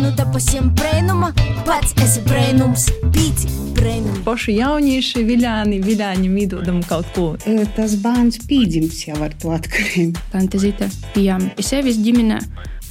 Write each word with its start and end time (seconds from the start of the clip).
nu 0.00 0.10
te 0.16 0.24
pasiem 0.32 0.70
brēnuma, 0.76 1.30
pats 1.66 1.94
esi 2.02 2.22
brēnums, 2.26 2.86
pīci 3.14 3.50
brēnumi. 3.76 4.22
Poši 4.26 4.56
jaunieši, 4.58 5.24
viļāni, 5.28 5.80
viļāņi 5.84 6.30
mīdodam 6.32 6.80
kaut 6.88 7.10
ko. 7.16 7.26
Tas 7.76 7.96
bērns 8.02 8.40
pīdzims 8.48 9.02
jau 9.08 9.18
ar 9.24 9.34
to 9.40 9.52
atkarību. 9.54 10.22
Fantazita 10.32 10.88
bijām 11.14 11.50
sevis 11.62 12.00
ģimenē. 12.04 12.40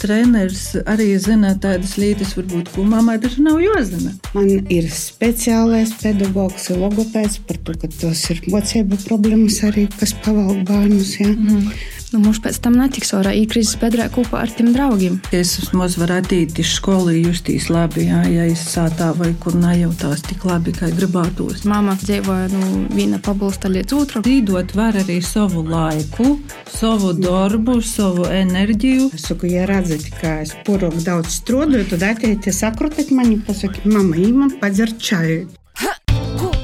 Treneris 0.04 0.74
arī 0.90 1.14
zina 1.22 1.54
tādas 1.64 1.94
lietas, 2.02 2.34
varbūt, 2.36 2.74
ko 2.76 2.84
mammai 2.88 3.20
taču 3.24 3.46
nav 3.46 3.62
jāzina. 3.64 4.12
Man 4.36 4.50
ir 4.74 4.90
speciālais 4.92 5.94
pedagogs, 6.02 6.68
logopēds 6.74 7.40
par 7.48 7.62
to, 7.64 7.78
ka 7.80 7.92
tos 8.02 8.26
ir 8.34 8.42
mocību 8.52 9.00
problēmas 9.06 9.62
arī, 9.70 9.86
kas 10.00 10.16
pavalk 10.26 10.66
bērnus. 10.68 11.20
Ja? 11.22 11.30
Mm 11.30 11.48
-hmm. 11.48 12.02
Nu, 12.14 12.20
mums 12.22 12.38
pēc 12.46 12.60
tam 12.62 12.76
netiks 12.78 13.10
orā 13.18 13.32
īkrīzes 13.34 13.80
bedrē 13.82 14.06
kopā 14.14 14.44
ar 14.46 14.52
tiem 14.54 14.68
draugiem. 14.76 15.16
Es 15.34 15.56
maz 15.74 15.96
varētu 15.98 16.36
iet 16.44 16.60
uz 16.62 16.70
skolu, 16.76 17.10
justīs 17.16 17.72
labi, 17.74 18.04
jā, 18.06 18.20
ja 18.30 18.44
es 18.46 18.62
sātā 18.70 19.08
vai 19.18 19.32
kur 19.42 19.56
nejautās 19.58 20.22
tik 20.28 20.46
labi, 20.46 20.76
kā 20.78 20.92
gribētos. 20.94 21.64
Mama 21.66 21.96
dzīvoja 22.04 22.52
nu, 22.54 22.84
viena 22.94 23.18
pabalsta 23.18 23.72
līdz 23.74 23.96
otram. 23.98 24.26
Dzīvot 24.28 24.76
var 24.78 25.00
arī 25.02 25.18
savu 25.26 25.64
laiku, 25.66 26.36
savu 26.70 27.16
darbu, 27.18 27.80
savu 27.82 28.28
enerģiju. 28.30 29.10
Es 29.18 29.26
saku, 29.32 29.50
ja 29.56 29.66
redzat, 29.70 30.06
ka 30.22 30.36
es 30.44 30.54
porok 30.68 31.00
daudz 31.02 31.40
strādāju, 31.40 31.88
tad 31.96 32.06
ateities 32.12 32.62
sakrotat 32.62 33.10
mani, 33.10 33.40
pasaki, 33.48 33.88
mama, 33.90 34.20
imam 34.22 34.54
padzer 34.62 34.94
čaju. 35.02 35.48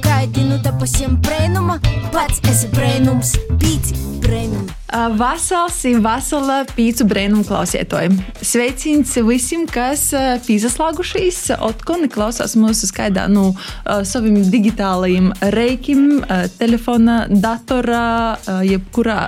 Gaidinu 0.05 0.59
te 0.61 0.75
pasiem 0.77 1.17
brēnuma, 1.25 1.79
pats 2.13 2.43
esi 2.51 2.69
brēnums, 2.75 3.33
pīci 3.57 3.97
brēnumi. 4.21 4.78
Vasals 4.89 5.77
ir 5.85 5.99
vasala 6.01 6.63
pīcu 6.65 7.05
brēnumu 7.09 7.43
klausītāji. 7.45 8.15
Sveiciens 8.41 9.11
visiem, 9.27 9.67
kas 9.69 10.07
pīzaslāgušies, 10.47 11.51
otkoni 11.61 12.09
klausās 12.09 12.55
mūsu 12.57 12.89
skaidā 12.89 13.27
no 13.29 13.51
nu, 13.51 13.99
saviem 14.07 14.39
digitālajiem 14.49 15.29
reikiem, 15.53 16.23
telefona, 16.57 17.19
datorā, 17.29 18.37
jebkurā 18.65 19.19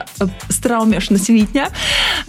straumēšanas 0.49 1.30
vītņā. 1.30 1.67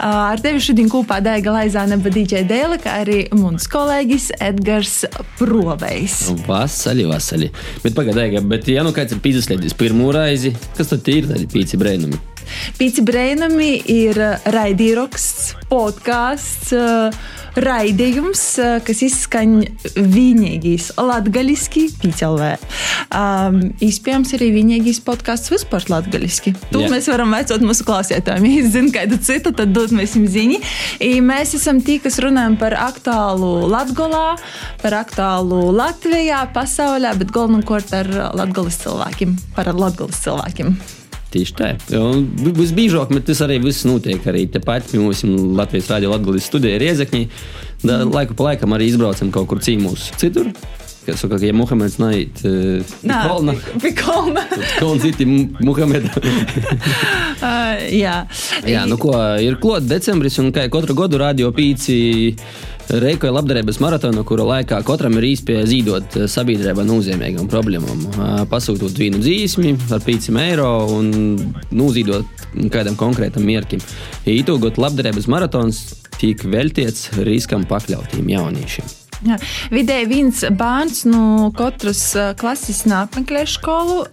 Ar 0.05 0.43
tevi 0.43 0.61
šodien 0.63 0.91
kopā 0.91 1.17
Daiga 1.25 1.55
Laizāne, 1.55 1.97
Badīģē 2.03 2.43
Dēle, 2.49 2.77
kā 2.83 2.99
arī 3.01 3.23
mūns 3.33 3.65
kolēģis 3.71 4.29
Edgars 4.43 4.99
Provejs. 5.39 6.19
Vasali, 6.45 7.07
vasali. 7.09 7.49
Bet 7.85 7.97
pagaidām, 7.97 8.45
bet 8.51 8.69
ja 8.69 8.85
nu 8.85 8.93
kāds 8.93 9.15
ir 9.15 9.23
pīzaslēdis 9.25 9.77
pirmo 9.79 10.11
raizi, 10.13 10.53
kas 10.77 10.93
tad 10.93 11.09
ir 11.13 11.31
tādi 11.33 11.49
pīci 11.49 11.81
brēnumi? 11.81 12.32
Pīci 12.79 13.03
brēnumi 13.05 13.75
ir 13.91 14.19
raidījums, 14.53 15.55
podkāsts, 15.71 16.73
raidījums, 17.53 18.41
kas 18.85 19.01
izskan 19.05 19.59
vienīgais 19.93 20.91
latgaliski 20.97 21.85
pīcelvē. 22.01 22.55
Um, 23.13 23.59
Iespējams, 23.83 24.33
arī 24.37 24.49
vienīgais 24.55 25.01
podkāsts 25.05 25.51
vispār 25.53 25.85
latgaliski. 25.91 26.55
To 26.71 26.81
yeah. 26.81 26.91
mēs 26.93 27.09
varam 27.11 27.33
veicot 27.35 27.65
mūsu 27.65 27.87
klausītājiem. 27.87 28.49
Ja 28.53 28.69
zinu 28.69 28.91
kādu 28.93 29.17
citu, 29.23 29.51
tad 29.55 29.71
dod 29.73 29.93
mēs 29.95 30.13
viņam 30.13 30.29
ziņu. 30.33 30.57
Mēs 31.25 31.53
esam 31.57 31.79
tie, 31.83 31.97
kas 32.03 32.19
runājam 32.21 32.55
par 32.61 32.75
aktuālu 32.77 33.67
Latgolā, 33.71 34.35
par 34.83 34.97
aktuālu 34.99 35.71
Latvijā, 35.73 36.43
pasaulē, 36.53 37.15
bet 37.21 37.33
galvenokārt 37.33 37.95
ar 37.97 38.11
latgalis 38.37 38.81
cilvēkiem, 38.83 39.37
par 39.57 39.71
latgalis 39.73 40.21
cilvēkiem. 40.25 40.75
Tieši 41.33 41.55
tā. 41.57 41.71
Visbiežāk 42.53 43.13
tas 43.25 43.41
arī 43.45 43.57
viss 43.63 43.87
notiek 43.89 44.21
arī 44.29 44.45
tepat 44.53 44.93
mums 45.01 45.23
Latvijas 45.57 45.89
Rādio 45.89 46.13
Latvijas 46.13 46.49
studijā 46.51 46.77
Riezekņī. 46.81 47.25
Da, 47.83 48.03
mm. 48.03 48.13
laiku 48.13 48.37
pa 48.37 48.51
laikam 48.51 48.75
arī 48.77 48.91
izbraucam 48.91 49.33
kaut 49.33 49.49
kur 49.49 49.63
cīmūs 49.63 50.11
citur. 50.21 50.51
Kas 51.03 51.19
saka, 51.19 51.35
ka 51.35 51.43
ja 51.43 51.51
Muhameds 51.51 51.97
neiet 51.99 52.37
uh, 52.47 52.93
pie 53.01 53.15
kolna, 53.27 53.53
pie 53.81 53.91
kolna. 53.97 54.45
kolna 54.79 55.01
citi 55.03 55.25
Muhameda. 55.27 56.13
uh, 56.21 57.81
jā. 57.91 58.21
jā, 58.63 58.85
nu 58.87 58.95
ko, 59.01 59.11
ir 59.43 59.57
klot 59.59 59.83
decembris 59.89 60.39
un 60.39 60.53
kā 60.55 60.69
katru 60.71 60.95
gadu 61.01 61.19
radio 61.19 61.51
pīci 61.55 61.97
Reikoja 62.89 63.31
labdarības 63.31 63.79
maratona, 63.79 64.25
kura 64.27 64.43
laikā 64.47 64.81
katram 64.85 65.15
ir 65.19 65.29
īspēja 65.31 65.63
zīdot 65.69 66.17
sabiedrībā 66.29 66.83
nozīmīgām 66.85 67.47
problēmām. 67.51 68.03
Pasūtot 68.51 68.97
vienu 68.99 69.21
dzīsmi 69.23 69.75
ar 69.95 70.03
5 70.03 70.29
eiro 70.43 70.71
un 70.97 71.13
nozīdot 71.71 72.43
kādam 72.73 72.99
konkrētam 72.99 73.47
mērķim. 73.47 73.83
Ītūgot 74.35 74.81
labdarības 74.81 75.29
maratons 75.31 75.85
tiek 76.19 76.43
veltīts 76.43 77.09
riskam 77.23 77.65
pakļautiem 77.69 78.35
jauniešiem. 78.35 79.02
Jā. 79.23 79.37
Vidēji 79.71 80.07
viens 80.09 80.41
bērns 80.51 81.03
no 81.07 81.49
katras 81.55 82.01
klases 82.39 82.83
apmeklē 82.91 83.45
skolu, 83.47 84.03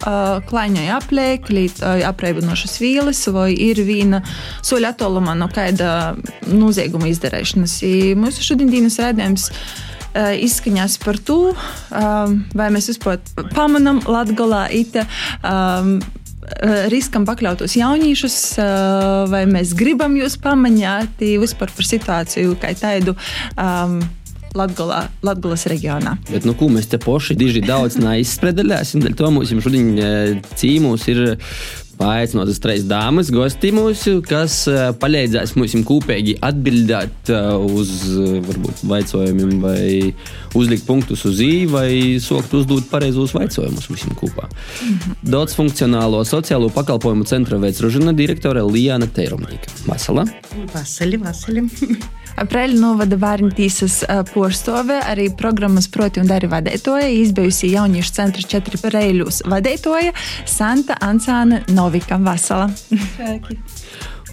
klaiņai 0.47 0.87
apliek, 0.95 1.49
līdz 1.51 1.83
apreibinošas 2.07 2.77
vielas, 2.79 3.19
vai 3.33 3.51
ir 3.51 3.81
viena 3.83 4.21
soļa 4.63 4.93
attālumā 4.95 5.35
no 5.35 5.49
kāda 5.51 6.15
nozieguma 6.47 7.11
izdarīšanas. 7.11 7.81
Mūsu 8.19 8.45
šodienas 8.51 8.99
redzējums 9.03 9.49
izskaņās 10.15 10.97
par 11.03 11.19
to, 11.27 11.41
vai 11.91 12.71
mēs 12.71 12.89
vispār 12.93 13.19
pamanām 13.55 14.01
Latvijā. 14.07 15.05
Um, 15.43 15.99
riskam 16.91 17.23
pakļautos 17.27 17.77
jauniešus, 17.77 18.37
vai 19.31 19.43
mēs 19.47 19.75
gribam 19.77 20.17
jūs 20.19 20.35
pamanīt 20.41 21.21
vispār 21.39 21.71
par 21.71 21.87
situāciju 21.87 22.57
kā 22.59 22.73
tādu. 22.79 23.15
Um, 23.55 24.01
Latgolā, 24.57 25.05
Latgolas 25.23 25.63
reģionā. 25.71 26.17
Bet, 26.27 26.43
nu, 26.47 26.55
ko 26.59 26.67
mēs 26.71 26.89
te 26.91 26.99
poši 27.01 27.37
diži 27.39 27.63
daudz 27.63 27.99
neizspredaļāsim, 28.03 29.03
dēļ 29.05 29.15
to 29.19 29.31
mums 29.31 29.53
šodien 29.63 29.93
cīmūs 30.59 31.07
ir 31.13 31.23
paaicinātas 32.01 32.59
trīs 32.61 32.85
dāmas, 32.89 33.29
gosti 33.33 33.69
mūsu, 33.75 34.17
kas 34.25 34.63
palīdzēs 35.01 35.53
mums 35.57 35.75
kopīgi 35.85 36.37
atbildēt 36.43 37.29
uz 37.77 37.91
varbūt 38.47 38.81
jautājumiem, 38.89 39.51
vai 39.61 39.83
uzlikt 40.57 40.87
punktus 40.87 41.25
uz 41.29 41.41
īņu, 41.45 41.69
vai 41.75 41.91
sokt 42.23 42.55
uzdot 42.57 42.89
pareizos 42.91 43.35
jautājumus 43.37 43.89
visiem 43.91 44.15
kopā. 44.17 44.47
Mm 44.49 44.95
-hmm. 44.95 45.19
Daudz 45.35 45.55
funkcionālo 45.55 46.23
sociālo 46.25 46.71
pakalpojumu 46.73 47.23
centra 47.29 47.57
veids 47.57 47.81
Ružina 47.81 48.13
direktore 48.13 48.63
Lijana 48.63 49.05
Teirumnīka. 49.05 49.69
Vasala! 49.85 50.25
Vasali, 50.73 51.17
vasali! 51.17 51.69
Aprēļa 52.39 52.77
novada 52.79 53.17
Vārnītīsas 53.19 54.01
porstove, 54.31 54.99
arī 55.07 55.27
programmas 55.37 55.89
proti 55.91 56.21
un 56.23 56.29
dari 56.29 56.49
vadētoja, 56.51 57.09
izbijusi 57.21 57.73
jauniešu 57.73 58.15
centra 58.15 58.45
četri 58.53 58.79
reiļus 58.95 59.43
vadētoja 59.51 60.13
Santa 60.45 60.97
Ansāna 61.01 61.61
Novika 61.75 62.19
Vasala. 62.21 62.69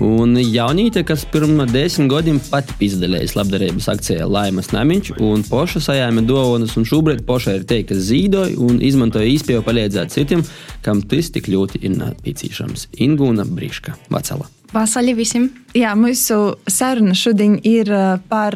Un 0.04 0.36
jaunīte, 0.38 1.03
kas 1.03 1.25
pirms 1.26 1.72
desmit 1.72 2.10
gadiem 2.12 2.36
pati 2.50 2.75
piedalījās 2.78 3.34
labdarības 3.34 3.88
akcijā 3.91 4.28
Laimas 4.31 4.70
Namiņš, 4.70 5.16
un 5.26 5.42
poša 5.48 5.82
sajāma 5.88 6.22
dāvanas, 6.28 6.76
un 6.78 6.86
šobrīd 6.86 7.25
poša 7.26 7.56
ir 7.59 7.64
teikta 7.66 7.98
zīdoja 7.98 8.54
un 8.62 8.78
izmantoja 8.84 9.26
īspēju 9.32 9.64
palīdzēt 9.66 10.14
citiem, 10.14 10.44
kam 10.86 11.03
tas 11.03 11.32
tik 11.34 11.50
ļoti 11.50 11.82
ir 11.82 11.97
nepieciešams. 11.97 12.92
Ingūna 13.03 13.48
Briška, 13.48 13.97
Vacela. 14.12 14.47
Vasarī 14.69 15.14
visiem! 15.16 15.48
Jā, 15.75 15.94
mūsu 15.97 16.59
saruna 16.69 17.15
šodien 17.16 17.56
ir 17.66 17.88
par 18.28 18.54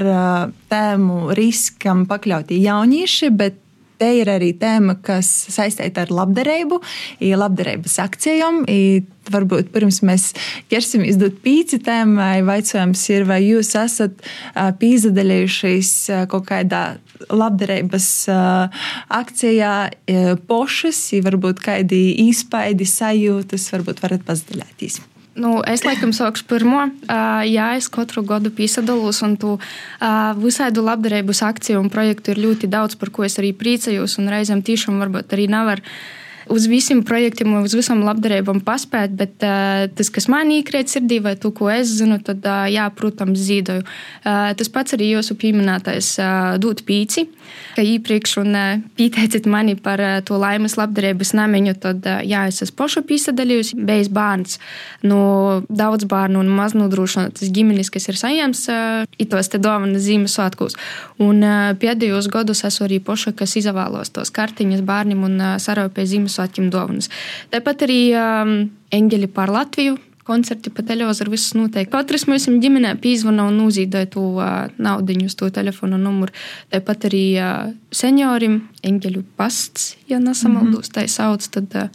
tēmu 0.71 1.33
riskam 1.39 2.05
pakļauti 2.11 2.61
jaunieši, 2.61 3.33
bet 3.33 3.62
te 4.03 4.11
ir 4.19 4.31
arī 4.33 4.51
tēma, 4.59 4.99
kas 5.05 5.31
saistīta 5.55 6.03
ar 6.07 6.13
labdarību, 6.15 6.81
labdarības 7.23 8.01
akcijām. 8.03 8.65
Varbūt 9.33 9.69
pirms 9.71 10.01
mēs 10.03 10.25
ķersimies 10.73 11.21
dot 11.21 11.37
pīci 11.45 11.79
tēmai, 11.87 12.41
jautājums 12.43 13.05
ir, 13.15 13.27
vai 13.29 13.39
jūs 13.45 13.71
esat 13.79 14.19
pīzdaļījušies 14.81 15.93
kaut 16.33 16.49
kādā 16.51 16.83
labdarības 17.31 18.09
akcijā 19.23 19.77
pošas, 20.51 21.05
varbūt 21.23 21.63
kādi 21.63 22.03
īspaidi 22.27 22.91
sajūtas, 22.91 23.71
varbūt 23.77 24.03
varat 24.03 24.27
pazdalīties. 24.27 24.99
Nu, 25.33 25.63
es 25.65 25.81
laikam 25.87 26.11
sākšu 26.13 26.45
pirmo. 26.45 26.83
Uh, 27.09 27.41
jā, 27.49 27.73
es 27.81 27.89
katru 27.93 28.21
gadu 28.27 28.51
piesadalos, 28.53 29.23
un 29.25 29.39
tu 29.41 29.55
uh, 29.57 30.33
visādu 30.37 30.85
labdarības 30.85 31.41
akciju 31.49 31.81
un 31.81 31.89
projektu 31.93 32.35
ir 32.35 32.43
ļoti 32.43 32.69
daudz, 32.73 32.99
par 33.01 33.13
ko 33.15 33.25
es 33.25 33.39
arī 33.41 33.55
priecājos. 33.57 34.19
Reizēm 34.21 34.61
tiešām 34.67 35.01
varbūt 35.01 35.33
arī 35.33 35.49
nevar 35.49 35.81
uz 36.51 36.67
visiem 36.71 37.03
projektiem, 37.07 37.55
uz 37.63 37.75
visām 37.77 38.03
labdarībām 38.07 38.63
paspēt, 38.65 39.15
bet 39.19 39.45
uh, 39.47 39.87
tas, 39.95 40.11
kas 40.13 40.29
man 40.33 40.51
iekrīt 40.55 40.91
sirdī, 40.91 41.21
vai 41.23 41.35
to, 41.39 41.53
ko 41.55 41.71
es 41.73 41.93
zinu, 41.99 42.19
tad, 42.25 42.43
uh, 42.47 42.67
jā, 42.71 42.89
protams, 42.97 43.41
zīdoju. 43.43 43.85
Uh, 44.25 44.51
tas 44.59 44.71
pats 44.73 44.97
arī 44.97 45.13
jūsu 45.13 45.37
pieminētais 45.39 46.11
uh, 46.23 46.55
dūt 46.63 46.83
pīci, 46.89 47.27
ka 47.77 47.85
iepriekš 47.87 48.39
un 48.43 48.57
uh, 48.59 48.83
pieteicit 48.99 49.47
mani 49.51 49.77
par 49.79 50.03
uh, 50.03 50.19
to 50.27 50.39
laimes 50.41 50.77
labdarības 50.81 51.35
namiņu, 51.39 51.77
tad, 51.83 52.03
uh, 52.09 52.25
jā, 52.27 52.47
es 52.51 52.63
esmu 52.67 52.81
pošu 52.83 53.05
piesadalījusi, 53.07 53.79
bijis 53.87 54.11
bērns 54.13 54.59
no 55.07 55.63
daudz 55.71 56.09
bērnu 56.11 56.43
un 56.43 56.51
maz 56.53 56.77
nodrošinātas 56.79 57.53
ģimenes, 57.55 57.93
kas 57.93 58.09
ir 58.11 58.19
saņēmis 58.19 58.65
uh, 58.73 59.07
itos 59.23 59.53
te 59.53 59.63
dāvanas 59.63 60.03
Ziemassvētkos. 60.03 60.79
Un 61.23 61.43
uh, 61.47 61.71
pēdējos 61.79 62.31
gados 62.33 62.65
esmu 62.67 62.89
arī 62.89 62.99
poša, 63.05 63.35
kas 63.39 63.55
izvēlos 63.61 64.11
tos 64.15 64.33
kartiņas 64.35 64.83
bērniem 64.87 65.23
un 65.29 65.39
uh, 65.39 65.55
saraupēja 65.63 66.15
Ziemassvētkos 66.17 66.32
Ziemassvētkiem 66.33 66.71
dāvanas. 66.73 67.11
Tāpat 67.53 67.85
arī 67.87 68.01
um, 68.17 68.57
eņģeļi 68.93 69.29
par 69.35 69.53
Latviju. 69.53 69.99
Koncerti 70.23 70.71
pa 70.71 70.85
televizoru 70.87 71.33
viss 71.33 71.51
notiek. 71.59 71.89
Katrs 71.91 72.29
mums 72.31 72.47
ģimenē 72.47 72.95
pīzvana 73.03 73.49
un 73.51 73.59
uzīdoja 73.65 74.07
to 74.13 74.23
uh, 74.39 74.69
naudu 74.79 75.17
uz 75.27 75.35
to 75.35 75.51
telefona 75.51 75.99
numuru. 75.99 76.33
Tāpat 76.71 77.09
arī 77.11 77.25
uh, 77.43 77.73
seniorim 77.91 78.69
eņģeļu 78.87 79.25
pasts, 79.37 79.97
ja 80.07 80.21
nesamaldos, 80.21 80.89
mm 80.89 80.93
-hmm. 80.93 80.95
tā 80.95 81.09
sauc. 81.09 81.49
Tad, 81.51 81.75
uh, 81.75 81.89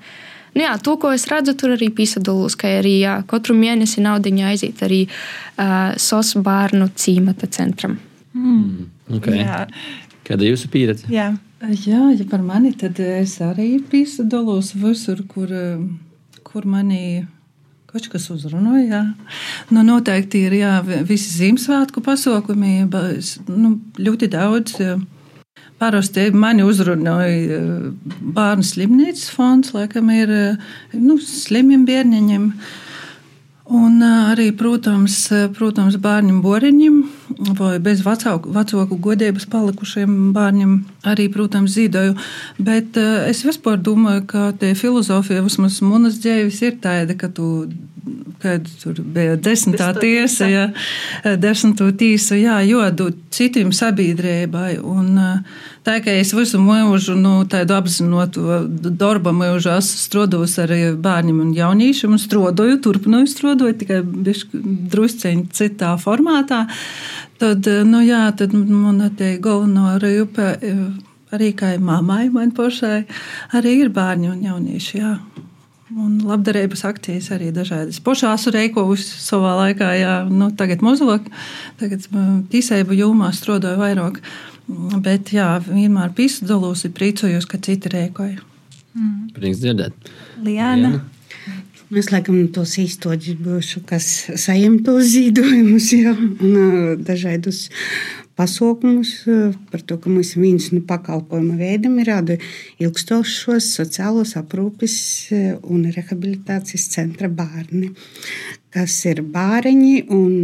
Nu 0.55 0.63
jā, 0.63 0.73
to, 0.81 0.97
ko 0.97 1.11
es 1.13 1.27
redzu, 1.27 1.53
tur 1.53 1.69
arī 1.75 1.91
pīsadalos, 1.93 2.55
ka 2.57 2.67
arī 2.67 2.99
jā, 3.03 3.23
katru 3.27 3.53
mēnesi 3.53 4.01
naudiņa 4.01 4.47
aiziet 4.47 4.81
arī 4.81 5.07
uh, 5.07 5.93
SOS 5.97 6.33
bērnu 6.41 6.89
cīmata 6.95 7.47
centram. 7.47 7.99
Mm. 8.33 8.87
Okay. 9.19 9.37
Jā. 9.37 9.67
Kāda 10.25 10.43
ir 10.43 10.55
jūsu 10.55 10.67
pieredze? 10.67 11.05
Jā. 11.13 11.37
Jā, 11.57 12.11
ja 12.13 12.25
par 12.29 12.43
mani, 12.45 12.69
tad 12.77 12.99
es 13.01 13.39
arī 13.41 13.79
piesaistos 13.89 14.75
visur, 14.77 15.23
kur, 15.25 15.49
kur 16.45 16.67
manī 16.69 17.25
kaut 17.89 18.05
kas 18.13 18.27
uzrunāja. 18.29 19.01
Nu, 19.73 19.81
noteikti 19.81 20.43
ir 20.45 20.53
jā, 20.59 20.75
visi 20.85 21.33
Ziemassvētku 21.39 22.03
pasākumi, 22.05 22.85
nu, 23.49 23.73
ļoti 23.97 24.29
daudz. 24.29 24.77
Parasti 25.81 26.29
mani 26.33 26.65
uzrunāja 26.65 27.61
bērnu 28.37 28.65
slimnīcas 28.65 29.31
fonds, 29.33 29.73
laikam 29.73 30.13
ir 30.13 30.29
nu, 30.93 31.17
slimiem 31.17 31.89
bērniņiem. 31.89 32.51
Un 33.77 34.01
arī, 34.05 34.51
protams, 34.57 35.23
protams 35.57 35.97
bērniem 36.01 36.43
boriņiem 36.45 37.01
vai 37.37 37.77
bez 37.83 38.01
vecāku, 38.05 38.51
vecāku 38.55 38.97
godības 39.01 39.47
palikušiem 39.51 40.31
bērniem 40.35 40.77
arī, 41.07 41.27
protams, 41.33 41.75
zīdoju. 41.77 42.15
Bet 42.57 42.97
es 42.97 43.43
vispār 43.45 43.77
domāju, 43.81 44.25
ka 44.31 44.47
tie 44.59 44.73
filozofija, 44.77 45.45
vismaz 45.45 45.81
manas 45.85 46.17
dzīves, 46.23 46.63
ir 46.65 46.79
tāda, 46.83 47.17
ka 47.19 47.29
tu 47.29 47.67
kad 48.41 48.67
tur 48.81 48.99
bija 49.01 49.35
desmitā 49.41 49.89
tiesa, 49.97 50.47
ja, 50.49 50.65
desmito 51.41 51.87
tīsa, 51.97 52.37
jā, 52.39 52.59
jodot 52.67 53.17
citiem 53.33 53.71
sabiedrībai. 53.75 54.77
Un 54.83 55.17
tā, 55.17 55.31
es 55.87 56.33
visu 56.35 56.59
mūžu, 56.59 57.15
nu, 57.15 57.45
tādu 57.47 57.75
apzinotu 57.77 58.43
darba 58.99 59.31
mūžu 59.31 59.71
esmu 59.77 60.01
strādājis 60.01 60.57
ar 60.63 60.73
bērniem 60.99 61.39
un 61.45 61.53
jauniešiem 61.55 62.15
un 62.17 62.19
strodoju, 62.19 62.79
turpināju 62.83 63.29
strodot, 63.31 63.77
tikai 63.79 64.01
drusceņi 64.91 65.47
citā 65.55 65.93
formātā. 66.01 66.65
Tad, 67.39 67.69
nu 67.87 68.01
jā, 68.03 68.25
tad 68.35 68.55
man 68.57 68.99
te 69.15 69.37
galveno 69.39 69.93
arī 69.93 70.17
upē, 70.25 70.47
arī 71.35 71.51
kā 71.55 71.75
mammai 71.79 72.27
man 72.33 72.51
pašai, 72.57 73.05
arī 73.55 73.77
ir 73.85 73.93
bērni 73.93 74.31
un 74.33 74.43
jaunieši, 74.43 74.97
jā. 74.99 75.13
Un 75.95 76.17
labdarības 76.27 76.83
akcijas 76.89 77.29
arī 77.31 77.53
dažādas. 77.55 78.01
Pošās 78.03 78.49
reikovusi 78.51 79.21
savā 79.23 79.53
laikā, 79.61 79.93
jā, 79.95 80.15
nu, 80.27 80.49
tagad 80.51 80.83
mazāk, 80.83 81.31
tagad 81.79 82.03
tīsēbu 82.51 82.97
jūmā 83.05 83.31
strādāju 83.31 83.79
vairāk. 83.79 84.19
Bet, 84.67 85.31
jā, 85.31 85.49
vienmēr 85.63 86.11
pīsdalos 86.15 86.83
ir 86.87 86.95
priecājos, 86.95 87.47
ka 87.47 87.59
citi 87.63 87.91
reikoja. 87.93 88.41
Mm. 88.97 89.29
Prieks 89.35 89.61
dzirdēt. 89.63 90.11
Liana. 90.43 90.97
Liana. 90.97 91.05
Mēs 91.87 92.09
laikam 92.11 92.41
tos 92.51 92.73
īstoģis 92.81 93.37
būšu, 93.39 93.85
kas 93.87 94.05
saņem 94.35 94.81
tos 94.83 95.05
zīdojumus, 95.13 95.85
jā, 95.95 96.11
un 96.43 96.97
dažādus 97.07 97.69
pasaukumus 98.35 99.13
par 99.71 99.85
to, 99.87 99.95
ka 99.95 100.11
mums 100.11 100.33
viens 100.35 100.67
no 100.73 100.81
nu, 100.81 100.85
pakalpojuma 100.89 101.55
veidiem 101.57 101.95
ir 102.03 102.11
tāda 102.11 102.37
ilgstošos 102.83 103.69
sociālos 103.79 104.35
aprūpes 104.35 104.97
un 105.63 105.87
rehabilitācijas 105.95 106.89
centra 106.91 107.31
bērni, 107.31 107.93
kas 108.75 108.99
ir 109.07 109.23
bāriņi 109.23 109.95
un 110.11 110.35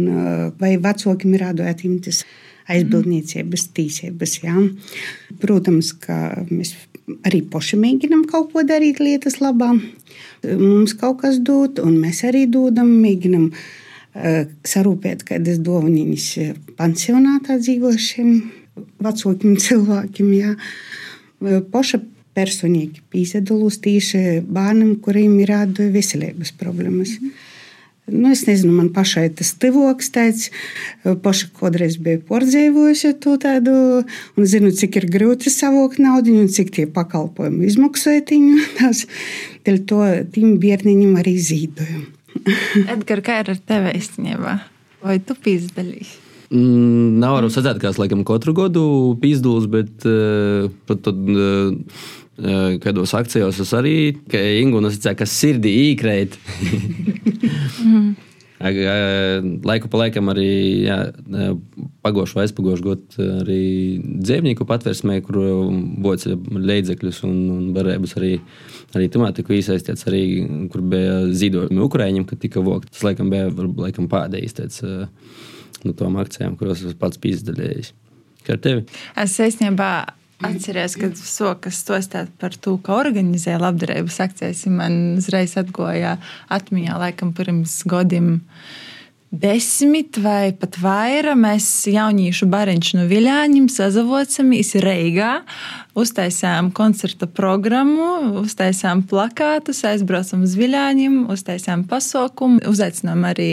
vai 0.56 0.74
vecākiem 0.80 1.36
ir 1.36 1.44
tāda 1.44 1.68
atņemtas 1.74 2.24
aizbildniecības 2.70 3.68
tīsības. 3.76 4.38
Jā. 4.44 4.56
Protams, 5.42 5.92
ka 6.00 6.44
mēs 6.48 6.74
arī 7.26 7.42
paši 7.52 7.78
mēģinām 7.80 8.24
kaut 8.30 8.52
ko 8.54 8.64
darīt 8.66 9.02
lietas 9.02 9.40
labā. 9.42 9.74
Mums 10.44 10.96
kaut 11.00 11.22
kas 11.22 11.40
dod, 11.44 11.80
un 11.84 11.98
mēs 12.00 12.22
arī 12.28 12.44
dodam, 12.50 12.88
mēģinam 13.02 13.50
uh, 13.52 14.42
sarūpēt 14.64 15.24
kādas 15.28 15.60
dāvanas 15.64 16.30
pansionātā 16.78 17.58
dzīvošiem 17.60 18.34
vecākiem 19.04 19.56
cilvēkiem. 19.60 20.34
Jā. 20.38 20.54
Paša 21.72 22.00
personīgi 22.34 23.04
pīzdalos 23.12 23.78
tieši 23.84 24.40
bērnam, 24.42 24.96
kuriem 25.04 25.36
ir 25.44 25.52
rāda 25.52 25.90
veselības 25.92 26.54
problēmas. 26.58 27.18
Mm 27.20 27.28
-hmm. 27.28 27.50
Nu, 28.04 28.28
es 28.34 28.42
nezinu, 28.44 28.74
man 28.76 28.90
pašai 28.92 29.30
tas 29.32 29.54
tuvoks 29.56 30.10
tāds. 30.12 30.50
Paša 31.04 31.48
kādreiz 31.56 31.96
bija 32.04 32.20
pārdzīvojusi 32.28 33.14
to 33.24 33.38
tādu, 33.40 33.76
un 34.36 34.48
zinu, 34.48 34.72
cik 34.76 34.98
ir 35.00 35.06
grūti 35.14 35.52
savākt 35.52 36.02
naudu 36.04 36.34
un 36.36 36.50
cik 36.52 36.74
tie 36.76 36.84
pakalpojumi 36.84 37.64
izmaksāja 37.70 38.26
viņu. 38.28 38.58
Tās, 38.80 39.06
dēļ 39.64 39.80
to 39.88 40.02
tiem 40.34 40.58
bērniņiem 40.60 41.16
arī 41.22 41.38
zīdoju. 41.48 42.02
Edgars, 42.92 43.24
kā 43.24 43.40
ir 43.40 43.54
ar 43.54 43.64
tevi 43.72 43.94
īstenībā? 44.02 44.58
Vai 45.04 45.16
tu 45.24 45.36
pīzdalīsi? 45.40 46.20
Mm, 46.52 47.16
nav 47.22 47.38
varu 47.38 47.48
sacīt, 47.50 47.80
ka 47.80 47.88
es 47.88 47.98
laikam 47.98 48.20
katru 48.28 48.52
gadu 48.56 48.84
pīzduls, 49.22 49.64
bet 49.72 50.04
uh, 50.08 50.68
pat 50.88 51.00
tad. 51.08 51.24
Uh, 51.24 52.20
kādos 52.82 53.14
akcijos 53.14 53.60
es 53.62 53.72
arī, 53.76 53.96
ka 54.30 54.40
Ingūna 54.60 54.90
sacīja, 54.92 55.16
ka 55.18 55.26
sirdī 55.28 55.74
īkrēt. 55.92 56.38
Laiku 58.64 59.90
pa 59.92 59.98
laikam 60.00 60.30
arī 60.32 60.48
jā, 60.86 60.96
pagošu 62.06 62.38
vai 62.38 62.46
aizpagošu 62.46 62.86
gadu 62.86 63.26
arī 63.42 63.64
dzīvnieku 64.00 64.64
patversmē, 64.68 65.18
kur 65.26 65.40
boca 66.04 66.32
līdzekļus 66.38 67.20
un, 67.28 67.36
un 67.54 67.66
varēja 67.76 68.00
arī, 68.20 68.32
arī 68.96 69.10
temātiku 69.12 69.58
iesaistīts, 69.58 70.06
arī 70.08 70.22
kur 70.72 70.84
bija 70.94 71.24
zīdojumi 71.28 71.84
Ukraiņiem, 71.84 72.24
kad 72.30 72.40
tika 72.40 72.64
vokti. 72.64 72.94
Tas 72.94 73.04
laikam 73.10 73.30
bija 73.34 73.52
laikam 73.52 74.08
pēdējais 74.10 74.58
tāds 74.58 74.82
no 75.84 75.92
tām 75.92 76.16
akcijām, 76.22 76.56
kuros 76.56 76.86
es 76.88 76.96
pats 76.96 77.20
pīzdalījos. 77.20 77.92
Kā 78.44 78.56
ar 78.56 78.62
tevi? 78.64 78.84
Es 79.20 79.36
īstenībā 79.40 79.90
Atceries, 80.44 80.96
kad 81.00 81.18
sokas 81.18 81.80
stostāt 81.82 82.32
par 82.40 82.56
to, 82.56 82.76
ka 82.84 82.98
organizēja 83.00 83.60
labdarības 83.62 84.20
akcijas. 84.24 84.64
Man 84.70 85.18
uzreiz 85.20 85.56
atgoja 85.60 86.18
atmiņā, 86.52 86.98
laikam, 87.00 87.34
pirms 87.36 87.80
gadiem 87.88 88.36
desmit 89.34 90.18
vai 90.22 90.52
pat 90.56 90.78
vairāk. 90.80 91.36
Mēs 91.44 91.66
jauniešu 91.90 92.46
bariņš 92.50 92.90
no 92.98 93.06
Viļāņiem 93.10 93.66
sazavocamies 93.72 94.74
Reigā, 94.84 95.30
uztaisām 95.98 96.70
koncerta 96.74 97.26
programmu, 97.26 98.40
uztaisām 98.44 99.02
plakātus, 99.10 99.82
aizbraucam 99.88 100.44
uz 100.46 100.54
Viļāņiem, 100.58 101.24
uztaisām 101.34 101.86
pasaukumu, 101.90 102.62
uzaicinām 102.70 103.26
arī 103.30 103.50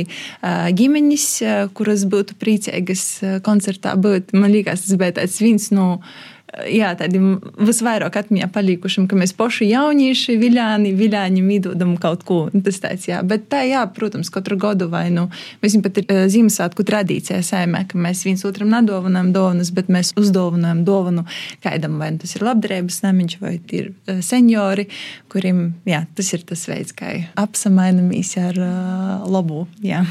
ģimeņus, 0.78 1.30
uh, 1.46 1.64
kuras 1.78 2.06
būtu 2.10 2.38
priecīgas 2.42 3.06
koncertā 3.46 3.96
būt. 3.98 4.36
Man 4.38 4.54
liekas, 4.54 4.86
tas 4.86 5.02
bija 5.02 5.18
tāds 5.22 5.42
viens 5.42 5.72
no. 5.74 5.82
Nu, 5.82 6.30
jā, 6.68 6.92
tādiem 7.00 7.38
visvairāk 7.62 8.18
atmiņā 8.22 8.48
palikušiem, 8.54 9.08
ka 9.10 9.18
mēs 9.20 9.34
paši 9.38 9.70
jaunieši, 9.72 10.36
viļāni, 10.42 10.92
viļāņi 10.98 11.44
mīdodam 11.46 11.94
kaut 12.02 12.26
ko. 12.28 12.40
Tas 12.66 12.82
tāds, 12.84 13.08
jā. 13.10 13.22
Bet 13.28 13.48
tā, 13.52 13.64
jā, 13.70 13.84
protams, 13.96 14.32
katru 14.34 14.58
gadu 14.62 14.90
vai 14.92 15.06
nu, 15.14 15.28
mēs 15.64 15.78
pat 15.86 16.02
ir 16.02 16.12
uh, 16.12 16.24
Ziemassvētku 16.32 16.86
tradīcijā 16.88 17.40
saimē, 17.46 17.86
ka 17.92 18.02
mēs 18.02 18.26
viens 18.28 18.44
otram 18.48 18.72
nedāvinām 18.74 19.32
dāvanas, 19.36 19.72
bet 19.76 19.92
mēs 19.94 20.14
uzdāvinām 20.20 20.84
dāvanu 20.88 21.26
kādam, 21.64 21.98
vai 22.02 22.12
tas 22.22 22.36
ir 22.38 22.46
labdarības 22.48 23.02
namiņš, 23.06 23.38
vai 23.44 23.56
ir 23.78 23.92
uh, 23.92 24.20
seniori, 24.26 24.90
kuriem, 25.32 25.70
jā, 25.88 26.04
tas 26.18 26.34
ir 26.36 26.46
tas 26.48 26.68
veids, 26.70 26.96
kā 26.98 27.16
apsamainamies 27.40 28.36
ar 28.42 28.60
uh, 28.60 29.28
labu. 29.32 29.66
Jā. 29.86 30.04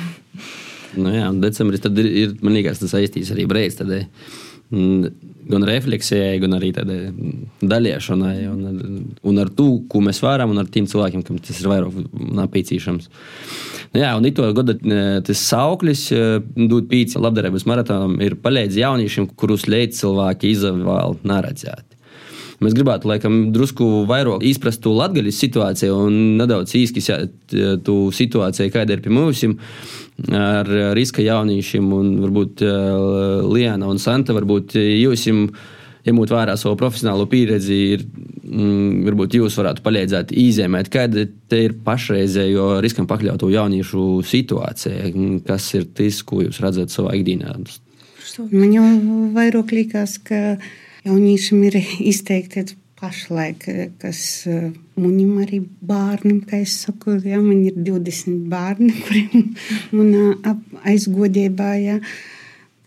Nu 0.98 1.12
jā, 1.14 1.28
decembris 1.38 1.82
tad 1.84 1.98
ir, 2.02 2.08
ir 2.08 2.38
man 2.42 2.56
liekas, 2.56 2.80
tas 2.82 2.96
saistīts 2.96 3.30
arī 3.34 3.46
brīvs. 3.50 3.78
Gan 4.70 5.66
refleksijai, 5.66 6.38
gan 6.42 6.54
arī 6.54 6.70
tādai 6.76 6.98
dalīšanai. 7.66 8.36
Un, 8.50 9.10
un 9.26 9.42
ar 9.42 9.50
to, 9.56 9.68
ko 9.90 10.02
mēs 10.06 10.22
varam, 10.22 10.54
un 10.54 10.62
ar 10.62 10.70
tiem 10.70 10.86
cilvēkiem, 10.90 11.24
kam 11.26 11.40
tas 11.42 11.58
ir 11.58 11.70
vairāk 11.72 11.98
napīcīšams. 12.38 13.10
Nu, 13.90 14.02
jā, 14.04 14.12
un 14.14 14.28
to 14.36 14.50
gada 14.54 14.76
tas 15.26 15.44
sauklis, 15.50 16.06
dot 16.70 16.90
pīci 16.90 17.18
labdarības 17.18 17.66
maratonam, 17.66 18.14
ir 18.22 18.38
palīdz 18.38 18.78
jauniešiem, 18.84 19.32
kurus 19.34 19.66
līdz 19.66 20.04
cilvēki 20.04 20.54
izvēl 20.54 21.18
neredzēt. 21.26 21.89
Mēs 22.60 22.74
gribētu, 22.76 23.08
laikam, 23.08 23.38
drusku 23.54 24.04
vairāk 24.08 24.44
izprast 24.44 24.82
to 24.84 24.92
latgaļas 24.92 25.38
situāciju 25.40 25.96
un 26.06 26.18
nedaudz 26.36 26.74
īskisēt 26.76 27.54
to 27.86 27.96
situāciju, 28.12 28.72
kāda 28.74 28.96
ir 28.96 29.04
pie 29.04 29.12
mums 29.16 29.44
ar 30.36 30.68
riska 30.96 31.24
jauniešiem 31.24 31.92
un 31.96 32.14
varbūt 32.26 32.64
Liana 33.48 33.88
un 33.88 34.02
Santa, 34.02 34.36
varbūt 34.36 34.76
jūs 34.76 35.28
jums 35.30 35.68
ņemot 36.06 36.32
vērā 36.32 36.56
savu 36.58 36.78
profesionālo 36.80 37.26
pieredzi, 37.30 37.78
ir, 37.96 38.04
mm, 38.44 39.02
varbūt 39.08 39.36
jūs 39.36 39.56
varētu 39.60 39.84
palīdzēt 39.84 40.32
izēmēt, 40.32 40.88
kāda 40.92 41.26
ir 41.58 41.76
pašreizējo 41.84 42.80
riskam 42.84 43.08
pakļautu 43.10 43.50
jauniešu 43.52 44.06
situācija, 44.26 45.12
kas 45.46 45.70
ir 45.76 45.88
tas, 45.96 46.22
ko 46.26 46.44
jūs 46.46 46.60
redzat 46.64 46.92
savā 46.94 47.16
ikdienā. 47.18 47.56
Man 48.50 48.72
jau 48.72 48.86
vairāk 49.34 49.74
likās, 49.74 50.16
ka 50.22 50.56
jauniešiem 51.04 51.62
ir 51.68 51.78
izteikti 52.10 52.64
pašlaik, 53.00 53.64
kas 54.00 54.20
manim 55.00 55.38
arī 55.40 55.62
bērnam, 55.64 56.42
kā 56.48 56.60
es 56.64 56.76
saku, 56.84 57.16
ja, 57.24 57.40
man 57.46 57.62
ir 57.64 57.78
20 57.86 58.48
bērni, 58.52 58.92
kuriem 59.06 59.54
manā 59.96 60.56
aizgodībā, 60.92 61.70
ja. 61.80 62.00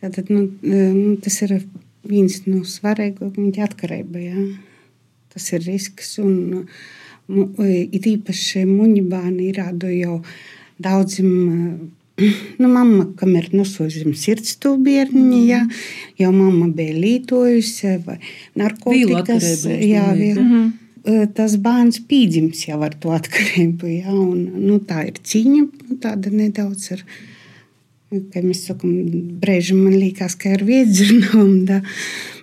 Tātad, 0.03 0.29
nu, 0.33 0.49
nu, 0.61 1.15
tas 1.23 1.39
ir 1.45 1.55
viens 2.03 2.41
no 2.45 2.61
svarīgākajiem 2.67 3.63
atkarība, 3.65 4.21
ja. 4.21 4.45
Tas 5.33 5.49
ir 5.55 5.63
risks, 5.65 6.17
un 6.21 6.35
nu, 7.31 7.47
it 7.65 8.05
īpaši 8.05 8.67
muņu 8.69 9.07
bērni 9.09 9.49
ir 9.49 9.61
rādu 9.63 9.89
jau 9.89 10.19
daudzim 10.83 11.93
Nu, 12.61 12.69
mamma, 12.69 13.07
kamēr 13.17 13.49
nosūdzam 13.55 14.13
sirds 14.17 14.57
to 14.61 14.75
bērniņu, 14.81 15.39
mm. 15.39 15.49
jā, 15.49 15.61
jau 16.21 16.29
mamma 16.35 16.69
bija 16.75 16.95
lītojusi 16.99 17.97
vai 18.05 18.19
narkotikas. 18.59 19.65
Jā, 19.65 20.11
jā. 20.13 20.37
Mm 20.37 20.47
-hmm. 20.47 20.71
Tas 21.35 21.57
bērns 21.59 21.99
pīdzims 22.07 22.67
jau 22.69 22.79
ar 22.85 22.93
to 22.95 23.11
atkarību, 23.11 23.87
jā, 23.91 24.13
un 24.13 24.45
nu, 24.67 24.79
tā 24.79 25.07
ir 25.07 25.19
cīņa, 25.19 25.63
nu, 25.89 25.97
tāda 25.99 26.31
nedaudz 26.31 26.91
ar, 26.95 27.03
kā 28.31 28.39
mēs 28.39 28.63
sakam, 28.69 28.93
brēži 29.41 29.75
man 29.75 29.97
liekas, 29.99 30.35
ka 30.35 30.53
ir 30.53 30.63
viedzirnām, 30.63 31.65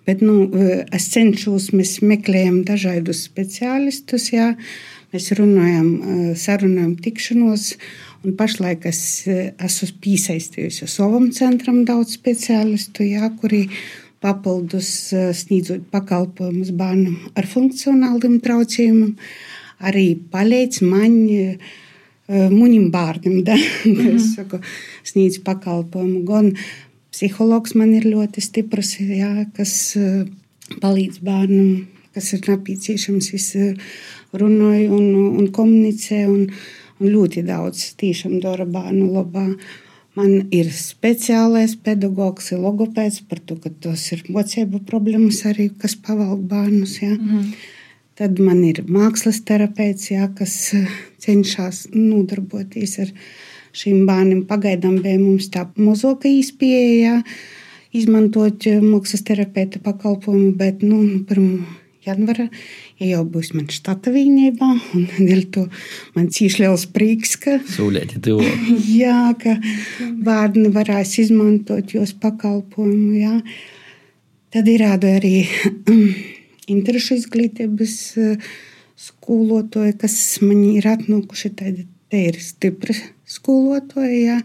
bet, 0.07 0.21
nu, 0.21 0.50
es 0.93 1.09
cenšos, 1.09 1.71
mēs 1.73 2.03
meklējam 2.03 2.61
dažādus 2.65 3.25
speciālistus, 3.31 4.29
jā, 4.33 4.57
mēs 5.15 5.33
runājam, 5.41 6.35
sarunājam 6.37 6.97
tikšanos, 7.00 7.73
Un 8.21 8.35
pašlaik 8.37 8.85
es 8.91 9.00
eh, 9.33 9.53
esmu 9.65 9.95
piesaistījusi 10.05 10.89
savam 10.93 11.31
centram 11.33 11.87
daudz 11.89 12.19
speciālistu, 12.19 13.07
jā, 13.09 13.31
kuri 13.41 13.62
papildus 14.21 14.91
eh, 15.17 15.31
sniedzot 15.37 15.87
pakalpojumus 15.93 16.75
bērnam 16.77 17.17
ar 17.33 17.49
funkcionāliem 17.49 18.37
traucējumiem, 18.45 19.15
arī 19.89 20.11
palīdz 20.33 20.83
man. 20.85 21.17
Eh, 21.31 21.79
muņim 22.31 22.93
bērnam, 22.95 23.41
da, 23.49 23.57
mm 23.57 23.95
-hmm. 23.97 24.17
es 24.17 24.29
saku, 24.37 24.61
sniedz 25.03 25.41
pakalpojumu. 25.43 26.21
Gan 26.29 26.53
psihologs 27.11 27.75
man 27.75 27.91
ir 27.95 28.07
ļoti 28.07 28.45
stiprs, 28.45 29.00
jā, 29.00 29.49
kas 29.57 29.97
palīdz 30.79 31.19
bērnam, 31.27 31.89
kas 32.15 32.33
ir 32.37 32.47
nepieciešams, 32.47 33.33
viss 33.33 33.57
runāja 34.31 34.93
un, 34.95 35.11
un 35.41 35.50
komunicē. 35.50 36.23
Ļoti 37.00 37.42
daudz 37.49 37.95
tiešām 38.00 38.40
dara 38.45 38.66
bērnu 38.69 39.07
labā. 39.14 39.47
Man 40.19 40.50
ir 40.52 40.69
speciālais 40.75 41.76
pedagogs, 41.80 42.50
ir 42.52 42.61
logopēds 42.61 43.23
par 43.30 43.40
to, 43.47 43.57
ka 43.57 43.71
tos 43.71 44.09
ir 44.12 44.25
mocību 44.28 44.83
problēmas 44.88 45.45
arī, 45.49 45.71
kas 45.80 45.95
pavalk 45.97 46.42
bērnus. 46.50 46.99
Ja. 47.02 47.14
Mm 47.14 47.28
-hmm. 47.28 47.52
Tad 48.21 48.38
man 48.38 48.64
ir 48.64 48.83
mākslas 48.85 49.40
terapeits, 49.45 50.11
ja, 50.11 50.28
kas 50.28 50.75
eh, 50.75 50.88
cenšas 51.19 51.88
nodarboties 51.95 52.99
ar 52.99 53.09
šīm 53.73 54.07
bērniem. 54.07 54.45
Pagaidām 54.45 55.00
bija 55.02 55.19
mums 55.19 55.49
tā 55.49 55.64
mazāka 55.76 56.28
izpēja, 56.28 57.23
izmantot 57.92 58.66
eh, 58.66 58.80
mākslas 58.80 59.23
terapeita 59.23 59.78
pakalpojumu, 59.78 60.52
bet 60.52 60.83
nu, 60.83 61.25
pirms 61.28 61.64
janvāra 62.07 62.49
ja 62.49 62.49
jau 63.00 63.23
būs 63.25 63.52
man 63.57 63.69
štata 63.73 64.12
vienībā, 64.12 64.69
dēļ 65.19 65.42
to 65.54 65.66
man 66.16 66.28
cīši 66.33 66.64
liels 66.64 66.87
prieks, 66.92 67.37
ka, 67.40 67.59
Sūlieti 67.73 68.21
tuvo. 68.25 68.45
jā, 69.02 69.33
ka 69.40 69.57
bērni 70.26 70.69
varēs 70.75 71.16
izmantot 71.25 71.95
jūs 71.97 72.14
pakalpojumu, 72.21 73.14
jā. 73.21 73.37
Tad 74.50 74.66
ir 74.66 74.83
arī 74.83 75.47
interešu 76.71 77.16
izglītības 77.21 77.95
eh, 78.19 78.50
skolotāji, 79.00 79.97
kas 80.00 80.16
man 80.45 80.64
ir 80.73 80.90
atnākuši 80.90 81.54
tādi. 81.57 81.88
Te 82.11 82.19
ir 82.26 82.40
stipri 82.42 82.97
skolotāji, 83.30 84.25
jā, 84.25 84.40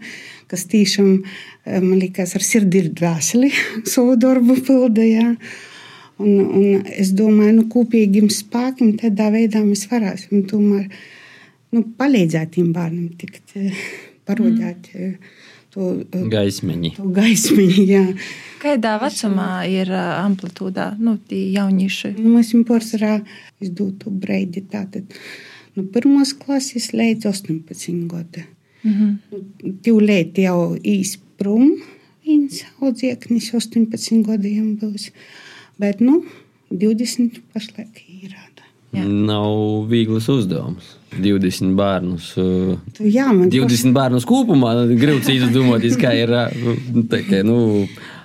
kas 0.46 0.68
tiešām 0.70 1.08
eh, 1.18 1.80
man 1.82 1.96
liekas 1.98 2.36
ar 2.38 2.44
sirdi 2.46 2.84
ir 2.84 2.92
dvēseli 2.94 3.50
savu 3.92 4.14
darbu 4.22 4.60
pildīja. 4.68 5.32
Un, 6.22 6.38
un 6.40 6.86
es 6.96 7.12
domāju, 7.12 7.50
ka 7.50 7.56
nu, 7.58 7.64
kopīgiem 7.72 8.30
spēkiem 8.32 8.94
tādā 9.02 9.28
veidā 9.34 9.60
mēs 9.64 9.84
varēsim 9.90 10.46
tomēr 10.48 10.86
nu, 11.76 11.82
palīdzēt 11.98 12.54
tiem 12.56 12.70
bērniem 12.72 13.10
tikt, 13.20 13.52
eh, 13.60 13.82
parodēt. 14.28 14.88
Mm. 14.94 15.18
To, 15.76 15.90
eh, 16.00 16.28
gaismiņi. 16.32 16.94
To 16.96 17.10
gaismiņi 17.12 17.84
jā. 17.84 18.04
Kādā 18.62 18.94
vecumā 19.02 19.50
ir 19.68 19.92
amplitūdā 19.92 20.94
nu, 20.98 21.18
tie 21.28 21.42
jaunieši? 21.52 22.14
Nu, 22.16 22.32
mēs 22.38 22.54
viņam 22.54 22.64
pārsvarā 22.70 23.12
izdotu 23.60 24.10
breidi. 24.10 24.64
Tātad 24.72 25.04
no 25.76 25.84
nu, 25.84 25.88
pirmās 25.92 26.32
klases 26.32 26.94
līdz 26.96 27.28
18 27.28 28.06
gadiem. 28.08 28.48
Mm 28.86 28.92
-hmm. 28.94 29.76
Tūlīt 29.84 30.38
jau 30.38 30.76
īsprum 30.76 31.76
viens 32.24 32.64
audzieknis 32.80 33.52
18 33.54 34.22
gadiem 34.26 34.76
būs. 34.80 35.10
Bet 35.82 36.00
nu, 36.04 36.22
20 36.72 37.42
pašlaik 37.54 38.02
ir. 38.08 38.36
Jā. 38.94 39.02
Nav 39.04 39.86
viegls 39.90 40.28
uzdevums. 40.30 40.94
20 41.16 41.74
bērnus. 41.76 42.30
Jā, 43.02 43.28
man 43.34 43.50
20 43.52 43.92
bērnus 43.96 44.26
kopumā. 44.28 44.72
Grūti 45.00 45.36
izdomāties, 45.40 45.96
kā 46.00 46.12
ir 46.16 46.32
tā, 47.10 47.20
kā, 47.26 47.42
nu, 47.46 47.58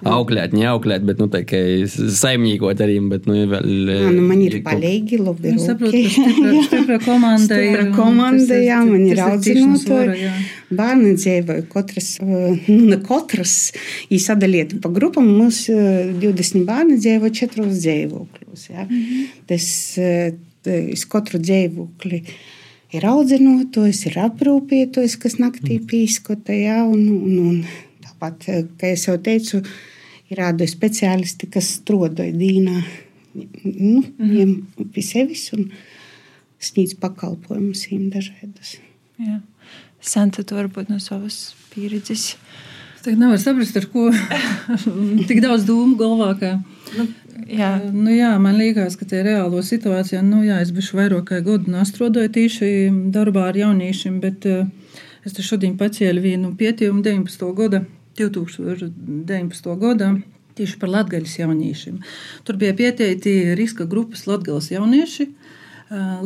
auklēt, 0.08 0.54
neauklēt, 0.58 1.04
bet 1.08 1.20
nu, 1.22 1.28
saimniekot 2.18 2.84
arī. 2.84 2.98
Bet, 3.12 3.28
nu, 3.30 3.38
vēl, 3.52 3.68
jā, 3.92 4.12
nu, 4.14 4.24
man 4.30 4.44
ir 4.46 4.58
palīgi, 4.66 5.20
labi. 5.22 5.54
Es 5.56 5.68
saprotu, 5.70 6.02
ka 6.16 6.54
stipra, 6.68 7.00
komanda 7.04 7.60
ir. 7.64 7.84
komanda, 7.96 8.60
jā, 8.62 8.80
man 8.88 9.06
ir 9.10 9.22
audzinotāji. 9.26 10.32
Bērni 10.72 11.18
dzīvoja 11.20 11.66
katras, 11.72 12.14
nu, 12.24 13.02
katras 13.04 13.56
īsadaliet 14.14 14.78
pa 14.84 14.92
grupam. 14.94 15.28
Mums 15.42 15.66
20 15.68 16.66
bērni 16.70 16.98
dzīvo 17.02 17.34
četros 17.36 17.76
dzīvokļos. 17.84 18.70
Mm 18.72 18.88
-hmm. 18.88 19.30
Tas, 19.52 19.68
es 20.72 21.06
katru 21.12 21.42
dzīvokli 21.44 22.24
ir 22.96 23.08
audzinotojs, 23.08 24.04
ir 24.10 24.20
aprūpētojs, 24.26 25.18
kas 25.22 25.38
naktī 25.40 25.78
mm. 25.78 25.88
pīskota. 25.92 26.56
Jā, 26.56 26.82
un, 26.88 27.08
un, 27.16 27.40
un 27.40 27.64
tāpat, 28.04 28.48
kā 28.80 28.94
jau 28.96 29.18
teicu, 29.24 29.62
ir 30.32 30.40
rādi 30.42 30.68
speciālisti, 30.70 31.50
kas 31.52 31.76
strodoja 31.82 32.34
dīnā 32.36 32.80
nu, 33.36 34.02
viņiem 34.20 34.52
mm. 34.52 34.90
pie 34.96 35.04
sevis 35.06 35.48
un 35.56 35.70
sniedz 36.62 36.96
pakalpojumus 37.02 37.88
viņiem 37.90 38.10
dažādus. 38.14 38.76
Jā. 39.22 39.40
Santa, 40.02 40.44
tu 40.44 40.58
varbūt 40.58 40.90
no 40.90 40.98
savas 41.04 41.52
pieredzes. 41.74 42.36
Es 43.02 43.18
nevaru 43.18 43.40
saprast, 43.42 43.78
ar 43.78 43.88
ko 43.90 44.10
tik 45.30 45.42
daudz 45.42 45.66
dūmu 45.66 45.98
galvā. 45.98 46.34
Ka... 46.38 46.56
Nu, 46.98 47.08
Jā. 47.52 47.72
Nu, 47.92 48.12
jā, 48.14 48.32
man 48.42 48.58
liekas, 48.60 48.98
ka 49.00 49.06
tie 49.08 49.22
reālo 49.26 49.62
situācijā, 49.66 50.22
nu, 50.26 50.42
jā, 50.46 50.60
es 50.64 50.72
biju 50.76 51.00
vairāk 51.00 51.26
kā 51.32 51.40
gadu 51.46 51.86
strādāju 51.88 52.32
tīši 52.36 52.70
darbā 53.14 53.48
ar 53.50 53.58
jauniešiem, 53.58 54.20
bet 54.24 54.46
uh, 54.50 54.68
es 55.26 55.36
te 55.36 55.44
šodien 55.46 55.78
pacēlu 55.80 56.22
vienu 56.24 56.54
pietījumu 56.60 57.02
19. 57.04 57.48
gada, 57.58 57.82
2019. 58.20 59.74
gada. 59.82 60.14
Tieši 60.58 60.80
par 60.82 60.92
latgaļas 60.92 61.38
jauniešiem. 61.40 62.02
Tur 62.44 62.58
bija 62.60 62.76
pieteikti 62.76 63.56
riska 63.56 63.88
grupas 63.88 64.26
latgaļas 64.28 64.72
jaunieši, 64.74 65.30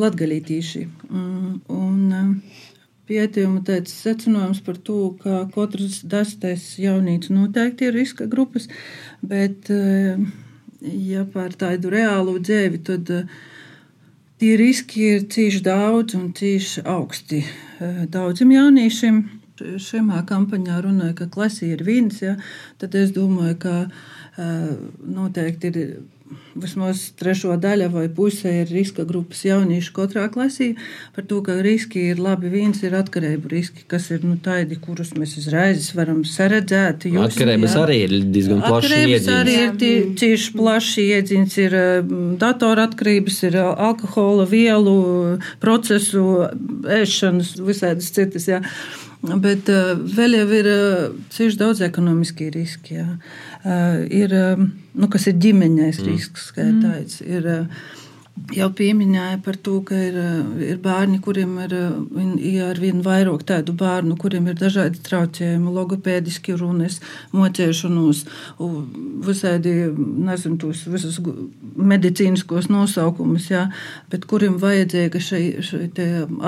latgaļītīši. 0.02 0.88
Un, 1.14 2.40
Pieteikuma 3.06 3.60
teica 3.62 3.92
secinājums 3.94 4.64
par 4.66 4.80
to, 4.82 5.12
ka 5.22 5.44
katrs 5.54 6.00
desmitais 6.10 6.64
jaunīts 6.82 7.30
noteikti 7.30 7.86
ir 7.86 7.94
riska 7.94 8.26
grupas, 8.26 8.66
Bet, 9.22 9.70
ja 10.82 11.26
par 11.34 11.54
tādu 11.58 11.92
reālu 11.94 12.40
dzīvi, 12.42 12.82
tad 12.86 13.12
tie 14.42 14.52
riski 14.60 15.06
ir 15.16 15.28
cīši 15.32 15.62
daudz 15.66 16.18
un 16.18 16.32
cīši 16.36 16.84
augsti. 16.90 17.44
Daudziem 18.12 18.54
jauniešiem 18.58 19.22
šajā 19.60 20.24
kampaņā 20.30 20.82
runāja, 20.86 21.16
ka 21.22 21.30
klasē 21.32 21.72
ir 21.76 21.86
viens, 21.88 22.22
ja, 22.24 22.36
tad 22.82 22.96
es 22.96 23.14
domāju, 23.16 23.58
ka 23.66 23.76
noteikti 24.36 25.72
ir 25.72 25.80
vismaz 26.56 27.02
trešo 27.20 27.54
daļa 27.62 27.90
vai 27.94 28.06
puse 28.10 28.50
ir 28.62 28.72
riska 28.72 29.04
grupas 29.08 29.44
jaunieši 29.46 29.92
katrā 29.94 30.26
klasī. 30.34 30.72
Par 31.16 31.28
to, 31.30 31.42
ka 31.46 31.58
riski 31.64 32.08
ir 32.12 32.22
labi, 32.24 32.50
viens 32.50 32.82
ir 32.86 32.96
atkarību 32.98 33.52
riski, 33.52 33.86
kas 33.92 34.08
ir 34.16 34.26
nu, 34.26 34.38
tādi, 34.42 34.80
kurus 34.82 35.14
mēs 35.20 35.36
uzreiz 35.42 35.92
varam 35.98 36.24
saredzēt. 36.28 37.06
Atkarības 37.26 37.78
arī 37.84 38.00
ir 38.08 38.18
diezgan 38.34 38.64
plaši 38.66 39.02
iedziņas. 39.04 39.32
arī 39.36 39.56
ir 39.68 39.80
tie, 39.82 39.94
cieši 40.24 40.54
plaši 40.58 41.08
iedziņas, 41.20 41.58
ir 41.68 41.80
datora 42.42 42.90
atkarības, 42.90 43.42
ir 43.52 43.60
alkohola, 43.62 44.48
vielu, 44.50 44.98
procesu, 45.62 46.26
ēšanas, 47.02 47.58
visādas 47.62 48.14
citas. 48.16 48.50
Jā. 48.50 48.64
Bet 49.42 49.70
uh, 49.74 49.94
vēl 50.18 50.40
jau 50.40 50.48
ir 50.60 50.72
uh, 50.72 51.04
cieši 51.34 51.60
daudz 51.62 51.84
ekonomiski 51.86 52.52
riski. 52.54 53.00
Jā. 53.00 53.08
Uh, 53.66 54.02
ir, 54.14 54.34
nu, 54.94 55.10
kas 55.12 55.30
ir 55.32 55.40
ģimeņais 55.42 56.02
mm. 56.02 56.10
risks, 56.10 56.50
kā 56.56 56.68
mm. 56.70 56.82
tāds. 56.86 57.22
Ir, 57.26 57.48
uh, 57.50 57.94
jau 58.54 58.68
pieminēja 58.78 59.40
par 59.46 59.58
to, 59.64 59.80
ka 59.86 59.98
ir, 59.98 60.18
ir 60.66 60.78
bērni, 60.84 61.20
kuriem 61.24 61.56
ir 61.64 61.74
ja 62.44 62.70
ar 62.70 62.80
vien 62.82 63.02
vairāk 63.06 63.46
tādu 63.48 63.74
bērnu, 63.78 64.18
kuriem 64.22 64.50
ir 64.52 64.60
dažādi 64.60 65.02
traucējumi, 65.06 65.74
logopēdiski 65.76 66.58
runas, 66.60 67.00
mocēšanos, 67.36 68.26
visādi, 69.26 69.74
nezinu, 70.28 70.60
tos 70.62 70.86
visus 70.92 71.20
medicīniskos 71.76 72.70
nosaukumus, 72.74 73.50
jā, 73.54 73.66
bet 74.12 74.28
kuriem 74.30 74.60
vajadzīga 74.62 75.24
šai, 75.30 75.44
šai 75.66 75.90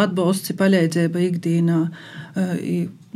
atbalsts, 0.05 0.55
palīdzība 0.57 1.27
ikdienā. 1.31 1.81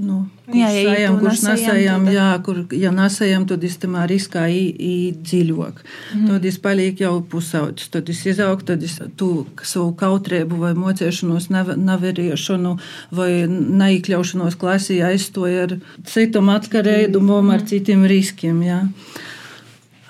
Nu, 0.01 0.17
jā, 0.49 0.67
ja 0.73 0.83
sajam, 0.89 1.17
kurš 1.21 1.41
nesajam, 1.45 2.05
tad... 2.07 2.15
jā, 2.15 2.27
kur, 2.45 2.59
ja 2.73 2.91
nesajam, 2.95 3.45
tad 3.49 3.63
es 3.67 3.77
tam 3.81 3.97
riskā 4.09 4.47
īdziļāk. 4.49 5.81
Mm. 6.15 6.25
Tad 6.31 6.47
es 6.49 6.57
palieku 6.63 7.05
jau 7.05 7.13
pusaudzis, 7.33 7.91
tad 7.93 8.09
es 8.09 8.23
izaugu, 8.25 8.65
tad 8.67 8.81
es 8.87 8.97
tu 9.19 9.29
savu 9.61 9.93
kautrēbu 9.99 10.61
vai 10.63 10.73
mocēšanos, 10.77 11.51
nevarēšanu 11.53 12.75
vai 13.17 13.31
neikļaušanos 13.47 14.57
klasī 14.61 15.01
aizstoju 15.05 15.65
ar 15.67 15.77
citam 16.09 16.49
atkarēdumam, 16.53 17.45
mm. 17.45 17.53
ar 17.57 17.67
citiem 17.69 18.07
riskiem. 18.09 18.63
Jā. 18.65 18.81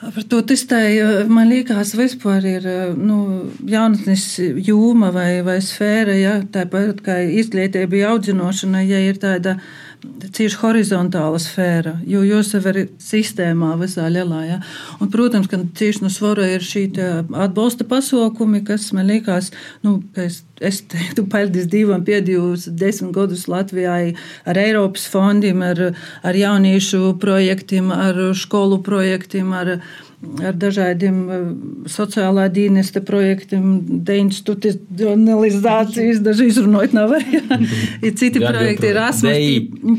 Par 0.02 0.24
to 0.26 0.40
testēju, 0.50 1.28
man 1.30 1.46
liekas, 1.52 1.92
vispār 1.94 2.46
ir 2.50 2.64
nu, 2.98 3.18
jaunatnes 3.70 4.24
jūma 4.66 5.12
vai, 5.14 5.44
vai 5.46 5.60
sfēra, 5.62 6.16
ja, 6.18 6.32
tāpat 6.42 7.04
kā 7.06 7.20
izglītība, 7.38 8.00
audzinošana, 8.10 8.82
ja 8.82 8.98
ir 9.06 9.22
tāda 9.22 9.60
cieši 10.34 10.58
horizontāla 10.62 11.40
sfēra, 11.42 11.96
jo 12.08 12.22
jūs 12.26 12.52
jau 12.54 12.62
esat 12.62 12.94
sistēmā 13.02 13.74
visā 13.80 14.08
lielā. 14.12 14.42
Ja? 14.48 14.60
Un, 15.00 15.12
protams, 15.14 15.50
ka 15.52 15.60
cieši 15.78 16.06
no 16.06 16.12
svara 16.14 16.48
ir 16.56 16.66
šī 16.66 16.88
atbalsta 17.46 17.86
pasaukumi, 17.90 18.64
kas 18.68 18.90
man 18.98 19.10
liekas, 19.12 19.52
nu, 19.86 20.00
ka 20.16 20.26
es, 20.28 20.42
es 20.62 20.82
teiktu, 20.92 21.26
paldies 21.32 21.70
Dievam, 21.72 22.06
piedzīvoju 22.08 22.76
desmit 22.82 23.14
gadus 23.16 23.48
Latvijā 23.52 23.98
ar 24.46 24.62
Eiropas 24.62 25.08
fondiem, 25.12 25.62
ar, 25.66 25.92
ar 26.26 26.38
jauniešu 26.38 27.18
projektiem, 27.22 27.92
ar 27.94 28.24
skolu 28.38 28.82
projektiem. 28.86 29.54
Ar, 29.58 29.78
ar 30.22 30.54
dažādiem 30.58 31.30
eh, 31.30 31.36
sociālā 31.90 32.50
dienesta 32.54 33.02
projektiem, 33.06 33.82
deinstitucionalizācijas, 34.06 36.20
daži 36.26 36.48
izrunājot 36.52 36.94
nav 36.98 37.12
arī. 37.18 37.32
Ir 38.06 38.12
citi 38.20 38.40
jā, 38.42 38.48
projekti, 38.52 38.86
Erasmus, 38.92 39.38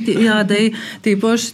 jā, 0.06 0.38
dei, 0.48 0.64
tīpaši 1.04 1.48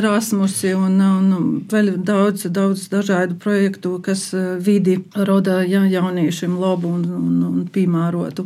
Erasmusi 0.00 0.70
un, 0.76 0.94
un 1.04 1.26
vēl 1.68 1.86
daudz, 2.04 2.40
daudz 2.54 2.80
dažādu 2.92 3.34
projektu, 3.42 3.88
kas 4.04 4.20
eh, 4.36 4.40
vidi 4.56 4.94
roda 5.28 5.54
jā, 5.68 5.82
jauniešiem 5.92 6.52
labu 6.60 6.88
un, 6.96 7.02
un, 7.20 7.34
un 7.50 7.58
piemērotu, 7.72 8.42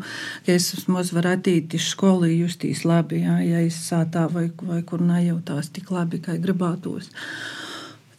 ka 0.46 0.50
es 0.58 0.66
maz 0.90 1.06
varu 1.14 1.28
attīt 1.36 1.74
iz 1.78 1.84
skolu 1.94 2.26
justīs 2.30 2.80
labi, 2.88 3.16
jā, 3.22 3.36
ja 3.46 3.58
es 3.62 3.76
sātā 3.86 4.22
vai, 4.32 4.46
vai 4.66 4.82
kur 4.86 5.00
nejautās 5.06 5.66
tik 5.74 5.86
labi, 5.94 6.16
kā 6.22 6.32
gribētos. 6.42 7.06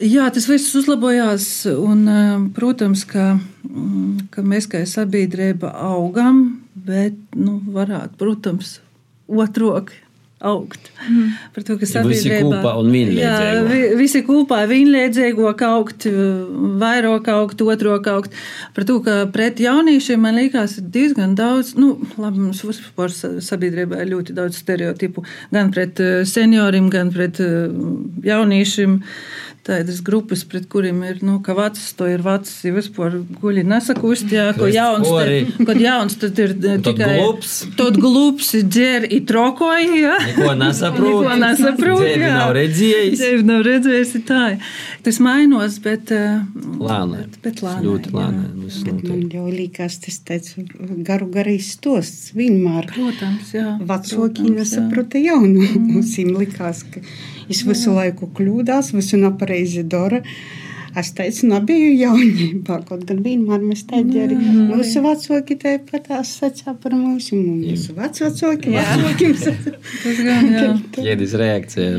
Jā, 0.02 0.26
tas 0.34 0.48
viss 0.50 0.74
uzlabojās. 0.76 1.66
Un, 1.78 2.08
eh, 2.08 2.50
protams, 2.56 3.06
ka, 3.06 3.40
mm, 3.68 4.30
ka 4.32 4.42
mēs 4.42 4.68
kā 4.68 4.82
sabiedrība 4.90 5.74
augam, 5.74 6.64
bet 6.74 7.14
nu, 7.36 7.62
varētu, 7.62 8.18
protams, 8.18 8.80
otrok 9.28 9.94
augt. 10.44 10.92
Mm. 11.10 11.30
Par 11.54 11.64
to, 11.64 11.78
ka 11.80 11.88
sabiedrība 11.88 12.10
visi 12.10 12.32
kopā 12.44 12.72
un 12.82 12.90
vienlīdzīgi. 12.92 13.22
Jā, 13.24 13.94
visi 13.96 14.22
kopā 14.28 14.60
vienlīdzīgi 14.68 15.46
augt, 15.70 16.08
vairāk 16.82 17.30
augt, 17.32 17.62
otrok 17.64 18.10
augt. 18.12 18.36
Par 18.76 18.88
to, 18.90 18.98
ka 19.06 19.16
pret 19.32 19.62
jauniešiem 19.64 20.20
man 20.20 20.36
liekas 20.42 20.76
diezgan 20.82 21.38
daudz, 21.40 21.76
nu, 21.80 21.96
labi, 22.18 22.44
mums 22.44 22.64
vispār 22.68 23.14
sabiedrībā 23.14 24.04
ir 24.04 24.12
ļoti 24.12 24.36
daudz 24.36 24.60
stereotipu, 24.60 25.24
gan 25.54 25.72
pret 25.72 26.04
eh, 26.04 26.26
senioriem, 26.28 26.92
gan 26.92 27.14
pret 27.16 27.40
eh, 27.40 27.72
jauniešiem 28.28 29.00
tādas 29.64 30.02
grupas, 30.04 30.44
pret 30.48 30.66
kuriem 30.72 31.00
ir, 31.08 31.20
nu, 31.24 31.38
ka 31.44 31.56
vecs 31.56 31.86
to 31.98 32.08
ir 32.12 32.24
vecs, 32.26 32.52
jau 32.68 32.74
vispār 32.76 33.16
guļi 33.42 33.64
nesakust, 33.68 34.28
jā, 34.34 34.50
ko 34.58 34.68
jauns, 34.72 35.08
tad, 35.08 35.54
kad 35.70 35.80
jauns, 35.80 36.18
tad 36.20 36.42
ir 36.44 36.56
tikai 36.84 37.10
glups. 37.18 37.54
Tot 37.80 38.00
glups, 38.00 38.52
dzer 38.68 39.08
i 39.08 39.22
trokoji, 39.28 40.02
jā. 40.04 40.18
Neko 40.28 40.56
nesaprot. 40.60 41.24
Neko 41.24 41.38
nesaprot, 41.46 42.06
jā. 42.12 42.34
nav 42.36 42.54
redzējis. 42.58 43.18
Dzēvi 43.22 43.48
nav 43.48 43.64
redzējis, 43.68 44.16
tā. 44.28 44.44
Tas 45.06 45.20
mainos, 45.24 45.80
bet... 45.84 46.12
Lēnē. 46.12 47.24
Bet, 47.24 47.40
bet 47.46 47.64
lēnē. 47.64 47.84
Ļoti 47.88 48.14
lēnē. 48.18 48.48
Man 49.04 49.24
jau 49.32 49.46
likās 49.48 50.00
tas 50.04 50.20
tāds 50.28 50.58
garu 51.08 51.30
garīs 51.32 51.74
stosts 51.78 52.34
vienmēr. 52.36 52.90
Protams, 52.92 53.54
jā. 53.56 53.78
Vecāki 53.88 54.50
nesaprota 54.52 55.22
jaunu. 55.24 55.70
Mums 55.80 56.18
likās, 56.20 56.84
ka 56.92 57.04
Es 57.52 57.64
visu 57.68 57.96
laiku 57.96 58.30
kļūdās, 58.38 58.94
visu 58.96 59.20
nepareizi 59.22 59.84
dara. 59.88 60.22
Es 60.94 61.10
teicu, 61.18 61.48
nebiju 61.50 61.94
jaunībā, 61.98 62.76
kaut 62.86 63.02
gan 63.10 63.24
vienmēr 63.26 63.64
mēs 63.66 63.82
tādi 63.90 64.20
arī 64.22 64.36
mūsu 64.38 65.02
vecāki 65.02 65.56
tāpat 65.58 66.12
sacīja 66.30 66.76
par 66.84 66.94
mums, 66.94 67.32
un 67.34 67.64
mūsu 67.64 67.96
vecāki 67.98 68.76
vecākiem 68.76 69.34
sacīja. 69.42 70.68
Ķēdes 70.94 71.34
reakcija. 71.42 71.96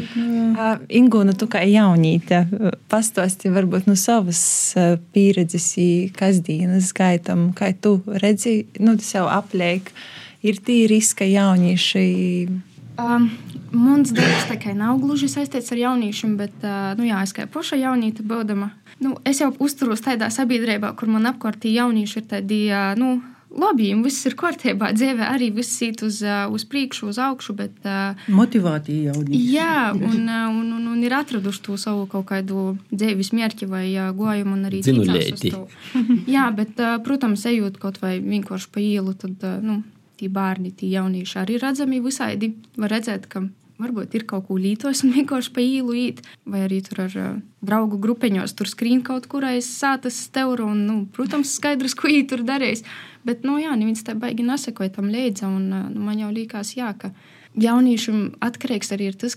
Ingūna, 1.01 1.35
tu 1.35 1.49
kā 1.51 1.65
jaunīte, 1.67 2.45
pastāsti 2.93 3.51
varbūt 3.55 3.91
no 3.91 3.99
savas 3.99 4.45
pieredzes, 5.17 5.73
kasdienas 6.15 6.93
gaitam, 6.95 7.49
kā 7.59 7.73
tu 7.75 7.97
redzi, 8.23 8.61
nu, 8.79 8.95
tas 9.01 9.11
jau 9.17 9.27
apliek, 9.27 9.91
ir 10.47 10.63
tī 10.63 10.85
riska 10.93 11.27
jaunieši? 11.27 12.07
Um, 12.95 13.33
Mans 13.75 14.15
darbs 14.15 14.49
nav 14.79 14.99
gluži 15.03 15.29
saistīts 15.31 15.73
ar 15.75 15.81
jauniešiem, 15.83 16.39
bet 16.39 16.55
uh, 16.63 16.95
nu, 16.99 17.07
jā, 17.09 17.21
es 17.27 17.35
kā 17.35 17.47
paša 17.51 17.79
jaunīte 17.81 18.25
būdama, 18.27 18.71
nu, 19.03 19.17
es 19.27 19.43
jau 19.43 19.53
uzturos 19.59 20.05
tādā 20.05 20.31
sabiedrībā, 20.31 20.95
kur 20.97 21.11
man 21.11 21.27
apkārt 21.31 21.67
jaunieši 21.67 22.21
ir 22.21 22.29
tādi. 22.31 22.61
Uh, 22.71 22.93
nu, 23.01 23.15
Labi, 23.55 23.85
jums 23.93 24.09
viss 24.09 24.27
ir 24.27 24.35
kārtībā, 24.35 24.89
dzīvē 24.97 25.29
arī 25.31 25.53
viss 25.55 25.79
iet 25.87 26.01
uz, 26.03 26.17
uz 26.25 26.65
priekšu, 26.67 27.13
uz 27.13 27.21
augšu. 27.23 27.55
Bet, 27.55 27.77
Motivācija 28.27 29.13
jau 29.13 29.23
ir. 29.23 29.31
Jā, 29.31 29.93
un, 29.95 30.27
un, 30.27 30.73
un, 30.75 30.89
un 30.91 31.05
ir 31.07 31.15
atraduši 31.15 31.63
to 31.63 31.79
savu 31.79 32.09
kaut 32.11 32.27
kādu 32.33 32.73
dzīves 32.91 33.31
mērķi 33.37 33.69
vai 33.71 33.85
gojumu, 34.17 34.57
un 34.59 34.67
arī 34.67 34.83
dziļi. 34.83 35.53
Jā, 36.35 36.49
bet, 36.57 36.83
protams, 37.07 37.47
ejot 37.51 37.79
kaut 37.83 38.03
vai 38.03 38.17
vienkārši 38.25 38.73
pa 38.75 38.83
ielu, 38.83 39.15
tad 39.23 39.47
nu, 39.63 39.85
tie 40.19 40.31
bērni, 40.35 40.75
tie 40.75 40.91
jaunieši 40.97 41.39
arī 41.45 41.61
redzami 41.63 42.03
visādi. 42.03 42.57
Var 42.75 42.91
redzēt, 42.91 43.31
ka 43.31 43.47
varbūt 43.81 44.15
ir 44.19 44.27
kaut 44.29 44.47
ko 44.49 44.59
lītos 44.61 45.03
un 45.05 45.13
vienkārši 45.17 45.53
pa 45.55 45.65
īlu 45.65 45.97
īt, 45.99 46.23
vai 46.47 46.65
arī 46.67 46.81
tur 46.87 47.05
ar 47.07 47.17
uh, 47.21 47.37
draugu 47.65 47.99
grupiņos 48.03 48.57
tur 48.59 48.71
skrīn 48.71 49.03
kaut 49.07 49.29
kur 49.31 49.47
aiz 49.49 49.69
sātas 49.69 50.19
steuru, 50.29 50.69
un, 50.75 50.85
nu, 50.89 50.99
protams, 51.15 51.57
skaidrs, 51.59 51.97
ko 51.99 52.11
viņi 52.11 52.27
tur 52.31 52.45
darīs. 52.47 52.85
Bet, 53.25 53.47
nu, 53.47 53.57
jā, 53.63 53.73
neviens 53.79 54.05
tā 54.05 54.17
baigi 54.19 54.45
nesekoja 54.47 54.93
tam 54.99 55.09
līdzi, 55.13 55.47
un 55.49 55.71
uh, 55.73 55.87
nu, 55.91 56.05
man 56.09 56.21
jau 56.21 56.33
likās, 56.35 56.75
jā, 56.79 56.93
ka 56.99 57.15
jauniešiem 57.61 58.35
atkarīgs 58.43 58.91
arī 58.95 59.11
tas, 59.19 59.37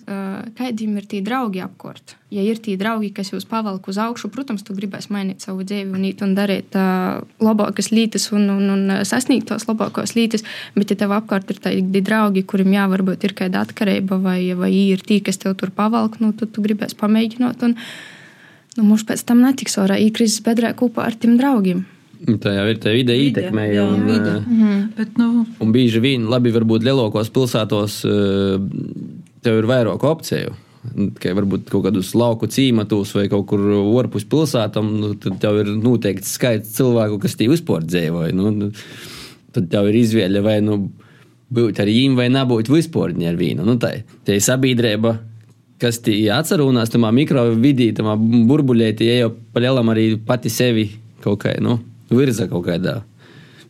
kādiem 0.57 0.97
ir 0.97 1.05
tie 1.09 1.19
draugi 1.25 1.61
apkārt. 1.61 2.15
Ja 2.33 2.43
ir 2.43 2.59
tie 2.59 2.75
draugi, 2.79 3.11
kas 3.15 3.29
jūs 3.31 3.45
pavelk 3.47 3.87
uz 3.91 3.99
augšu, 4.01 4.31
protams, 4.33 4.65
tu 4.65 4.75
gribēsi 4.75 5.11
mainīt 5.13 5.45
savu 5.45 5.63
dzīvi 5.67 5.93
un, 5.95 6.07
un 6.25 6.33
darīt 6.35 6.75
uh, 6.75 7.21
labākas 7.43 7.91
lietas 7.93 8.27
un, 8.35 8.49
un, 8.51 8.71
un 8.73 8.95
sasniegt 9.07 9.47
tos 9.51 9.67
labākos 9.69 10.15
lietas. 10.17 10.43
Bet, 10.75 10.91
ja 10.91 10.99
tev 10.99 11.13
apkārt 11.15 11.53
ir 11.53 11.61
tādi 11.63 12.03
draugi, 12.03 12.43
kuriem 12.47 12.73
jā, 12.75 12.87
varbūt 12.91 13.27
ir 13.29 13.35
kāda 13.37 13.63
atkarība 13.67 14.19
vai, 14.23 14.39
vai 14.59 14.71
ir 14.73 15.05
tie, 15.05 15.21
kas 15.23 15.39
tev 15.43 15.55
tur 15.59 15.71
pavelk, 15.75 16.19
nu, 16.23 16.33
tad 16.37 16.51
tu 16.55 16.65
gribēsi 16.65 16.97
pamēģināt. 16.99 17.67
Un, 17.69 17.77
nu, 18.79 18.87
mums 18.89 19.05
pēc 19.07 19.23
tam 19.29 19.45
netiks 19.45 19.77
orā 19.79 19.99
īkrizes 20.01 20.43
bedrē 20.45 20.73
kopā 20.77 21.07
ar 21.07 21.15
tiem 21.21 21.37
draugiem. 21.39 21.85
Tā 22.43 22.53
jau 22.55 22.65
ir 22.71 22.79
tā 22.81 22.93
vide 22.95 23.15
ietekmē. 23.15 23.65
jā, 23.73 23.83
Un, 23.93 24.05
vide. 24.07 24.35
eh, 24.41 24.85
Bet, 24.97 25.17
nu, 25.17 25.45
un 25.61 25.71
bieži 25.71 26.01
vien, 26.03 26.25
labi, 26.31 26.51
varbūt 26.55 26.83
lielākos 26.87 27.29
pilsētos 27.33 27.99
eh, 28.05 28.57
tev 29.45 29.59
ir 29.61 29.69
vairāk 29.69 30.03
opciju. 30.03 30.55
Ka 31.19 31.33
varbūt 31.35 31.67
kaut 31.67 31.83
kādus 31.89 32.13
lauku 32.15 32.47
cīmatus 32.47 33.11
vai 33.17 33.27
kaut 33.27 33.45
kur 33.49 33.59
ārpus 33.99 34.23
pilsētām, 34.29 34.91
nu, 35.01 35.13
tad 35.19 35.39
tev 35.43 35.59
ir 35.61 35.73
noteikti 35.75 36.27
skaits 36.29 36.75
cilvēku, 36.77 37.19
kas 37.19 37.35
tie 37.35 37.49
vispār 37.51 37.83
dzīvoja. 37.83 38.31
Nu, 38.37 38.51
nu, 38.55 38.71
tad 39.53 39.67
tev 39.73 39.89
ir 39.91 39.99
izvēle 39.99 40.41
vai 40.45 40.61
nu 40.63 40.89
būt 41.53 41.79
ar 41.83 41.87
viņiem, 41.91 42.15
vai 42.15 42.29
nebūt 42.31 42.71
vispār 42.71 43.13
ar 43.13 43.35
vienu. 43.39 43.65
Nu, 43.67 43.75
tā 43.79 43.97
ir 43.99 44.41
sabiedrība, 44.43 45.17
kas 45.79 45.99
tie 46.03 46.29
atcerās, 46.33 46.89
tamā 46.93 47.11
mikrovidī, 47.15 47.91
tamā 47.95 48.15
burbuļē, 48.17 48.93
tie 48.97 49.19
jau 49.19 49.33
palielam 49.53 49.91
arī 49.93 50.15
pati 50.17 50.49
sevi 50.49 50.89
kaut 51.23 51.43
kā 51.43 51.53
nu, 51.59 51.79
virza 52.11 52.47
kaut 52.51 52.67
kādā 52.67 53.01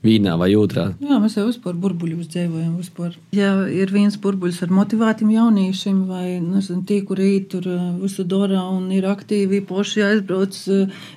vīnā 0.03 0.35
vai 0.39 0.51
otrā. 0.57 0.91
Jā, 1.03 1.17
mēs 1.21 1.37
jau 1.37 1.47
vispār 1.47 1.75
burbuļos 1.81 2.29
dzīvojam. 2.31 2.75
Vispār. 2.79 3.15
Ja 3.35 3.51
ir 3.71 3.91
viens 3.93 4.17
burbuļs 4.21 4.61
ar 4.65 4.73
motivētiem 4.77 5.31
jauniešiem, 5.33 6.03
vai 6.09 6.37
nezinu, 6.43 6.83
tie, 6.87 7.01
kuri 7.07 7.31
tur 7.51 7.67
visu 8.01 8.25
dara 8.27 8.63
un 8.71 8.89
ir 8.95 9.07
aktīvi, 9.09 9.63
poši 9.67 10.05
aizbrauc, 10.07 10.59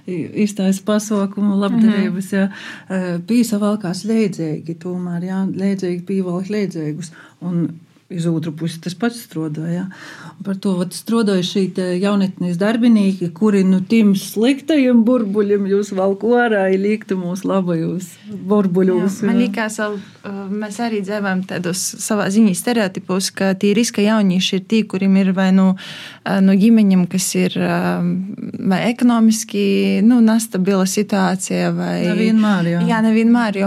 iztais 0.09 0.81
pasaukumu, 0.87 1.59
labdarības, 1.61 2.33
jā, 2.37 2.49
uh, 2.49 3.13
pīsa 3.29 3.61
valkās 3.63 4.05
leidzēgi, 4.09 4.79
tomēr, 4.81 5.29
jā, 5.29 5.45
leidzēgi 5.61 6.03
pīvalk 6.09 6.51
leidzēgus. 6.53 7.13
Un 7.47 7.69
Iz 8.11 8.25
otru 8.27 8.51
pusi 8.59 8.81
tas 8.83 8.97
pats 8.99 9.21
strādāja. 9.23 9.85
Par 10.43 10.57
to 10.59 10.73
strādāja 10.91 11.45
šī 11.47 11.63
jaunatnes 12.03 12.57
darbinieki, 12.59 13.29
kuri 13.37 13.61
no 13.63 13.79
nu, 13.79 13.85
tiem 13.87 14.17
sliktajiem 14.19 15.05
burbuļiem 15.07 15.69
jūs 15.71 15.93
valku 15.95 16.33
ārā, 16.35 16.65
liektu 16.75 17.15
mūsu 17.21 17.47
labajos 17.47 18.09
burbuļos. 18.51 19.21
Jā, 19.21 19.29
man 19.29 19.39
liekas, 19.39 19.79
mēs 20.51 20.81
arī 20.83 21.05
dzīvojam 21.07 21.45
tādos 21.53 21.85
savā 22.03 22.27
ziņā 22.35 22.55
stereotipos, 22.59 23.31
ka 23.37 23.53
tie 23.55 23.71
riska 23.79 24.03
jaunieši 24.03 24.59
ir 24.59 24.65
tie, 24.73 24.83
kuriem 24.91 25.21
ir 25.23 25.31
vai 25.37 25.51
nu 25.55 25.69
no 26.27 26.59
ģimeņiem, 26.59 27.07
kas 27.11 27.29
ir 27.39 27.55
vai 27.61 28.81
ekonomiski 28.91 30.01
nu, 30.07 30.19
nestabila 30.25 30.89
situācija. 30.89 31.71
Vai, 31.79 31.95
nevienmēr, 32.11 32.73
jā. 32.75 32.83
jā, 32.91 33.01
nevienmēr, 33.07 33.61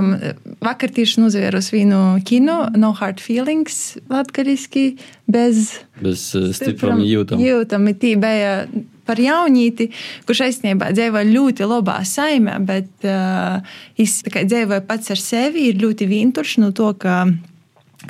vakar 0.64 0.92
tieši 0.94 1.24
nozvērus 1.24 1.72
vienu 1.74 2.04
kino, 2.28 2.66
No 2.76 2.92
Hard 2.98 3.24
Feelings 3.24 3.96
latgaliski, 4.34 4.98
bez, 5.28 5.80
bez 6.02 6.34
uh, 6.36 6.54
stipram 6.54 7.00
jūtam. 7.04 7.40
Jūtam, 7.40 7.88
tī 7.94 8.16
bija 8.18 8.68
par 9.06 9.20
jaunīti, 9.20 9.92
kurš 10.26 10.46
aizsniegā 10.48 10.92
dzīvoja 10.96 11.28
ļoti 11.28 11.68
labā 11.68 12.04
saimē, 12.04 12.60
bet 12.66 12.90
uh, 13.06 13.62
viņš 13.98 14.48
dzīvoja 14.48 14.82
pats 14.88 15.12
ar 15.12 15.20
sevi, 15.20 15.70
ir 15.70 15.82
ļoti 15.82 16.08
vientuļš 16.08 16.58
no 16.64 16.72
to, 16.72 16.94
ka 16.98 17.28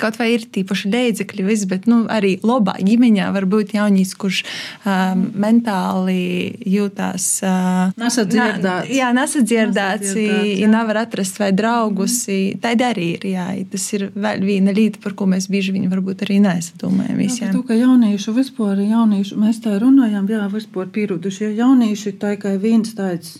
Kaut 0.00 0.18
vai 0.20 0.32
ir 0.34 0.46
tīpaši 0.54 0.90
līdzekļi, 0.90 1.46
bet 1.70 1.88
nu, 1.90 2.04
arī 2.10 2.36
labā 2.44 2.76
ģimeņā 2.82 3.30
var 3.34 3.46
būt 3.50 3.74
jaunīs, 3.76 4.14
kurš 4.18 4.42
um, 4.44 5.26
mentāli 5.40 6.54
jūtās 6.68 7.28
uh, 7.46 7.94
nesadzirdēts. 8.00 8.90
Jā, 8.94 9.10
nesadzirdēts, 9.16 10.14
ja 10.18 10.70
nevar 10.70 11.04
atrast 11.04 11.38
vai 11.40 11.52
draugus. 11.56 12.24
Tā 12.62 12.74
arī 12.88 13.10
ir. 13.16 13.26
Jā, 13.34 13.46
tas 13.70 13.86
ir 13.96 14.08
vēl 14.14 14.44
viena 14.44 14.74
lieta, 14.74 15.00
par 15.02 15.14
ko 15.18 15.28
mēs 15.30 15.48
bieži 15.52 15.74
vien 15.74 15.86
varbūt 15.92 16.24
arī 16.26 16.40
nesadomājam. 16.44 17.22
Jā, 17.24 17.50
to, 17.54 17.62
ka 17.66 17.76
jauniešu 17.78 18.34
vispār, 18.36 18.80
jauniešu, 18.82 19.38
mēs 19.40 19.60
tā 19.64 19.76
runājam, 19.82 20.26
jā, 20.30 20.44
vispār 20.52 20.90
pieruduši, 20.94 21.46
ja 21.46 21.64
jaunieši 21.64 22.14
tā 22.20 22.34
kā 22.40 22.54
viens 22.60 22.94
tāds 22.96 23.38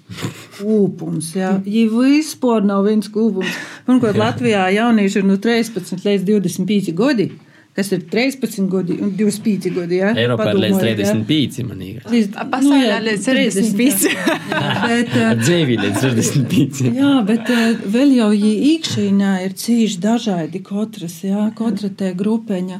kūpums, 0.59 1.33
jā, 1.37 1.55
ja 1.65 1.85
vispār 1.93 2.65
nav 2.67 2.87
viens 2.89 3.11
kūpums. 3.13 3.59
Pirmkārt, 3.89 4.19
Latvijā 4.25 4.67
jaunieši 4.75 5.21
ir 5.21 5.29
no 5.29 5.39
13 5.41 6.05
līdz 6.05 6.27
20. 6.29 6.44
25 6.45 6.95
gadi. 6.99 7.33
Kas 7.75 7.89
ir 7.91 8.05
13 8.07 8.69
gadi 8.71 8.95
un 9.03 9.11
25 9.19 9.73
gadi? 9.75 9.97
Ja? 9.99 10.13
Eiropā 10.15 10.53
ir 10.53 10.61
līdz 10.63 10.77
35. 10.79 11.65
Līdz, 12.13 12.37
pasaulē 12.53 12.93
nu, 12.93 13.01
līdz 13.09 13.27
35. 13.27 14.05
bet, 14.93 15.17
Dzīvi 15.41 15.79
līdz 15.83 16.05
65. 16.05 16.85
jā, 17.01 17.11
bet 17.27 17.51
vēl 17.97 18.15
jau 18.21 18.31
iekšēnā 18.31 19.33
ir 19.49 19.59
cīši 19.59 19.99
dažādi 20.07 20.63
katras, 20.63 21.19
jā, 21.27 21.49
katra 21.59 21.91
te 21.91 22.15
grupeņa. 22.15 22.79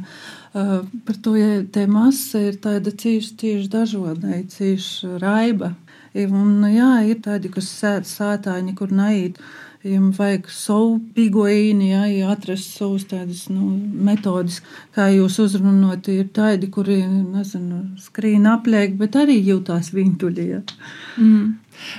Uh, 0.55 0.87
par 1.03 1.19
to, 1.19 1.35
ja 1.35 1.65
te 1.75 1.89
masa 1.91 2.45
ir 2.53 2.61
tāda 2.63 2.95
cīši 2.95 3.67
dažāda, 3.73 4.39
cīši 4.55 5.17
raiba. 5.19 5.75
Un, 6.15 6.63
jā, 6.71 6.93
ir 7.11 7.19
tādi, 7.25 7.51
kas 7.51 7.67
sēž 7.81 8.07
sātāņi, 8.07 8.77
kur 8.79 8.95
naiet. 8.95 9.43
Viņam 9.85 10.13
vajag 10.17 10.47
savu 10.49 10.95
pīgoīni, 11.13 11.91
ja, 11.91 12.07
ja 12.09 12.31
atrast 12.33 12.79
savus 12.79 13.05
tādas 13.11 13.43
nu, 13.53 13.75
metodus, 14.07 14.63
kā 14.97 15.11
jūs 15.13 15.37
uzrunājat. 15.45 16.09
Ir 16.15 16.31
tādi, 16.33 16.71
kuri 16.73 17.03
nezinu, 17.05 17.83
skrīn 18.01 18.49
apliek, 18.49 18.97
bet 18.97 19.19
arī 19.21 19.37
jūtās 19.45 19.93
vientuļi. 19.93 20.47
Ja. 20.55 20.63
Mm. 21.21 21.53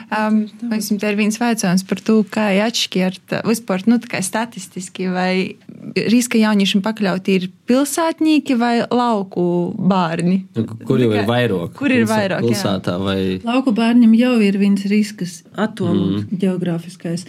Um, 0.09 0.45
Mums 0.65 0.91
ir 0.95 1.17
viens 1.19 1.38
jautājums 1.39 1.85
par 1.88 2.01
to, 2.05 2.19
kā 2.31 2.47
atšķirt 2.65 3.39
vispār 3.47 3.85
nu, 3.89 3.99
statistiski, 3.99 5.09
vai 5.13 5.55
riska 5.95 6.39
jauniešiem 6.39 6.83
pakļauti 6.85 7.35
ir 7.39 7.47
pilsētnieki 7.69 8.57
vai 8.59 8.73
lauku 8.89 9.45
bērni. 9.77 10.39
Nu, 10.57 10.65
kur 10.88 11.01
jau 11.01 11.11
ir 11.13 11.27
vairāk? 11.29 11.75
Kur 11.77 11.93
ir 11.93 12.07
vairāk? 12.09 12.45
Pilsētā 12.45 12.97
vai? 13.01 13.19
Lauku 13.45 13.73
bērniem 13.75 14.15
jau 14.19 14.35
ir 14.43 14.57
viens 14.61 14.85
risks, 14.91 15.41
attālums 15.53 16.25
mm. 16.25 16.41
geogrāfiskais. 16.41 17.25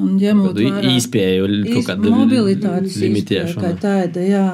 Un 0.00 0.16
ņemot 0.20 0.58
vērā 0.58 0.82
īspēju, 0.96 1.48
kaut 1.70 1.88
kāda 1.92 2.14
mobilitātes 2.14 2.98
limitēšana. 3.02 3.74
Tāda, 3.82 4.24
jā. 4.24 4.44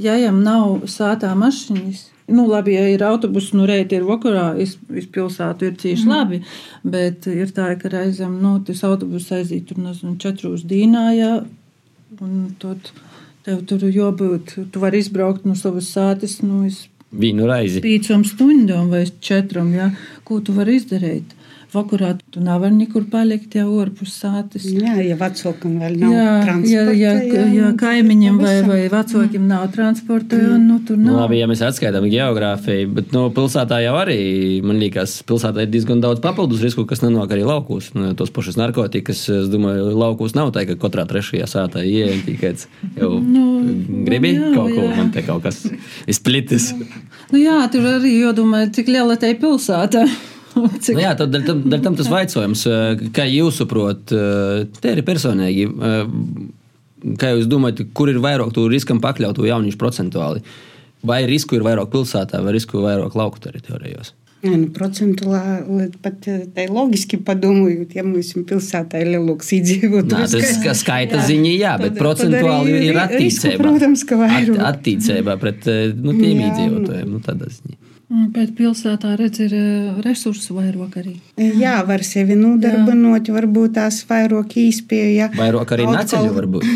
Ja 0.00 0.16
jām 0.16 0.40
nav 0.44 0.86
sātā 0.88 1.34
mašīnas, 1.36 2.06
nu, 2.34 2.46
labi, 2.50 2.76
ja 2.76 2.86
ir 2.90 3.04
autobuss, 3.06 3.52
nu, 3.56 3.66
reiti 3.68 3.98
ir 3.98 4.06
vakarā, 4.08 4.52
iz, 4.62 4.76
iz 4.90 5.08
pilsētu 5.12 5.68
ir 5.68 5.76
cīši 5.80 6.06
mm. 6.06 6.12
labi, 6.12 6.40
bet 6.94 7.28
ir 7.30 7.52
tā, 7.54 7.70
ka 7.80 7.92
reizēm, 7.92 8.38
nu, 8.42 8.56
tas 8.66 8.82
autobuss 8.88 9.32
aiziet 9.34 9.68
tur, 9.70 9.82
nezinu, 9.84 10.16
četros 10.22 10.64
dīnā, 10.68 11.06
jā, 11.18 11.32
un 12.20 12.38
tad 12.62 12.92
tev 13.46 13.62
tur 13.68 13.84
jābūt, 13.88 14.56
tu 14.72 14.82
vari 14.82 15.02
izbraukt 15.02 15.46
no 15.48 15.56
savas 15.58 15.90
sātes, 15.92 16.40
nu, 16.46 16.64
iz 16.70 16.86
Vīnu 17.12 17.44
raizi. 17.44 17.82
Pīcām 17.84 18.22
stundām 18.24 18.86
vai 18.88 19.02
četram, 19.20 19.68
jā, 19.76 19.90
ko 20.24 20.38
tu 20.40 20.54
vari 20.56 20.78
izdarīt 20.78 21.34
vakarā 21.72 22.12
tu 22.32 22.40
nevari 22.44 22.76
nekur 22.76 23.06
palikt 23.10 23.56
jau 23.56 23.68
ārpus 23.82 24.14
sātes. 24.20 24.66
Jā, 24.68 24.94
ja 25.02 25.16
vecākam 25.20 25.78
vēl 25.80 25.96
nav 26.02 26.14
jā, 26.14 26.26
transporta. 26.46 26.94
Jā, 26.96 27.12
jā, 27.12 27.12
jā, 27.28 27.44
jā 27.56 27.70
kaimiņam 27.80 28.40
vai, 28.42 28.54
vai 28.66 28.80
vecākiem 28.92 29.46
nav 29.48 29.66
transporta, 29.74 30.38
jā, 30.40 30.58
nu 30.60 30.78
tur 30.86 31.00
nav. 31.00 31.06
Nu, 31.08 31.16
labi, 31.20 31.40
ja 31.40 31.48
mēs 31.50 31.64
atskaitām 31.66 32.08
geogrāfiju, 32.12 32.90
bet 32.98 33.14
nu, 33.16 33.24
pilsētā 33.34 33.80
jau 33.84 33.94
arī, 34.00 34.18
man 34.64 34.80
liekas, 34.82 35.18
pilsētā 35.28 35.66
ir 35.66 35.72
diezgan 35.72 36.02
daudz 36.04 36.22
papildus 36.24 36.64
risku, 36.64 36.84
kas 36.88 37.04
nenāk 37.04 37.32
arī 37.34 37.46
laukos. 37.48 37.92
Nu, 37.96 38.12
tos 38.18 38.32
pašus 38.34 38.60
narkotikas, 38.60 39.24
es 39.32 39.48
domāju, 39.52 39.92
laukos 39.96 40.36
nav 40.38 40.52
tā, 40.56 40.66
ka 40.68 40.78
katrā 40.80 41.06
trešajā 41.08 41.48
sātā 41.50 41.84
ieejam 41.86 42.20
tikai 42.26 42.54
jau 42.98 43.14
nu, 43.22 43.46
gribi 44.06 44.34
jā, 44.36 44.52
kaut 44.56 44.74
ko, 44.74 44.84
jā. 44.84 44.92
man 44.98 45.12
te 45.14 45.24
kaut 45.26 45.46
kas 45.46 45.64
izplitis. 46.10 46.72
Nu 47.32 47.40
jā, 47.40 47.62
tur 47.72 47.88
arī 47.96 48.18
jādomā, 48.18 48.66
cik 48.74 48.92
liela 48.92 49.16
tā 49.20 49.32
ir 49.32 49.40
pilsēta. 49.40 50.04
Cik... 50.84 50.96
Nu 50.96 51.04
jā, 51.04 51.12
tad 51.18 51.32
dēļ 51.34 51.46
tam, 51.48 51.62
dēļ 51.72 51.84
tam 51.86 51.98
tas 51.98 52.10
jautājums, 52.12 52.64
kā 53.16 53.28
jūs 53.28 53.60
saprotat, 53.62 54.16
te 54.80 54.96
ir 54.96 55.04
personīgi. 55.06 55.68
Kā 57.18 57.32
jūs 57.34 57.48
domājat, 57.50 57.82
kur 57.96 58.12
ir 58.12 58.20
vairāk 58.22 58.52
to 58.54 58.68
riskam 58.70 59.00
pakļautu 59.02 59.48
jauniešu 59.48 59.80
procentuāli? 59.80 60.44
Vai 61.02 61.24
risku 61.26 61.58
ir 61.58 61.64
vairāk 61.66 61.90
pilsētā, 61.90 62.38
vai 62.44 62.54
risku 62.54 62.78
ir 62.78 62.86
vairāk 62.86 63.16
lauku 63.18 63.42
teritorijos? 63.42 64.12
Jā, 64.42 64.56
nu, 64.58 64.72
procentuāli 64.74 65.84
pat 66.02 66.24
tā 66.26 66.64
loģiski 66.66 67.20
padomājot, 67.22 67.92
ja 67.94 68.02
mums 68.02 68.32
pilsētā 68.48 69.02
ir 69.04 69.12
lielāks 69.12 69.52
iedzīvotājs. 69.54 70.34
Tas 70.34 70.56
ir 70.66 70.74
skaita 70.80 71.20
jā, 71.20 71.26
ziņā, 71.28 71.52
jā, 71.60 71.74
bet 71.78 71.92
tad, 71.92 72.00
procentuāli 72.00 72.74
tad 72.74 72.86
ir 72.88 72.98
attīstība. 73.04 73.60
Protams, 73.62 74.02
ka 74.06 74.18
vairāk. 74.18 74.56
At, 74.56 74.80
attīstība 74.80 75.36
pret 75.42 75.70
nu, 75.94 76.16
tiem 76.18 76.42
iedzīvotājiem. 76.48 77.06
Nu, 77.14 77.22
tādā 77.22 77.50
ziņā. 77.54 77.78
Bet 78.12 78.50
pilsētā 78.58 79.14
redz, 79.16 79.38
ir 79.46 79.52
resursu 80.04 80.58
vairāk 80.58 80.98
arī. 81.00 81.14
Jā, 81.40 81.78
var 81.88 82.02
sevi 82.04 82.36
nodarbinot, 82.36 83.30
varbūt 83.32 83.78
tās 83.78 84.02
vairāk 84.08 84.52
īspēja. 84.60 85.30
Vairāk 85.38 85.72
arī 85.72 85.86
naceļu 85.88 86.34
varbūt. 86.36 86.66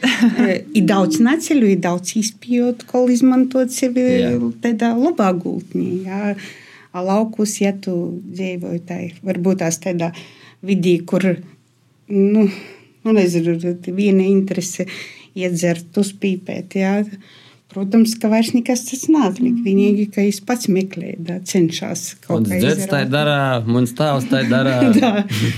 ir 0.78 0.86
daudz 0.88 1.20
naceļu, 1.24 1.68
ir 1.74 1.82
daudz 1.84 2.14
izpējot, 2.20 2.86
ko 2.88 3.04
izmantot 3.12 3.76
sevi 3.76 4.06
jā. 4.22 4.32
tādā 4.64 4.94
labā 4.96 5.28
gultnī. 5.36 6.06
Jā. 6.08 6.32
Laukus, 6.94 7.58
ja 7.60 7.74
tu 7.76 8.22
dzīvoji 8.24 8.82
tā, 8.88 9.00
varbūt 9.26 9.60
tās 9.66 9.80
tādā 9.82 10.12
vidī, 10.64 10.96
kur, 11.04 11.26
nu, 12.08 12.48
nu 13.04 13.16
nezinu, 13.18 13.58
viena 13.92 14.24
interese 14.24 14.86
iedzert, 15.34 15.90
uzpīpēt, 16.00 16.78
jā 16.78 17.00
Protams, 17.74 18.12
ka 18.22 18.28
vairs 18.30 18.52
nekas 18.54 18.84
tas 18.86 19.02
neatliek. 19.10 19.56
Vienīgi, 19.64 20.04
ka 20.14 20.22
es 20.22 20.38
pats 20.46 20.68
meklēju, 20.70 21.16
da, 21.26 21.38
cenšas 21.42 22.04
kaut 22.22 22.44
Mans 22.44 22.52
kā 22.52 22.60
dzēds 22.62 22.86
tā 22.92 23.00
dara, 23.10 23.38
mans 23.66 23.94
tēvs 23.98 24.28
tā 24.30 24.44
dara. 24.46 24.76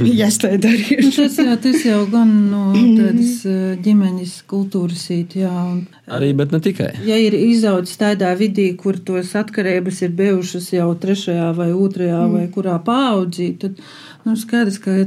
Jā, 0.00 0.30
es 0.30 0.38
tā 0.40 0.54
darīju. 0.60 1.10
Tas 1.12 1.36
jau, 1.42 1.56
tas 1.66 1.84
jau 1.84 2.00
gan 2.12 2.32
no 2.48 2.62
tādas 2.72 3.44
eh, 3.44 3.76
ģimenes 3.84 4.38
kultūras 4.48 5.04
īt, 5.12 5.36
jā. 5.42 5.52
Un, 5.52 5.84
Arī, 6.16 6.32
bet 6.38 6.54
ne 6.56 6.62
tikai. 6.64 6.92
ja 7.04 7.20
ir 7.20 7.36
izaudzis 7.36 8.00
tādā 8.00 8.32
vidī, 8.38 8.70
kur 8.80 8.96
tos 8.96 9.34
atkarības 9.36 10.02
ir 10.06 10.16
bijušas 10.16 10.72
jau 10.72 10.88
trešajā 11.02 11.50
vai 11.58 11.72
otrajā 11.76 12.22
mm. 12.24 12.36
vai 12.38 12.46
kurā 12.54 12.78
paaudzī, 12.86 13.52
tad 13.60 13.76
nu, 14.24 14.38
skaidrs, 14.40 14.80
ka 14.80 15.04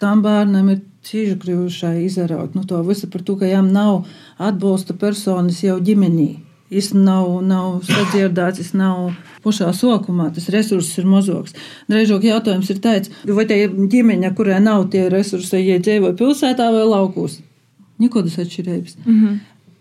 tam 0.00 0.24
bērnam 0.24 0.72
ir 0.72 0.80
cīņa 1.06 1.38
kļuvušai 1.40 1.96
izraut 2.04 2.54
nu, 2.54 2.64
to 2.68 2.80
visu 2.86 3.08
par 3.10 3.24
to, 3.24 3.36
ka 3.40 3.48
viņam 3.48 3.72
nav 3.72 4.06
atbalsta 4.38 4.96
personas 4.98 5.62
jau 5.64 5.78
ģimenī. 5.80 6.30
Viņš 6.70 6.92
nav, 6.94 7.40
nav 7.42 7.80
sadzirdēts, 7.88 8.60
viņš 8.60 8.74
nav 8.78 9.08
pašā 9.42 9.72
sokumā, 9.74 10.28
tas 10.34 10.46
resurss 10.54 11.00
ir 11.00 11.08
mazāks. 11.10 11.56
Drīzāk 11.90 12.28
jautājums 12.28 12.70
ir 12.70 12.78
tāds, 12.84 13.10
vai 13.26 13.46
tā 13.50 13.58
ģimene, 13.66 14.30
kurai 14.38 14.60
nav 14.62 14.86
tie 14.92 15.08
resursi, 15.10 15.64
ja 15.66 15.80
dzīvo 15.82 16.12
pilsētā 16.18 16.68
vai 16.70 16.84
laukos? 16.86 17.40
Nekādas 18.00 18.38
atšķirības. 18.44 19.00
Mm 19.04 19.16
-hmm. 19.18 19.40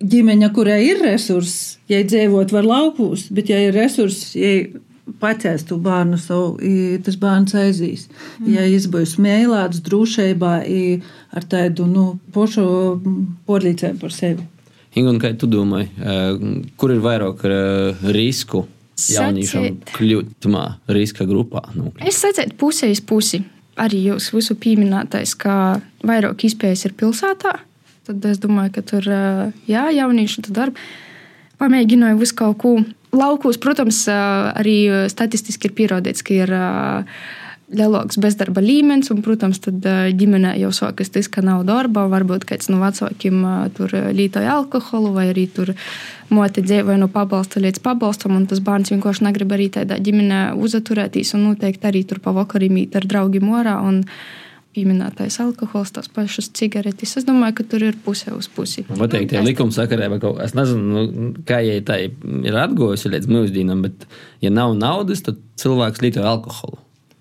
Ģimene, 0.09 0.49
kurai 0.55 0.81
ir 0.87 1.01
resursi, 1.03 1.77
ja 1.91 2.01
dzīvot 2.03 2.51
var 2.51 2.65
laukos, 2.65 3.27
bet 3.29 3.49
ja 3.49 3.59
ir 3.59 3.73
resursi, 3.73 4.39
ja 4.39 4.79
pacēs 5.21 5.65
to 5.69 5.77
bērnu 5.81 6.19
savu, 6.21 6.55
i 6.61 6.99
tas 7.05 7.17
bērns 7.19 7.55
aizīs. 7.57 8.07
Mm. 8.39 8.53
Ja 8.53 8.65
viņš 8.67 8.87
būs 8.93 9.17
mīlēts, 9.21 9.83
drošībā, 9.85 10.53
ar 11.35 11.49
tādu 11.49 11.87
nu, 11.89 12.05
pošu 12.35 12.65
porlīcēm 13.49 13.99
par 14.01 14.15
sevi. 14.15 14.45
Inga, 14.97 15.13
un 15.13 15.21
kā 15.21 15.31
tu 15.37 15.47
domā, 15.49 15.83
kur 16.79 16.93
ir 16.93 17.01
vairāk 17.03 17.45
eh, 17.45 18.05
risku 18.15 18.65
jauniešiem 19.07 19.79
kļūt 19.93 20.35
tamā 20.43 20.65
riska 20.89 21.27
grupā? 21.29 21.63
Nu, 21.77 21.93
Es 22.03 22.19
sacītu, 22.23 22.57
pusējas 22.59 23.03
pusi. 23.05 23.43
Arī 23.79 24.01
jūs 24.09 24.33
visu 24.35 24.57
pieminētais, 24.59 25.37
ka 25.39 25.79
vairāk 26.03 26.43
izpējas 26.49 26.89
ir 26.89 26.95
pilsētā. 26.99 27.53
Tad 28.09 28.25
es 28.27 28.41
domāju, 28.43 28.73
ka 28.75 28.83
tur 28.83 29.05
ā, 29.07 29.21
jā, 29.69 29.85
jaunieši 29.95 30.43
tur 30.47 30.55
darba. 30.57 30.87
Pamēģināju 31.61 32.19
visu 32.19 32.35
kaut 32.39 32.57
ko. 32.59 32.73
Laukos, 33.15 33.57
protams, 33.57 34.03
arī 34.09 35.07
statistiski 35.09 35.69
ir 35.69 35.77
pierādīts, 35.77 36.21
ka 36.25 36.35
ir 36.35 36.51
lielāks 37.69 38.17
bezdarba 38.21 38.61
līmenis. 38.61 39.09
Un, 39.13 39.23
protams, 39.25 39.61
tad 39.63 39.85
ģimenē 40.19 40.55
jau 40.61 40.71
sākas 40.75 41.11
tas, 41.13 41.29
ka 41.31 41.41
nav 41.45 41.63
darba. 41.67 42.07
Varbūt 42.11 42.45
kāds 42.49 42.69
no 42.69 42.81
vecākiem 42.83 43.41
tur 43.77 43.93
lietoja 44.13 44.55
alkoholu 44.59 45.13
vai 45.15 45.29
arī 45.31 45.47
tur 45.53 45.73
moti 46.29 46.63
dzīvoja 46.65 46.99
no 47.01 47.09
pabalsta 47.09 47.61
līdz 47.63 47.81
pabalstam. 47.85 48.35
Un 48.37 48.45
tas 48.49 48.61
bērns 48.61 48.93
vienkārši 48.93 49.25
negrib 49.25 49.57
arī 49.57 49.69
tādā 49.73 49.97
ģimenē 50.01 50.43
uzturēties 50.61 51.33
un 51.37 51.49
noteikti 51.49 51.89
arī 51.89 52.05
tur 52.09 52.21
pavakarī 52.25 52.69
mīt 52.73 52.97
ar 52.99 53.09
draugiem 53.09 53.49
orā. 53.53 53.79
Un, 53.85 54.03
Pieminētais 54.77 55.39
alkohols, 55.41 55.89
tās 55.95 56.09
pašas 56.13 56.51
cigaretes. 56.53 57.15
Es 57.17 57.25
domāju, 57.25 57.55
ka 57.57 57.63
tur 57.71 57.87
ir 57.87 57.95
pusē 58.05 58.35
uz 58.37 58.45
pusi. 58.53 58.83
Noteikti 58.89 59.33
tie 59.33 59.41
likuma 59.41 59.73
sakarā, 59.73 60.11
vai 60.13 60.19
kaut 60.21 60.37
kas, 60.37 60.53
nezinu, 60.57 61.05
nu, 61.07 61.31
kā 61.49 61.57
ja 61.65 61.79
tā 61.85 61.97
ir 62.05 62.59
atgojusi 62.61 63.09
līdz 63.15 63.31
mūsdienām, 63.33 63.81
bet, 63.87 64.05
ja 64.45 64.53
nav 64.53 64.75
naudas, 64.77 65.23
tad 65.25 65.41
cilvēks 65.61 66.05
lietoja 66.05 66.29
alkoholu. 66.35 66.77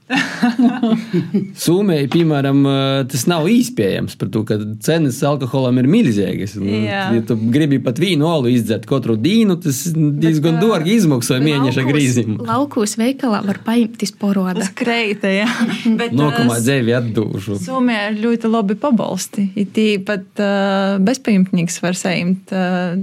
Somijai, 1.65 2.07
piemēram, 2.13 2.63
tas 3.11 3.25
nav 3.29 3.49
iespējams, 3.51 4.17
par 4.21 4.31
to, 4.33 4.43
ka 4.49 4.57
cenas 4.85 5.19
alkoholam 5.27 5.81
ir 5.83 5.89
milzīgas. 5.91 6.57
Nu. 6.61 6.69
Ja 6.87 7.09
tu 7.29 7.37
gribi 7.53 7.81
pat 7.85 8.01
vīnu 8.01 8.27
olu 8.29 8.53
izdzert 8.53 8.87
katru 8.89 9.19
dienu, 9.21 9.59
tas 9.61 9.83
diezgan 9.93 10.61
dārgi 10.63 10.97
izmaksā 10.99 11.41
mēneša 11.45 11.85
grīzim. 11.89 12.39
Laukos 12.49 12.97
veikalā 13.01 13.43
var 13.47 13.61
paņemt 13.67 14.05
izporoda. 14.09 14.65
Uz 14.65 14.73
kreita, 14.79 15.31
jā. 15.33 15.49
Bet, 15.99 16.15
Nokamā 16.17 16.57
ā, 16.57 16.63
dzīve 16.65 16.97
atdūšu. 17.01 17.59
Somijā 17.67 18.09
ir 18.13 18.23
ļoti 18.25 18.53
labi 18.53 18.79
pabalsti. 18.81 19.49
Ir 19.59 19.69
tīpat 19.77 20.45
uh, 20.45 20.97
bezpajumtnieks 21.05 21.81
var 21.85 21.99
saņemt 21.99 22.55
uh, 22.57 22.97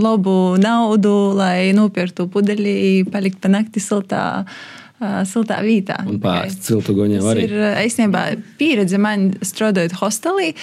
labu 0.00 0.36
naudu, 0.60 1.14
lai 1.38 1.70
nopirktu 1.76 2.28
pudeļi, 2.32 2.76
palikt 3.12 3.40
pa 3.40 3.52
nakti 3.52 3.82
siltā. 3.82 4.26
Uh, 4.44 4.76
siltā 5.28 5.60
vietā. 5.64 6.00
Un 6.08 6.18
pārst 6.22 6.66
ciltu 6.68 6.94
goņiem 6.98 7.22
Tas 7.22 7.30
arī. 7.34 7.44
ir 7.48 7.54
uh, 7.58 7.78
īstenībā 7.84 8.24
pieredze 8.60 9.00
man 9.00 9.30
strādājot 9.40 9.96
hostelī. 10.00 10.54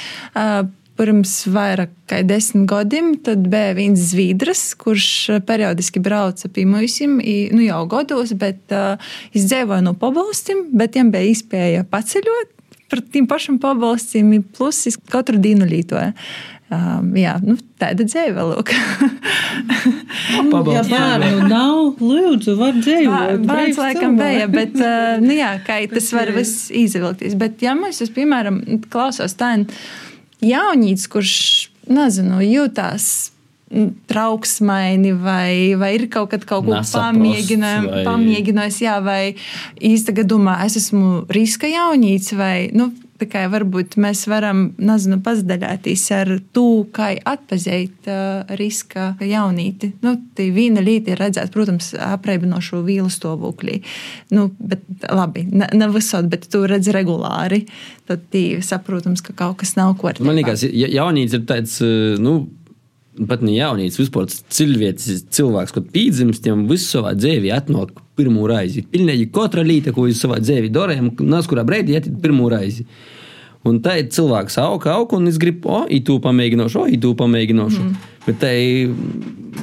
Pirms 0.98 1.32
vairāk 1.54 1.92
kā 2.10 2.24
desmit 2.26 2.66
gadiem 2.72 3.12
bija 3.22 3.76
viens 3.78 4.02
zviedrs, 4.10 4.72
kurš 4.82 5.10
periodiski 5.46 6.02
brauca 6.02 6.50
pie 6.50 6.66
mums, 6.66 6.96
nu 7.54 7.62
jau 7.62 7.84
gados, 7.92 8.34
bet 8.34 8.74
uh, 8.74 8.98
viņš 9.36 9.46
dzīvoja 9.52 9.86
no 9.86 9.94
pabalstiem, 9.94 10.72
bet 10.74 10.98
viņam 10.98 11.12
bija 11.14 11.34
iespēja 11.36 11.86
paceļot 11.92 12.56
par 12.90 13.04
tiem 13.14 13.28
pašiem 13.30 13.60
pabalstiem, 13.62 14.32
plus 14.58 14.86
katru 15.12 15.38
dienu 15.44 15.68
lītoja. 15.70 16.14
Um, 16.68 17.14
jā, 17.16 17.38
nu, 17.46 17.56
tāda 17.82 18.06
dzīve, 18.08 18.48
lūk. 18.54 18.74
Ja 20.28 20.82
bērnu 20.84 21.48
nav, 21.50 22.02
lūdzu, 22.04 22.56
var 22.60 22.76
dzīvot. 22.78 23.46
Bērns 23.48 23.80
laikam 23.80 24.18
bija, 24.20 24.48
bet 24.52 24.76
uh, 24.84 25.16
nu, 25.24 25.32
jā, 25.38 25.54
kā 25.66 25.80
tas 25.92 26.10
var 26.16 26.32
viss 26.36 26.68
izvilkties. 26.74 27.38
Bet, 27.40 27.62
ja 27.64 27.74
mēs, 27.78 28.02
es, 28.04 28.12
piemēram, 28.14 28.60
klausos 28.94 29.36
tādu 29.40 29.74
jaunīcu, 30.44 31.10
kurš, 31.16 31.34
nezinu, 31.90 32.42
jūtās 32.44 33.10
trauksmaini 34.08 35.12
vai, 35.20 35.76
vai 35.80 35.90
ir 35.98 36.06
kaut, 36.12 36.30
kad 36.32 36.46
kaut 36.48 36.68
ko 36.70 36.78
pamēģinājis, 36.80 37.90
vai- 37.92 38.04
pamēģinājis, 38.08 38.78
jā, 38.86 38.94
vai 39.04 39.22
īstenībā 39.84 40.24
domā, 40.28 40.54
es 40.66 40.78
esmu 40.80 41.26
riska 41.36 41.68
jaunīts 41.68 42.32
vai, 42.40 42.70
nu, 42.74 42.92
kā 43.26 43.48
varbūt 43.50 43.96
mēs 43.98 44.26
varam, 44.30 44.74
nezinu, 44.78 45.18
pazdaļāties 45.26 46.04
ar 46.14 46.32
to, 46.54 46.86
kā 46.94 47.10
atpazīt 47.18 48.10
uh, 48.12 48.46
riska 48.60 49.16
jaunīti. 49.24 49.94
Nu, 50.06 50.14
tī 50.38 50.50
viena 50.54 50.84
lieta 50.84 51.16
ir 51.16 51.22
redzēt, 51.24 51.50
protams, 51.56 51.94
apreibinošo 51.98 52.84
vīlu 52.86 53.10
stāvoklī. 53.14 53.80
Nu, 54.36 54.52
bet 54.60 54.86
labi, 55.10 55.48
ne, 55.50 55.70
ne 55.74 55.90
visot, 55.94 56.30
bet 56.30 56.46
tu 56.52 56.66
redz 56.70 56.92
regulāri. 56.94 57.64
Tad 58.08 58.30
tī 58.32 58.62
saprotams, 58.64 59.24
ka 59.26 59.34
kaut 59.38 59.58
kas 59.64 59.74
nav 59.80 59.98
kārtībā. 59.98 60.28
Man 60.28 60.38
liekas, 60.40 60.68
ja- 60.70 60.92
jaunīts 61.02 61.34
ir 61.34 61.48
tāds, 61.50 61.82
eh, 61.82 62.20
nu, 62.22 62.48
pat 63.30 63.44
ne 63.46 63.56
jaunīts, 63.56 63.98
vispār 64.00 64.28
cilvēks, 64.30 65.08
cilvēks 65.34 65.76
kad 65.76 65.92
pīdzims, 65.94 66.42
tiem 66.44 66.66
visu 66.70 66.90
savā 66.92 67.14
dzīvē 67.18 67.54
atnāk 67.56 67.94
pirmo 68.18 68.48
reizi. 68.50 68.84
Pilnīgi 68.92 69.30
katra 69.34 69.66
lieta, 69.66 69.94
ko 69.96 70.08
jūs 70.08 70.22
savā 70.24 70.40
dzīvē 70.44 70.72
darījat, 70.74 71.22
nāc 71.26 71.50
kurā 71.50 71.66
brīdī 71.68 71.98
iet 71.98 72.10
pirmo 72.22 72.50
reizi. 72.54 72.86
Un 73.68 73.82
tā 73.84 73.98
ir 74.00 74.12
cilvēks 74.14 74.60
auga, 74.62 74.94
auga, 74.96 75.18
un 75.18 75.28
es 75.28 75.40
gribu, 75.42 75.70
o, 75.74 75.80
itu 75.92 76.20
pamēģināšu, 76.24 76.84
o, 76.84 76.92
itu 76.94 77.12
pamēģināšu. 77.20 77.82
Mm. 77.84 78.12
Bet 78.28 78.38
tai 78.44 78.58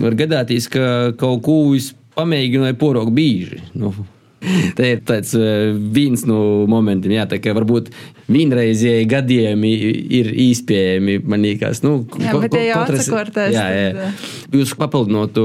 var 0.02 0.16
gadāties, 0.18 0.66
ka 0.72 1.14
kaut 1.20 1.44
ko 1.46 1.58
es 1.76 1.92
pamēģināju 2.18 2.78
porok 2.80 3.12
bīži. 3.14 3.62
Nu, 3.78 3.94
Tā 4.78 4.88
ir 4.94 5.00
tāds 5.06 5.32
eh, 5.38 5.72
viens 5.74 6.24
no 6.28 6.38
momentiem, 6.70 7.16
jā, 7.18 7.24
tā 7.30 7.40
kā 7.42 7.54
varbūt 7.56 7.90
vienreizēji 8.32 9.08
gadījumi 9.10 9.72
ir 10.18 10.30
īspējami. 10.46 11.18
Man 11.28 11.44
liekas, 11.44 11.82
nu, 11.84 11.96
Jā, 12.20 12.34
bet 12.40 12.56
ja 12.58 12.64
jau 12.68 12.78
atsakorties, 12.84 13.56
Jā, 13.56 13.66
jā. 13.72 13.88
tad, 13.94 14.04
eh, 14.04 14.60
Jūs 14.60 14.76
papildinātu, 14.78 15.44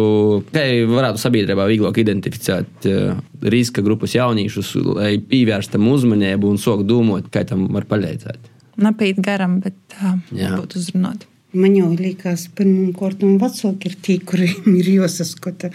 kā 0.53 0.67
varētu 0.89 1.23
sabiedrībā 1.23 1.65
vieglāk 1.71 1.99
identificēt 2.03 2.89
eh, 2.89 3.17
riska 3.55 3.83
grupas 3.85 4.15
jauniešus, 4.17 4.75
lai 4.93 5.15
pievērstam 5.23 5.87
uzmanību 5.89 6.53
un 6.53 6.61
sāk 6.61 6.85
domāt, 6.87 7.31
kā 7.33 7.45
tam 7.47 7.67
var 7.73 7.87
palīdzēt. 7.89 8.55
Napīt 8.79 9.19
garam, 9.23 9.59
bet 9.63 9.75
tā 9.91 10.15
Jā. 10.31 10.55
būtu 10.55 10.79
uzrunāt. 10.79 11.27
Man 11.49 11.73
jau 11.73 11.87
liekas, 11.97 12.45
pirmām 12.53 12.91
kārtām 12.93 13.39
vecāki 13.41 13.89
ir 13.89 13.95
tie, 14.05 14.19
kuriem 14.21 14.69
ir 14.79 14.91
jāsaskata. 14.99 15.71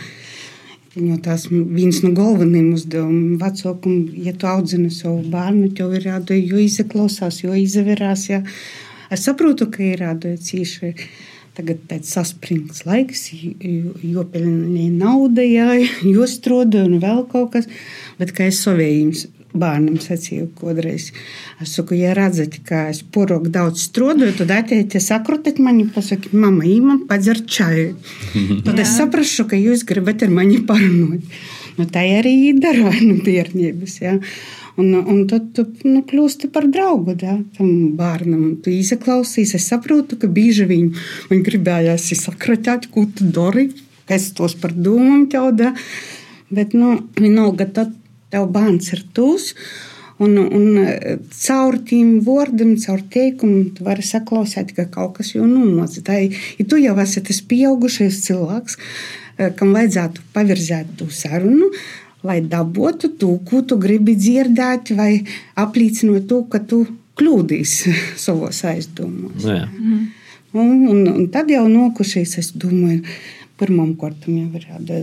Jo 0.95 1.17
tās 1.19 1.49
viens 1.51 1.97
no 2.05 2.13
galvenajiem 2.15 2.75
uzdevumiem 2.77 3.39
vecākam, 3.41 3.95
ja 4.15 4.31
tu 4.39 4.47
audzini 4.47 4.93
savu 4.95 5.25
bērnu, 5.33 5.73
tev 5.75 5.95
ir 5.99 6.07
jādara, 6.07 6.39
jo 6.39 6.61
izklausās, 6.63 7.41
jo 7.43 7.55
izvērās. 7.59 8.29
Ja. 8.31 8.45
Es 9.11 9.27
saprotu, 9.27 9.67
ka 9.75 9.83
ir 9.83 10.05
jādara 10.07 10.39
cīši. 10.39 10.95
Tagad 11.55 11.85
tāds 11.87 12.11
saspringts 12.11 12.83
laiks, 12.83 13.29
jo 13.31 14.25
pelnīja 14.33 14.91
nauda, 14.91 15.43
jā, 15.47 15.77
jo 16.17 16.27
strādā 16.27 16.83
un 16.83 16.97
vēl 17.03 17.21
kaut 17.31 17.53
kas. 17.55 17.69
Bet 18.19 18.33
kā 18.35 18.49
es 18.51 18.59
savējums 18.67 19.29
bērnam 19.55 19.99
sacīju 20.03 20.49
kādreiz, 20.59 21.11
es 21.63 21.75
saku, 21.77 21.97
ja 21.99 22.15
redzat, 22.17 22.59
ka 22.67 22.89
es 22.93 23.03
porok 23.15 23.49
daudz 23.55 23.87
strādāju, 23.89 24.37
tad 24.41 24.55
ateiet, 24.59 24.97
sakrutiet 25.03 25.61
mani, 25.63 25.87
pasakiet, 25.95 26.35
mama, 26.35 26.67
īmam 26.67 27.05
padzer 27.11 27.45
čaju. 27.47 27.95
Tad 28.67 28.81
es 28.83 28.97
saprašu, 28.99 29.47
ka 29.51 29.59
jūs 29.59 29.87
gribat 29.89 30.27
ar 30.27 30.35
mani 30.35 30.61
parunāt. 30.67 31.23
Nu, 31.79 31.87
tā 31.91 32.05
arī 32.21 32.53
dara 32.59 32.93
no 33.09 33.17
bērnības. 33.25 33.97
Ja? 34.03 34.19
Un, 34.81 34.91
un 34.99 35.25
tad 35.31 35.53
tu 35.55 35.65
nu, 35.87 36.01
kļūsti 36.07 36.51
par 36.55 36.67
draugu 36.71 37.15
da, 37.19 37.37
tam 37.59 37.95
bērnam. 37.99 38.57
Tu 38.63 38.73
izklausīsies, 38.75 39.55
es 39.61 39.69
saprotu, 39.71 40.19
ka 40.19 40.31
bieži 40.31 40.67
viņi 40.71 41.05
man 41.31 41.45
gribējās 41.47 42.11
sakratāt, 42.19 42.91
ko 42.91 43.07
tu 43.07 43.31
dari. 43.31 43.71
kas 44.05 44.33
tos 44.37 44.53
par 44.61 44.75
dūmām 44.77 45.29
tev 45.33 45.55
da. 45.57 45.71
Bet, 46.53 46.75
nu, 46.77 46.99
vienalga, 47.17 47.65
tad 47.65 47.95
tev 48.35 48.51
bērns 48.55 48.93
ir 48.97 49.05
tūs. 49.17 49.53
Un, 50.23 50.37
un 50.39 50.79
caur 51.35 51.77
tiem 51.89 52.21
vārdiem, 52.23 52.77
caur 52.79 53.01
teikumu, 53.11 53.65
tu 53.75 53.87
vari 53.87 54.05
saklausīt, 54.07 54.71
ka 54.77 54.87
kaut 54.91 55.17
kas 55.19 55.33
jau 55.35 55.47
nomocīja. 55.49 56.29
Ja 56.61 56.67
tu 56.71 56.79
jau 56.79 56.95
esi 57.03 57.23
tas 57.27 57.41
pieaugušais 57.51 58.21
cilvēks, 58.29 58.79
kam 59.59 59.75
vajadzētu 59.75 60.27
pavirzēt 60.37 60.95
to 61.01 61.09
sarunu, 61.11 61.73
lai 62.25 62.39
dabūtu 62.47 63.17
to, 63.21 63.33
ko 63.49 63.65
tu 63.67 63.79
gribi 63.83 64.15
dzirdēt, 64.15 64.95
vai 64.95 65.25
apliecinot 65.61 66.29
to, 66.31 66.45
ka 66.51 66.63
tu 66.63 66.85
kļūdīs 67.19 67.79
savos 68.25 68.63
aizdomos. 68.71 69.43
Nu, 69.43 69.57
jā. 69.59 69.67
Un, 70.55 70.85
un, 70.87 71.01
un 71.11 71.25
tad 71.35 71.51
jau 71.51 71.65
nokušies, 71.67 72.37
es 72.39 72.53
domāju, 72.55 73.03
pirmam 73.59 73.97
kārtam 73.99 74.39
jau 74.39 74.61
ir 74.61 74.69
jāda 74.71 75.01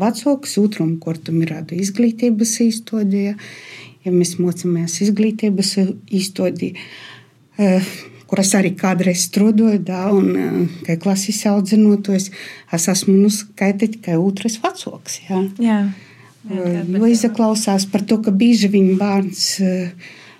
vecāks, 0.00 0.56
otram 0.60 0.96
kārtam 1.02 1.40
ir 1.44 1.54
jāda 1.56 1.78
izglītības 1.78 2.56
īstodīja. 2.66 3.36
Ja 4.00 4.12
mēs 4.14 4.38
mocāmies 4.40 4.94
izglītības 5.04 5.74
īstodīja, 6.16 6.86
kuras 8.30 8.52
arī 8.56 8.70
kādreiz 8.78 9.26
strādāju, 9.26 9.82
da, 9.84 10.06
un 10.16 10.70
kā 10.86 10.96
klases 11.02 11.42
audzinoties, 11.50 12.30
es 12.72 12.86
esmu 12.88 13.18
nuskaitīt 13.18 13.98
tikai 13.98 14.16
otrs 14.16 14.56
vecāks. 14.62 15.20
Jā. 15.28 15.42
Jā. 15.60 15.82
Jo 16.48 17.10
izaklausās 17.10 17.84
par 17.92 18.06
to, 18.08 18.16
ka 18.24 18.32
bieži 18.32 18.70
viņa 18.72 18.96
bērns 18.96 19.44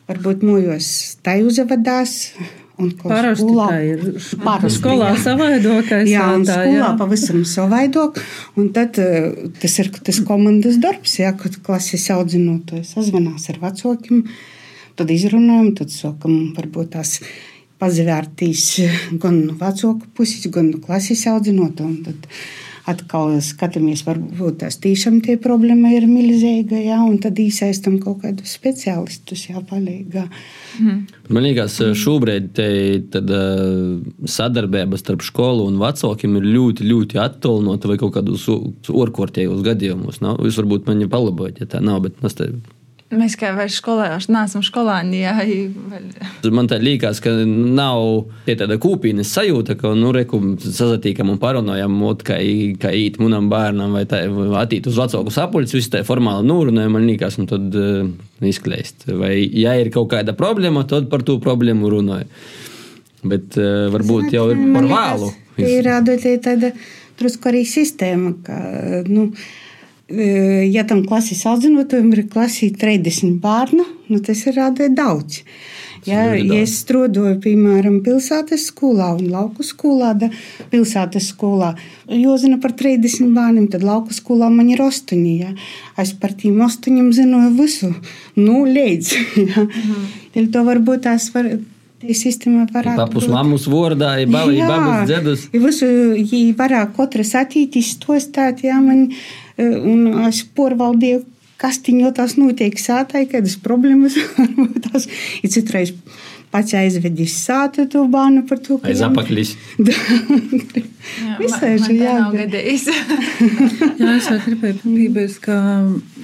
varbūt 0.08 0.46
mojos 0.46 0.88
tā 1.24 1.36
uzvedās. 1.44 2.32
Parasti 3.02 3.44
skolā, 3.44 3.66
tā 3.70 3.80
ir. 3.86 4.04
Parasti, 4.44 4.78
skolā 4.78 5.10
jā. 5.12 5.18
savaidokais. 5.24 6.08
Jā, 6.10 6.28
un 6.36 6.46
tā, 6.48 6.56
skolā 6.60 6.86
jā. 6.86 6.94
pavisam 7.00 7.44
savaidok. 7.48 8.20
Un 8.60 8.70
tad 8.76 9.00
eh, 9.02 9.28
tas 9.60 9.76
ir 9.82 9.92
tas 9.98 10.22
komandas 10.26 10.80
darbs, 10.82 11.18
jā, 11.20 11.34
kad 11.38 11.60
klases 11.66 12.08
audzinoties 12.14 12.94
sazvanās 12.96 13.48
ar 13.52 13.60
vecākiem, 13.62 14.24
tad 14.98 15.12
izrunājam, 15.14 15.72
tad 15.80 15.94
sākam 15.94 16.52
varbūt 16.56 16.94
tās 16.96 17.18
pazvērtīs 17.80 18.64
gan 19.22 19.38
no 19.46 19.56
vecāku 19.60 20.10
puses, 20.16 20.44
gan 20.52 20.72
no 20.72 20.82
klases 20.84 21.24
audzinoto. 21.30 21.88
Atkal 22.90 23.36
skatāmies, 23.44 24.02
varbūt 24.06 24.60
tās 24.62 24.78
tiešām 24.82 25.20
tie 25.24 25.36
problēma 25.40 25.92
ir 25.94 26.06
milzīga, 26.10 26.78
jā, 26.80 26.98
un 27.06 27.18
tad 27.22 27.38
iesaistam 27.38 27.98
kaut 28.02 28.22
kādus 28.24 28.56
speciālistus, 28.58 29.46
jā, 29.50 29.62
palīgā. 29.70 30.26
Man 30.80 31.44
liekas, 31.44 31.76
šobrīd 32.00 32.50
te, 32.56 32.68
tad, 33.12 33.30
uh, 33.30 34.00
sadarbība 34.24 34.98
starp 35.00 35.24
skolu 35.26 35.68
un 35.70 35.78
vecākiem 35.82 36.40
ir 36.40 36.50
ļoti, 36.56 36.88
ļoti 36.88 37.20
attālināta 37.22 37.90
vai 37.90 38.00
kaut 38.00 38.16
kādos 38.16 38.48
orkortējos 38.50 39.62
gadījumos. 39.66 40.22
Nav? 40.24 40.40
Jūs 40.46 40.60
varbūt 40.62 40.90
mani 40.90 41.10
palabojat, 41.10 41.62
ja 41.62 41.70
tā 41.76 41.84
nav, 41.84 42.02
bet 42.06 42.18
tas 42.22 42.38
te 42.38 42.52
Mēs 43.10 43.34
kā 43.34 43.48
vairs 43.56 43.74
skolēnās, 43.80 44.28
neesam 44.30 44.62
skolāni. 44.62 45.24
Jā, 45.24 45.32
vēl- 45.42 46.52
Man 46.54 46.68
tā 46.70 46.78
liekas, 46.78 47.18
ka 47.20 47.32
nav 47.44 48.28
tāda 48.46 48.76
kūpīnes 48.78 49.32
sajūta, 49.34 49.74
ka, 49.80 49.94
nu, 49.98 50.12
sazatīkam 50.14 51.32
un 51.32 51.38
parunājam, 51.42 51.96
kā, 52.22 52.38
kā 52.78 52.92
īt 52.94 53.18
munam 53.18 53.48
bērnam 53.50 53.90
vai, 53.92 54.04
tā, 54.04 54.22
vai 54.30 54.62
attīt 54.62 54.86
uz 54.86 54.94
vecāku 54.94 55.34
sapuļus, 55.34 55.74
visu 55.74 55.90
tā 55.90 56.04
formāli 56.06 56.46
nūrunājam, 56.46 56.92
man 56.94 57.06
liekas, 57.08 57.38
un 57.42 57.50
tad 57.50 57.74
uh, 57.74 58.06
izkleist. 58.46 59.08
Vai, 59.10 59.42
ja 59.58 59.74
ir 59.74 59.90
kaut 59.90 60.12
kāda 60.14 60.36
problēma, 60.38 60.86
tad 60.86 61.10
par 61.10 61.22
to 61.26 61.40
problēmu 61.42 61.90
runāju. 61.90 62.30
Bet 63.26 63.58
uh, 63.58 63.90
varbūt 63.90 64.30
jau 64.32 64.52
ir 64.54 64.62
par 64.72 64.86
vēlu. 64.86 65.32
Ir 65.58 65.82
rādot 65.84 66.22
tāda 66.46 66.70
drusku 67.18 67.50
arī 67.50 67.66
sistēma, 67.68 68.36
ka, 68.46 68.60
nu, 69.10 69.26
e, 69.34 69.69
ja 70.10 70.84
tam 70.88 71.04
klases 71.06 71.44
audzinotam 71.46 72.10
ir 72.14 72.26
klasī 72.30 72.70
30 72.74 73.38
bērnu, 73.42 73.86
nu, 74.10 74.22
tas 74.24 74.42
ir 74.46 74.58
rādot 74.58 74.96
daudz. 74.96 75.44
Ja, 76.08 76.30
ja 76.32 76.62
es 76.62 76.78
strādāju, 76.80 77.36
piemēram, 77.44 77.98
pilsētas 78.04 78.64
skolā 78.70 79.10
un 79.18 79.26
lauku 79.32 79.64
skolā, 79.66 80.14
tad 80.16 80.36
pilsētas 80.72 81.26
skolā 81.34 81.74
jau 82.08 82.36
zina 82.40 82.56
par 82.62 82.72
30 82.76 83.34
bērniem, 83.36 83.66
tad 83.72 83.84
lauku 83.84 84.16
skolā 84.16 84.48
man 84.52 84.70
ir 84.72 84.80
8. 84.80 85.26
Ja. 85.36 85.52
Es 86.00 86.14
par 86.16 86.32
tiem 86.40 86.62
8 86.64 87.12
zināju 87.16 87.52
visu, 87.58 87.92
nu, 88.40 88.64
līdz. 88.64 89.12
Ja. 89.50 89.66
Mm. 89.66 90.48
To 90.54 90.64
varbūt 90.66 91.04
tās 91.08 91.28
var. 91.34 91.46
Tā 92.00 92.14
sistēma 92.16 92.64
varētu 92.72 92.96
Papus 92.96 93.26
mammas 93.28 93.66
vārdā, 93.68 94.14
ja 94.22 94.28
babi, 94.30 94.56
ja 94.56 94.68
babas 94.70 95.02
dzedus. 95.08 95.42
Ja 95.52 95.60
visu, 95.60 95.88
ja 96.16 96.40
varētu 96.56 96.94
katrs 96.96 97.34
attīstīt 97.36 97.98
to 98.00 98.16
stāt, 98.22 98.62
jā, 98.64 98.78
man, 98.80 99.10
un 99.60 100.24
es 100.28 100.42
porvaldīju, 100.56 101.22
kas 101.60 101.78
tiņo 101.84 102.10
tās 102.16 102.36
notiek 102.40 102.78
sātai, 102.80 103.26
kādas 103.30 103.56
problēmas 103.60 104.16
varbūt 104.38 104.80
tās 104.90 105.06
ir 105.42 105.50
citreiz 105.52 105.92
pats 106.50 106.72
aizvedis 106.74 107.34
sātu 107.46 107.84
to 107.92 108.00
bānu 108.10 108.42
par 108.48 108.58
to, 108.58 108.80
Aiz 108.82 109.02
apaklis. 109.06 109.52
jā, 109.78 111.36
Visai 111.38 111.76
jābūt. 111.78 112.34
gadījis. 112.40 112.86
Jā, 114.00 114.16
es 114.16 114.26
vēl 114.30 114.40
gribēju 114.46 114.80
piebilst, 114.82 115.38
ka 115.44 115.56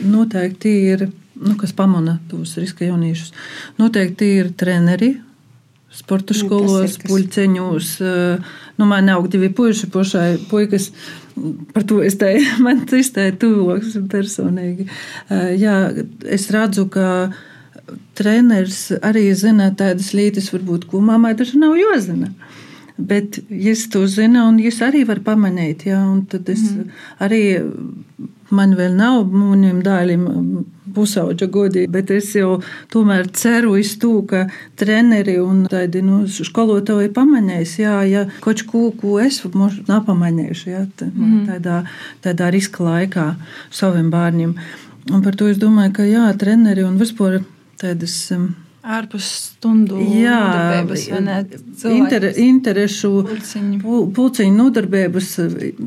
noteikti 0.03 0.73
ir, 0.95 1.07
nu, 1.39 1.55
kas 1.61 1.73
pamana 1.79 2.19
tos 2.31 2.57
riska 2.61 2.89
jauniešus, 2.89 3.33
noteikti 3.81 4.33
ir 4.41 4.51
treneri. 4.59 5.13
Sporta 5.97 6.35
Nu, 6.35 6.41
skolos, 6.43 6.91
ir 6.91 6.99
kas- 7.01 7.09
puļceņos. 7.11 7.93
eh, 8.05 8.51
Nu, 8.77 8.85
man 8.85 9.09
aug 9.09 9.31
divi 9.33 9.49
puiši, 9.49 9.87
pošai, 9.89 10.37
puikas. 10.51 10.91
Par 11.75 11.85
to 11.85 12.01
es 12.05 12.17
teiktu, 12.21 12.63
man 12.67 12.85
tas 12.89 13.13
ir 13.21 13.37
tuvāks 13.41 13.97
personīgi. 14.13 14.89
Eh, 15.29 15.53
Jā, 15.61 15.77
es 16.25 16.49
redzu, 16.55 16.87
ka 16.93 17.31
treneris 18.19 18.89
arī 19.05 19.29
zina 19.39 19.71
tādas 19.77 20.13
lietas, 20.17 20.51
varbūt, 20.55 20.89
ko 20.91 21.03
mammai 21.05 21.35
taču 21.39 21.61
nav 21.63 21.77
jāzina. 21.79 22.33
Bet 22.97 23.43
es 23.53 23.85
to 23.93 24.07
zinu, 24.09 24.47
un 24.49 24.59
es 24.65 24.81
arī 24.85 25.05
varu 25.09 25.21
pamanīt. 25.27 25.85
Un 25.93 26.25
tad 26.31 26.49
es 26.49 26.63
mm. 26.71 27.03
arī 27.21 27.43
man 28.51 28.73
vēl 28.79 28.97
nav 28.97 29.27
maniem 29.29 29.83
dēliem 29.85 30.25
pusauģa 30.95 31.47
godi, 31.51 31.87
bet 31.91 32.11
es 32.11 32.33
jau 32.35 32.61
tomēr 32.93 33.27
ceru 33.33 33.75
uz 33.81 33.97
to, 33.99 34.23
ka 34.29 34.47
treneri 34.77 35.39
un 35.43 35.65
tādi 35.71 36.03
nu, 36.03 36.25
skolotāji 36.27 37.13
pamanīs, 37.17 37.79
jā, 37.79 38.01
ja 38.09 38.27
kaut 38.41 38.63
ko, 38.67 38.91
ko 39.01 39.19
es 39.21 39.43
nepamanīšu, 39.43 40.67
jā, 40.71 40.87
Mhm. 41.03 41.47
tādā, 41.49 41.85
tādā 42.23 42.51
riska 42.53 42.85
laikā 42.85 43.37
saviem 43.71 44.11
bērniem. 44.11 44.55
Un 45.13 45.23
par 45.23 45.35
to 45.37 45.47
es 45.47 45.59
domāju, 45.59 45.93
ka 45.95 46.03
jā, 46.03 46.37
treneri 46.39 46.83
un 46.85 46.99
vispār 46.99 47.45
tādas. 47.79 48.31
um, 48.33 48.55
Ārpus 48.87 49.27
stundu 49.57 49.99
Jā, 49.99 50.37
darbības, 50.55 51.09
vai 51.11 51.21
ne? 51.27 51.37
inter, 51.91 52.27
interešu 52.39 53.11
pulciņi. 53.27 53.81
pul- 53.83 54.05
pulciņu 54.15 54.55
nodarbības, 54.55 55.31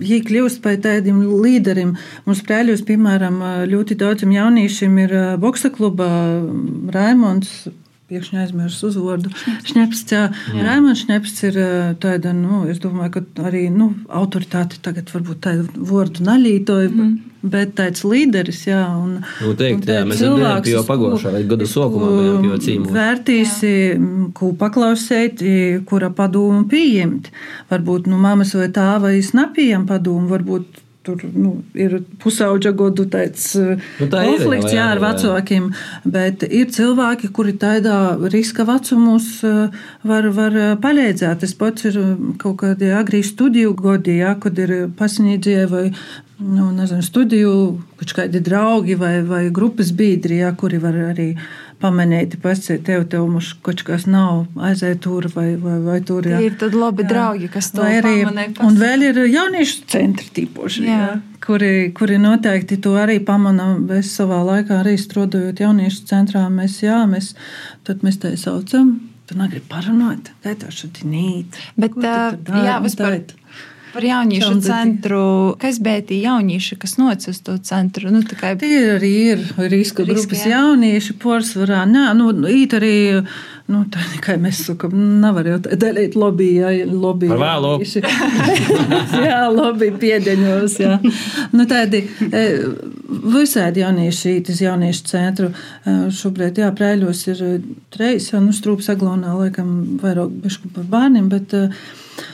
ja 0.04 0.18
kļūst 0.28 0.60
par 0.66 0.76
tādiem 0.84 1.22
līderiem. 1.46 1.94
Mums 2.28 2.42
prēļos, 2.44 2.84
piemēram, 2.90 3.40
ļoti 3.72 3.96
daudziem 4.04 4.34
jauniešiem 4.36 4.98
ir 5.06 5.16
ā, 5.16 5.26
boksa 5.40 5.72
kluba 5.72 6.10
Raimons. 6.92 7.70
Pēkšņi 8.10 8.40
aizmirsu 8.42 8.88
uzvārdu. 8.90 9.30
Šnepsts, 9.70 10.14
jā. 10.16 10.24
jā. 10.50 10.64
Raimons 10.66 11.04
Šnepsts 11.04 11.46
ir 11.46 11.60
tāda, 12.02 12.34
nu, 12.34 12.64
es 12.72 12.82
domāju, 12.82 13.20
ka 13.20 13.50
arī, 13.50 13.68
nu, 13.74 13.92
autoritāte 14.10 14.80
tagad 14.86 15.12
varbūt 15.14 15.44
tādu 15.46 15.86
vārdu 15.92 16.26
naļītoja, 16.26 16.90
mm. 16.90 17.14
bet 17.54 17.76
tāds 17.78 18.02
līderis, 18.08 18.64
jā. 18.72 18.82
Un, 18.98 19.20
Nu, 19.44 19.54
teikt, 19.60 19.86
un 19.86 19.94
jā, 19.94 20.02
mēs 20.10 20.24
pie 20.24 20.26
jau 20.26 20.34
cilvēks, 20.42 20.90
pagošā, 20.90 21.36
vai 21.38 21.46
gada 21.54 21.70
ko 21.70 22.12
bijām 22.18 22.50
jau 22.50 22.60
cīmos. 22.66 22.92
Vērtīsi, 22.98 23.74
ko 24.42 24.52
paklausīt, 24.66 25.46
i, 25.46 25.56
kura 25.90 26.10
padomu 26.10 26.66
pieņemt. 26.72 27.30
Varbūt 27.70 28.10
nu, 28.10 28.18
mammas 28.26 28.58
vai 28.58 28.72
tā 28.74 28.92
vai 29.06 29.20
es 29.22 29.36
nepieņemu 29.38 29.90
padomu, 29.94 30.34
varbūt 30.34 30.86
tur 31.08 31.22
nu, 31.34 31.54
ir 31.80 32.00
pusauģa 32.22 32.74
godu 32.78 33.06
tāds 33.12 33.54
Nu, 33.56 34.08
tā 34.12 34.26
ir, 34.26 34.34
konflikts 34.36 34.74
jā, 34.74 34.82
jā, 34.82 34.88
ar 34.94 35.02
vecākiem, 35.04 35.70
bet 36.04 36.44
ir 36.46 36.72
cilvēki, 36.76 37.32
kuri 37.36 37.56
tādā 37.60 37.98
riska 38.32 38.66
vecumos 38.68 39.30
eh, 39.48 39.84
var, 40.04 40.30
var 40.36 40.58
palīdzēt. 40.84 41.44
Tas 41.44 41.56
pats 41.60 41.88
ir 41.90 42.00
kaut 42.42 42.60
kādi 42.64 42.92
agrī 42.96 43.24
studiju 43.26 43.76
godi, 43.80 44.20
jā, 44.20 44.36
kad 44.44 44.60
ir 44.60 44.76
pasniedzēji 45.00 45.70
vai 45.72 45.86
nu, 46.40 46.70
nezinu, 46.76 47.04
studiju, 47.04 47.54
kaut 48.00 48.16
kādi 48.16 48.44
draugi 48.44 48.96
vai, 49.00 49.20
vai 49.28 49.48
grupas 49.56 49.92
biedri, 49.96 50.40
jā, 50.44 50.54
kuri 50.60 50.80
var 50.84 51.00
arī 51.12 51.34
pamanīt, 51.82 52.36
pasakot, 52.44 52.84
tev, 52.88 53.06
tev 53.12 53.26
mums 53.32 53.54
kaut 53.66 53.84
kas 53.88 54.06
nav 54.10 54.46
aiziet 54.68 55.00
tur 55.06 55.28
vai, 55.36 55.54
vai, 55.62 55.78
vai 55.86 55.98
tur. 56.06 56.24
Tie 56.28 56.36
Jā. 56.36 56.42
ir 56.50 56.58
tad 56.60 56.76
labi 56.78 57.06
draugi, 57.08 57.50
kas 57.54 57.72
to 57.72 57.82
arī, 57.88 58.16
pamanīja, 58.28 58.56
un 58.68 58.80
vēl 58.80 59.06
ir 59.10 59.22
jauniešu 59.32 59.86
centri 59.92 60.28
tīpaši, 60.40 60.86
Jā. 60.88 61.00
jā. 61.06 61.20
Kuri, 61.46 61.72
kuri 61.96 62.18
noteikti 62.22 62.78
to 62.84 62.92
arī 63.00 63.18
pamana. 63.26 63.70
Es 63.98 64.12
savā 64.20 64.42
laikā 64.46 64.82
arī 64.84 64.98
strādājot 65.00 65.62
jauniešu 65.64 66.04
centrā, 66.12 66.44
mēs, 66.52 66.82
jā, 66.84 67.00
mēs, 67.10 67.32
mēs 68.04 68.20
tā 68.22 68.36
saucam. 68.38 68.98
Tu 69.30 69.36
negribi 69.38 69.68
parunāt, 69.70 70.32
tā 70.42 70.56
šodien 70.74 71.12
nīt. 71.14 71.58
Bet, 71.78 71.94
Ko 71.94 72.02
tu 72.02 72.08
ā, 72.10 72.32
tur 72.34 72.40
dari? 72.50 72.64
jā, 72.66 72.78
vispār- 72.82 73.20
tā- 73.30 73.36
Par 73.94 74.04
jauniešu 74.04 74.48
Čaundati. 74.48 74.68
centru, 74.68 75.56
kas 75.62 75.80
bija 75.80 76.02
tie 76.06 76.20
jaunieši, 76.22 76.76
kas 76.78 76.98
nocīla 77.00 77.34
uz 77.34 77.40
to 77.42 77.56
centru? 77.66 78.12
Nu, 78.14 78.22
kā 78.22 78.52
Tie 78.60 78.82
arī 78.96 79.14
ir 79.32 79.42
riska 79.58 80.06
grupas 80.06 80.44
jā. 80.46 80.60
jaunieši, 80.60 81.16
porcelāna. 81.22 81.88
Nē, 81.90 82.04
nu, 82.20 82.30
īt 82.46 82.76
arī, 82.78 82.94
nu, 83.74 83.82
tā 83.90 84.04
kā 84.22 84.38
mēs 84.42 84.62
sakām, 84.68 84.94
nevar 85.24 85.50
jau 85.50 85.58
tā 85.66 85.80
dalīt 85.82 86.18
lobby, 86.20 86.52
jā, 86.60 86.74
lobby. 86.86 87.32
Par 87.34 87.42
vēlu. 87.42 87.74
jā, 89.30 89.42
lobby 89.56 89.90
piedeņos, 90.04 90.78
jā. 90.86 91.00
Nu, 91.56 91.66
tādi 91.70 92.04
e, 92.30 92.46
visādi 93.10 93.82
jaunieši 93.82 94.36
īt 94.38 94.54
uz 94.54 94.62
jauniešu 94.68 95.08
centru. 95.10 95.50
E, 95.82 95.98
Šobrīd, 96.14 96.62
jā, 96.62 96.70
prēļos 96.78 97.26
ir 97.34 97.42
treis, 97.96 98.30
jā, 98.36 98.44
nu, 98.44 98.54
strūps 98.54 98.94
aglonā, 98.94 99.34
laikam, 99.40 99.98
vairāk 100.04 100.38
bišku 100.46 100.76
par 100.78 100.86
bērniem, 100.94 101.34
bet 101.34 101.58
Ā, 101.58 102.29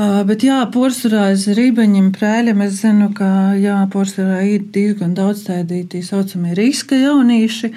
Bet, 0.00 0.44
jā, 0.46 0.62
porcelāna 0.72 1.34
aiz 1.34 1.42
rībeņiem, 1.52 2.12
prēļiem. 2.14 2.60
Es 2.64 2.78
zinu, 2.80 3.10
ka 3.16 3.52
jā, 3.60 3.76
porcelāna 3.92 4.46
ir 4.48 4.62
diezgan 4.72 5.12
daudz 5.18 5.42
tādi 5.48 5.82
tā 5.92 6.00
saucamie 6.06 6.54
riska 6.56 6.96
jaunieši. 6.96 7.68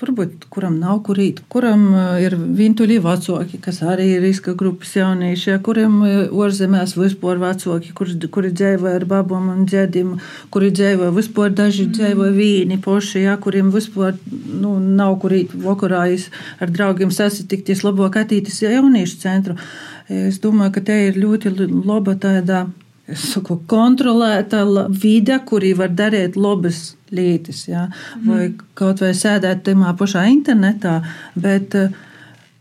Varbūt 0.00 0.46
kuram 0.48 0.78
nav 0.80 1.02
kur 1.04 1.18
īt, 1.20 1.42
kuram 1.52 1.82
ir 2.22 2.32
vientuļi 2.38 2.96
vecāki, 3.04 3.58
kas 3.60 3.82
arī 3.84 4.06
ir 4.14 4.24
riska 4.24 4.54
grupas 4.56 4.94
jaunieši, 4.96 5.50
jā, 5.50 5.58
kuriem 5.60 5.98
ārzemēs 6.30 6.96
vispār 6.96 7.42
vecāki, 7.42 7.92
kuri, 7.98 8.16
kuri 8.32 8.54
dzīvo 8.56 8.94
ar 8.94 9.04
babām 9.10 9.52
un 9.52 9.68
džedim, 9.68 10.16
kuri 10.48 10.72
dzīvo 10.72 11.12
vispār 11.18 11.52
daži 11.52 11.90
dzīvo 11.92 12.30
vīni 12.38 12.80
poši, 12.80 13.26
jā, 13.26 13.36
kuriem 13.44 13.68
vispār 13.74 14.16
nu, 14.30 14.78
nav 14.80 15.18
kur 15.20 15.36
īt 15.36 15.52
vakarā 15.52 16.06
ar 16.08 16.72
draugiem 16.72 17.12
sasitikties, 17.12 17.84
labāk 17.84 18.22
attīstīties 18.24 18.70
jauniešu 18.70 19.20
centru. 19.20 19.60
Es 20.10 20.40
domāju, 20.42 20.72
ka 20.74 20.80
te 20.90 20.96
ir 21.06 21.18
ļoti 21.22 21.52
laba 21.86 22.16
tāda 22.18 22.64
es 23.10 23.22
saku, 23.32 23.60
kontrolēta 23.70 24.64
vide, 24.90 25.38
kurī 25.46 25.72
var 25.78 25.88
darīt 25.94 26.36
labas 26.38 26.96
lietas. 27.14 27.64
Ja? 27.70 27.88
Vai 28.26 28.52
kaut 28.78 29.02
vai 29.02 29.12
sēdēt 29.14 29.62
tajā 29.66 29.96
pašā 29.98 30.26
internetā. 30.30 31.00
Bet, 31.36 31.74
eh, 31.74 31.90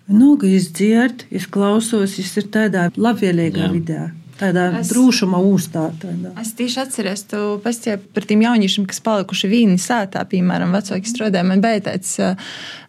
Nu, 0.10 0.34
es 0.42 0.72
dzirdu, 0.74 1.28
es 1.30 1.46
klausos, 1.46 2.16
es 2.18 2.32
ir 2.42 2.48
tādā 2.50 2.88
labvēlīgā 2.98 3.68
Jā. 3.68 3.68
vidē, 3.70 4.12
tādā 4.40 4.80
Es- 4.80 4.90
drošuma 4.90 5.38
uztā. 5.38 5.92
Tādā. 6.02 6.32
Es 6.42 6.54
tieši 6.58 6.80
atceros, 6.82 7.28
tu 7.30 7.62
pastāstīji 7.62 8.00
par 8.12 8.24
tiem 8.24 8.42
jauniešiem, 8.42 8.88
kas 8.88 9.00
palikuši 9.06 9.48
vīni 9.52 9.78
sētā, 9.78 10.26
piemēram, 10.26 10.74
vecāki 10.74 11.06
strādāja. 11.06 11.46
Man 11.46 11.62
bija 11.62 11.82
tāds 11.92 12.18
uh, 12.20 12.34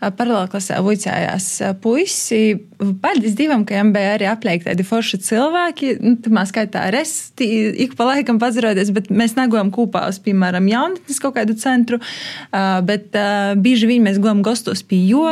paralēli 0.01 0.49
klasē 0.49 0.81
vicējās 0.81 1.61
uh, 1.61 1.75
puisi. 1.75 2.61
Paldies 3.03 3.35
Dievam, 3.37 3.67
ka 3.69 3.83
bija 3.93 4.15
arī 4.17 4.27
apliekti 4.31 4.71
tādi 4.71 4.85
forši 4.87 5.21
cilvēki. 5.27 5.91
Nu, 6.01 6.15
Tamā 6.25 6.47
skaitā 6.49 6.87
arī 6.89 7.03
es 7.05 7.13
ik 7.41 7.93
pa 7.99 8.07
laikam 8.09 8.41
pazaroties, 8.41 8.93
bet 8.97 9.11
mēs 9.13 9.37
negojam 9.37 9.73
kopā 9.75 10.07
uz, 10.09 10.21
piemēram, 10.25 10.69
jaunatnes 10.71 11.21
kaut 11.21 11.37
kādu 11.37 11.57
centru. 11.61 12.01
Uh, 12.49 12.79
bet 12.87 13.13
uh, 13.19 13.53
bieži 13.61 13.91
vien 13.91 14.07
mēs 14.07 14.21
gojam 14.23 14.41
gastos 14.47 14.85
pie 14.87 15.03
jo, 15.11 15.27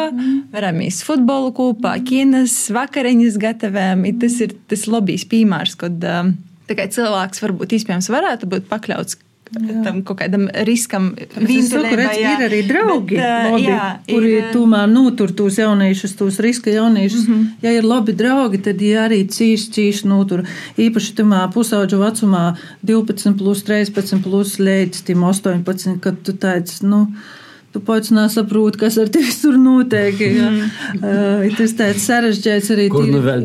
varam 0.52 0.82
īst 0.84 1.06
futbolu 1.08 1.54
kopā, 1.56 1.96
kinas, 2.04 2.56
vakariņas 2.74 3.40
gatavējam. 3.40 4.04
I 4.04 4.14
Tas 4.18 4.34
ir 4.42 4.50
tas 4.68 4.82
lobbyis 4.90 5.22
piemērs, 5.30 5.76
kad 5.78 6.02
tā 6.02 6.76
kā 6.76 6.88
cilvēks 6.90 7.40
varbūt 7.44 7.76
iespējams 7.78 8.10
varētu 8.12 8.48
būt 8.50 8.66
pakļauts 8.68 9.20
tam 9.84 10.02
kaut 10.06 10.18
kādam 10.20 10.46
riskam. 10.68 11.10
Saku, 11.18 11.96
redz, 11.98 12.18
jā. 12.20 12.34
ir 12.36 12.44
arī 12.48 12.60
draugi, 12.68 13.16
Bet, 13.16 13.24
ā, 13.24 13.52
labi, 13.52 13.64
jā, 13.66 13.86
kuri 14.08 14.32
ir, 14.36 14.48
tomēr 14.54 14.86
notur 14.90 15.32
tos 15.36 15.58
jauniešus, 15.60 16.14
tos 16.18 16.40
riska 16.44 16.70
jauniešus. 16.74 17.26
Mm 17.28 17.34
-hmm. 17.34 17.46
Ja 17.62 17.72
ir 17.72 17.84
labi 17.84 18.12
draugi, 18.12 18.62
tad 18.62 18.76
viņi 18.84 18.98
arī 19.06 19.20
cīši, 19.24 19.70
cīši 19.74 20.06
notur. 20.06 20.44
Īpaši 20.78 21.14
tamā 21.14 21.42
pusauģa 21.52 21.98
vecumā, 22.04 22.56
12, 22.82 23.38
plus 23.38 23.64
13, 23.64 24.22
plus 24.22 24.58
līdz 24.58 25.02
18, 25.04 26.00
kad 26.00 26.22
tu 26.22 26.32
tāds, 26.32 26.82
nu. 26.82 27.06
Tu 27.68 27.80
pats 27.84 28.08
nesaproti, 28.16 28.78
kas 28.80 28.96
ar 28.96 29.10
tevi 29.12 29.32
tur 29.42 29.58
notiek. 29.60 30.16
Ja? 30.24 30.46
Uh, 30.96 31.42
tas 31.58 31.74
tāds 31.76 32.06
sarežģīts 32.08 32.70
arī. 32.72 32.86
Kur 32.92 33.04
nu 33.04 33.20
vēl 33.24 33.42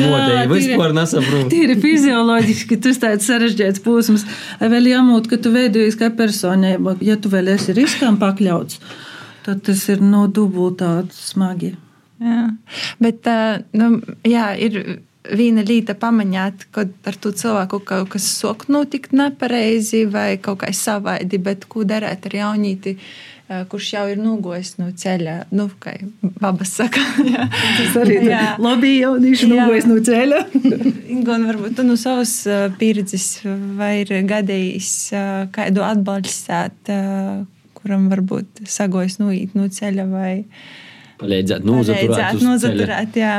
Jā, 0.00 0.06
moteļi? 0.06 0.46
tīri- 0.46 0.52
Vispār 0.54 0.94
nesaprotu. 0.96 1.50
Tīri 1.52 1.76
fizioloģiski 1.82 2.78
tas 2.86 3.00
tāds 3.02 3.28
sarežģīts 3.28 3.82
posms. 3.84 4.24
Vēl 4.62 4.88
jāmūt, 4.94 5.28
ka 5.28 5.36
tu 5.36 5.52
veidojies 5.52 5.98
kā 6.00 6.08
personība. 6.16 6.96
Ja 7.04 7.18
tu 7.20 7.28
vēl 7.28 7.52
esi 7.52 7.76
riskam 7.76 8.16
pakļauts, 8.22 8.80
tad 9.44 9.60
tas 9.68 9.84
ir 9.92 10.00
no 10.00 10.24
dubultā 10.26 10.94
smagi. 11.12 11.74
Jā. 12.24 12.46
Bet 12.98 13.28
nu, 13.76 14.00
jā, 14.24 14.48
ir 14.56 15.02
viena 15.36 15.60
lieta 15.66 15.92
pamanīt, 15.98 16.66
kad 16.72 16.92
ar 17.04 17.16
to 17.20 17.32
cilvēku 17.34 17.80
kaut 17.84 18.08
kas 18.14 18.26
sok 18.38 18.68
notikt 18.72 19.12
nepareizi 19.12 20.06
vai 20.10 20.36
kaut 20.40 20.62
kā 20.62 20.72
savaidi, 20.72 21.38
bet 21.42 21.66
ko 21.68 21.84
darīt 21.84 22.28
ar 22.30 22.36
jaunīti, 22.40 22.96
ā, 22.96 23.35
kurš 23.70 23.88
jau 23.94 24.04
ir 24.10 24.18
nogojis 24.18 24.72
no 24.80 24.88
ceļa, 24.90 25.34
nu, 25.54 25.68
kā 25.82 25.92
babas 26.42 26.72
saka. 26.80 27.02
jā. 27.22 27.44
Tas 27.52 27.98
arī 28.00 28.16
ir 28.26 28.32
labi 28.62 28.94
jaunieši 28.98 29.46
Jā. 29.46 29.50
nogojas 29.52 29.86
no 29.86 29.98
ceļa. 30.08 30.40
Gan 31.28 31.46
varbūt 31.46 31.76
tu 31.78 31.84
no 31.86 31.94
savas 32.00 32.32
ā, 32.50 32.64
pieredzes 32.80 33.28
vai 33.78 33.92
ir 34.02 34.10
gadījis 34.26 34.90
ā, 35.14 35.22
kādu 35.54 35.84
atbalstīt, 35.86 36.90
ā, 36.90 37.44
kuram 37.78 38.08
varbūt 38.10 38.64
sagojas 38.66 39.20
noīt 39.22 39.54
no 39.58 39.68
ceļa 39.70 40.08
vai 40.10 40.32
Palīdzēt, 41.22 41.62
nozaturēt. 41.64 42.42
nozaturēt, 42.44 43.14
jā. 43.22 43.36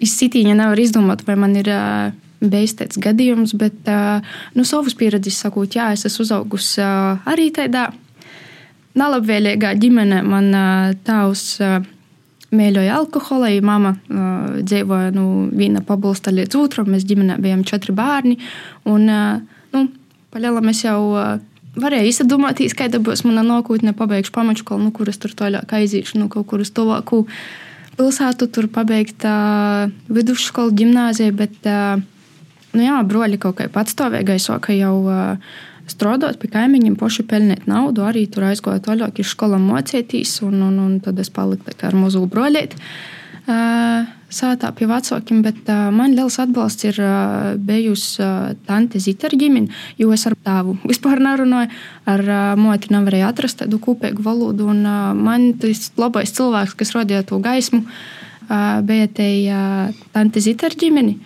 Es 0.00 0.16
sitīņa 0.18 0.56
nevaru 0.58 0.82
izdomāt, 0.82 1.20
vai 1.28 1.36
man 1.38 1.52
ir 1.60 1.68
bijis 2.42 2.74
tāds 2.80 2.98
gadījums, 3.02 3.52
bet 3.60 3.86
no 4.56 4.64
savas 4.66 4.96
pieredzes 4.98 5.36
sakot, 5.44 5.76
jā, 5.76 5.92
es 5.94 6.08
esmu 6.08 6.24
uzaugusi 6.26 6.82
arī 6.82 7.52
tādā 7.54 7.90
nelabvēlīgā 8.98 9.72
ģimenē. 9.80 10.24
Man 10.26 10.50
tēvs 11.06 11.46
mīļoja 12.54 12.96
alkoholu, 12.96 13.50
ja 13.52 13.64
mama 13.64 13.94
uh, 13.94 14.58
dzīvoja 14.64 15.12
nu, 15.16 15.48
viena 15.56 15.82
pabalsta 15.84 16.32
līdz 16.32 16.56
otram. 16.58 16.90
Mēs 16.94 17.06
ģimenē 17.08 17.38
bijām 17.44 17.64
četri 17.68 17.92
bērni. 17.96 18.38
Un, 18.88 19.04
uh, 19.12 19.62
nu, 19.74 19.86
palielam 20.34 20.72
es 20.72 20.84
jau. 20.86 21.02
Uh, 21.12 21.36
Varēja 21.78 22.08
izdomāties, 22.08 22.72
kāda 22.74 22.98
būs 22.98 23.20
mana 23.22 23.44
nākotne, 23.46 23.92
pabeigšu 23.94 24.32
pamačkolu, 24.34 24.88
nu, 24.88 24.90
kuras 24.90 25.20
tur 25.20 25.30
tālāk 25.36 25.70
aizīšu, 25.78 26.16
nu, 26.18 26.26
kaut 26.32 26.48
kur 26.50 26.64
uz 26.64 26.72
tuvāku 26.74 27.20
pilsētu, 27.94 28.48
tur 28.50 28.66
pabeigt 28.72 29.22
uh, 29.28 29.92
vidusskolu, 30.10 30.72
gimnāziju, 30.74 31.36
bet 31.38 31.68
uh, 31.70 32.00
nu, 32.72 32.82
jā, 32.82 32.96
broļi 33.06 33.38
kaut 33.44 33.60
kā 33.60 33.68
patstāvīgai 33.70 34.40
sāka 34.42 34.74
jau 34.74 34.96
uh, 35.04 35.54
strādāt 35.92 36.38
pie 36.42 36.50
kaimiņiem, 36.52 36.96
paši 37.00 37.24
pelnīt 37.28 37.66
naudu, 37.70 38.04
arī 38.06 38.26
tur 38.30 38.48
aizgāja 38.50 38.84
tālāk 38.90 39.22
iz 39.22 39.32
skolām 39.32 39.66
mocīties, 39.70 40.38
un, 40.46 40.60
un, 40.68 40.78
un 40.84 41.00
tad 41.04 41.18
es 41.22 41.32
paliku 41.32 41.74
ar 41.82 41.96
mazu 41.98 42.26
broļīti. 42.28 42.80
Uh, 43.48 44.04
Sātā 44.28 44.68
pie 44.76 44.84
vecākiem, 44.84 45.38
bet 45.40 45.70
uh, 45.72 45.86
man 45.88 46.12
liels 46.12 46.34
atbalsts 46.42 46.84
ir 46.84 46.98
uh, 47.00 47.54
bijusi 47.56 48.20
uh, 48.20 48.50
tante 48.68 49.00
Zita 49.00 49.24
ar 49.30 49.36
ģimeni, 49.40 49.72
jo 49.96 50.10
es 50.12 50.26
ar 50.28 50.34
tēvu 50.44 50.74
vispār 50.82 51.22
nerunāju. 51.24 51.70
Ar 52.12 52.22
uh, 52.26 52.42
moti 52.60 52.92
nevarēju 52.92 53.24
atrast 53.24 53.62
tādu 53.62 53.80
kopīgu 53.80 54.20
valodu. 54.26 54.68
Un, 54.68 54.84
uh, 54.84 55.16
man 55.16 55.54
tas 55.56 55.88
labais 55.96 56.34
cilvēks, 56.36 56.76
kas 56.76 56.92
radīja 56.98 57.24
to 57.30 57.40
gaismu, 57.40 57.86
uh, 57.88 58.84
bija 58.84 59.08
te 59.16 59.30
uh, 59.48 59.96
tante 60.12 60.44
Zita 60.44 60.68
ar 60.68 60.76
ģimeni. 60.76 61.16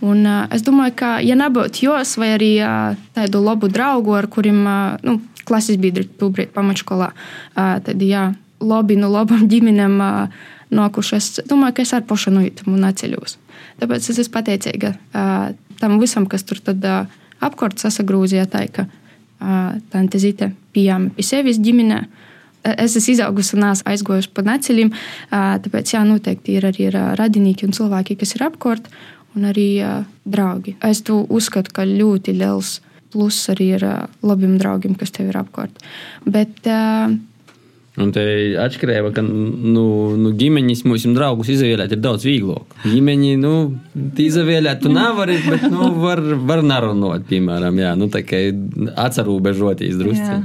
Un, 0.00 0.22
uh, 0.24 0.44
es 0.54 0.64
domāju, 0.64 0.94
ka, 1.02 1.10
ja 1.24 1.36
nebūtu 1.36 1.84
jos 1.88 2.14
vai 2.20 2.34
arī 2.38 2.54
uh, 2.64 2.94
tādu 3.16 3.42
labu 3.44 3.68
draugu, 3.68 4.14
ar 4.16 4.30
kuriem 4.32 4.62
uh, 4.64 4.94
nu, 5.04 5.18
klases 5.48 5.76
biedri 5.80 6.06
tūbrīd 6.06 6.54
pamatskolā, 6.56 7.10
uh, 7.12 7.76
tad 7.84 8.00
jā, 8.00 8.30
labi 8.60 8.96
no 9.00 9.12
labām 9.12 9.44
ģimenēm. 9.50 10.00
Uh, 10.00 10.48
nākuši. 10.74 11.16
Es 11.18 11.28
domāju, 11.50 11.76
ka 11.76 11.84
es 11.84 11.92
ar 11.96 12.06
pašu 12.06 12.32
nojutumu 12.34 12.78
neceļos. 12.80 13.36
Tāpēc 13.82 14.10
es 14.12 14.22
esmu 14.22 14.34
pateicīga 14.36 14.94
uh, 14.94 15.50
tam 15.80 15.98
visam, 16.02 16.26
kas 16.30 16.46
tur 16.46 16.60
tad 16.64 16.84
uh, 16.86 17.20
apkārt 17.42 17.82
sasagrūzīja 17.82 18.46
tā, 18.50 18.64
ka 18.72 18.86
uh, 18.86 19.78
tante 19.92 20.20
Zite 20.22 20.52
pieejama 20.74 21.14
pie 21.16 21.26
sevis 21.26 21.60
ģimenē. 21.62 22.02
Es 22.60 22.92
esmu 22.98 23.14
izaugusi 23.14 23.54
un 23.56 23.70
esmu 23.70 23.88
aizgojusi 23.88 24.28
pa 24.36 24.42
neceļiem, 24.44 24.90
tāpēc 25.32 25.94
jā, 25.94 26.02
noteikti 26.04 26.58
ir 26.58 26.66
arī 26.68 26.90
radinieki 27.16 27.64
un 27.64 27.72
cilvēki, 27.72 28.18
kas 28.20 28.34
ir 28.36 28.44
apkārt, 28.44 28.90
un 29.36 29.48
arī 29.50 29.68
uh, 29.84 30.04
draugi. 30.26 30.76
Es 30.86 31.02
to 31.06 31.22
uzskatu, 31.30 31.74
ka 31.74 31.86
ļoti 31.88 32.36
liels 32.38 32.78
pluss 33.10 33.50
arī 33.52 33.72
ir 33.78 33.86
uh, 33.86 34.06
labiem 34.26 34.56
draugiem, 34.60 34.94
kas 34.98 35.14
tev 35.14 35.32
ir 35.32 35.40
apkārt. 35.40 35.82
Bet, 36.26 36.62
uh, 36.66 37.18
Un 37.98 38.12
te 38.14 38.22
ir 38.22 38.52
atšķirība, 38.62 39.10
ka 39.16 39.22
nu, 39.26 39.82
nu, 40.16 40.30
ģimeņas 40.38 40.84
mums 40.86 41.04
draugus 41.10 41.50
izvēlēt 41.52 41.96
ir 41.96 41.98
daudz 42.00 42.22
vieglāk. 42.24 42.76
Ģimeņi, 42.86 43.32
nu, 43.42 43.50
izvēlēt, 44.14 44.84
tu 44.84 44.92
nevari, 44.94 45.40
bet 45.42 45.66
nu, 45.72 45.90
var, 45.98 46.22
var 46.46 46.62
narunot, 46.64 47.26
piemēram, 47.28 47.82
jā, 47.82 47.96
nu, 47.98 48.06
tā 48.12 48.22
kā 48.24 48.44
atcerūbežoties 48.94 49.98
drusci. 50.00 50.38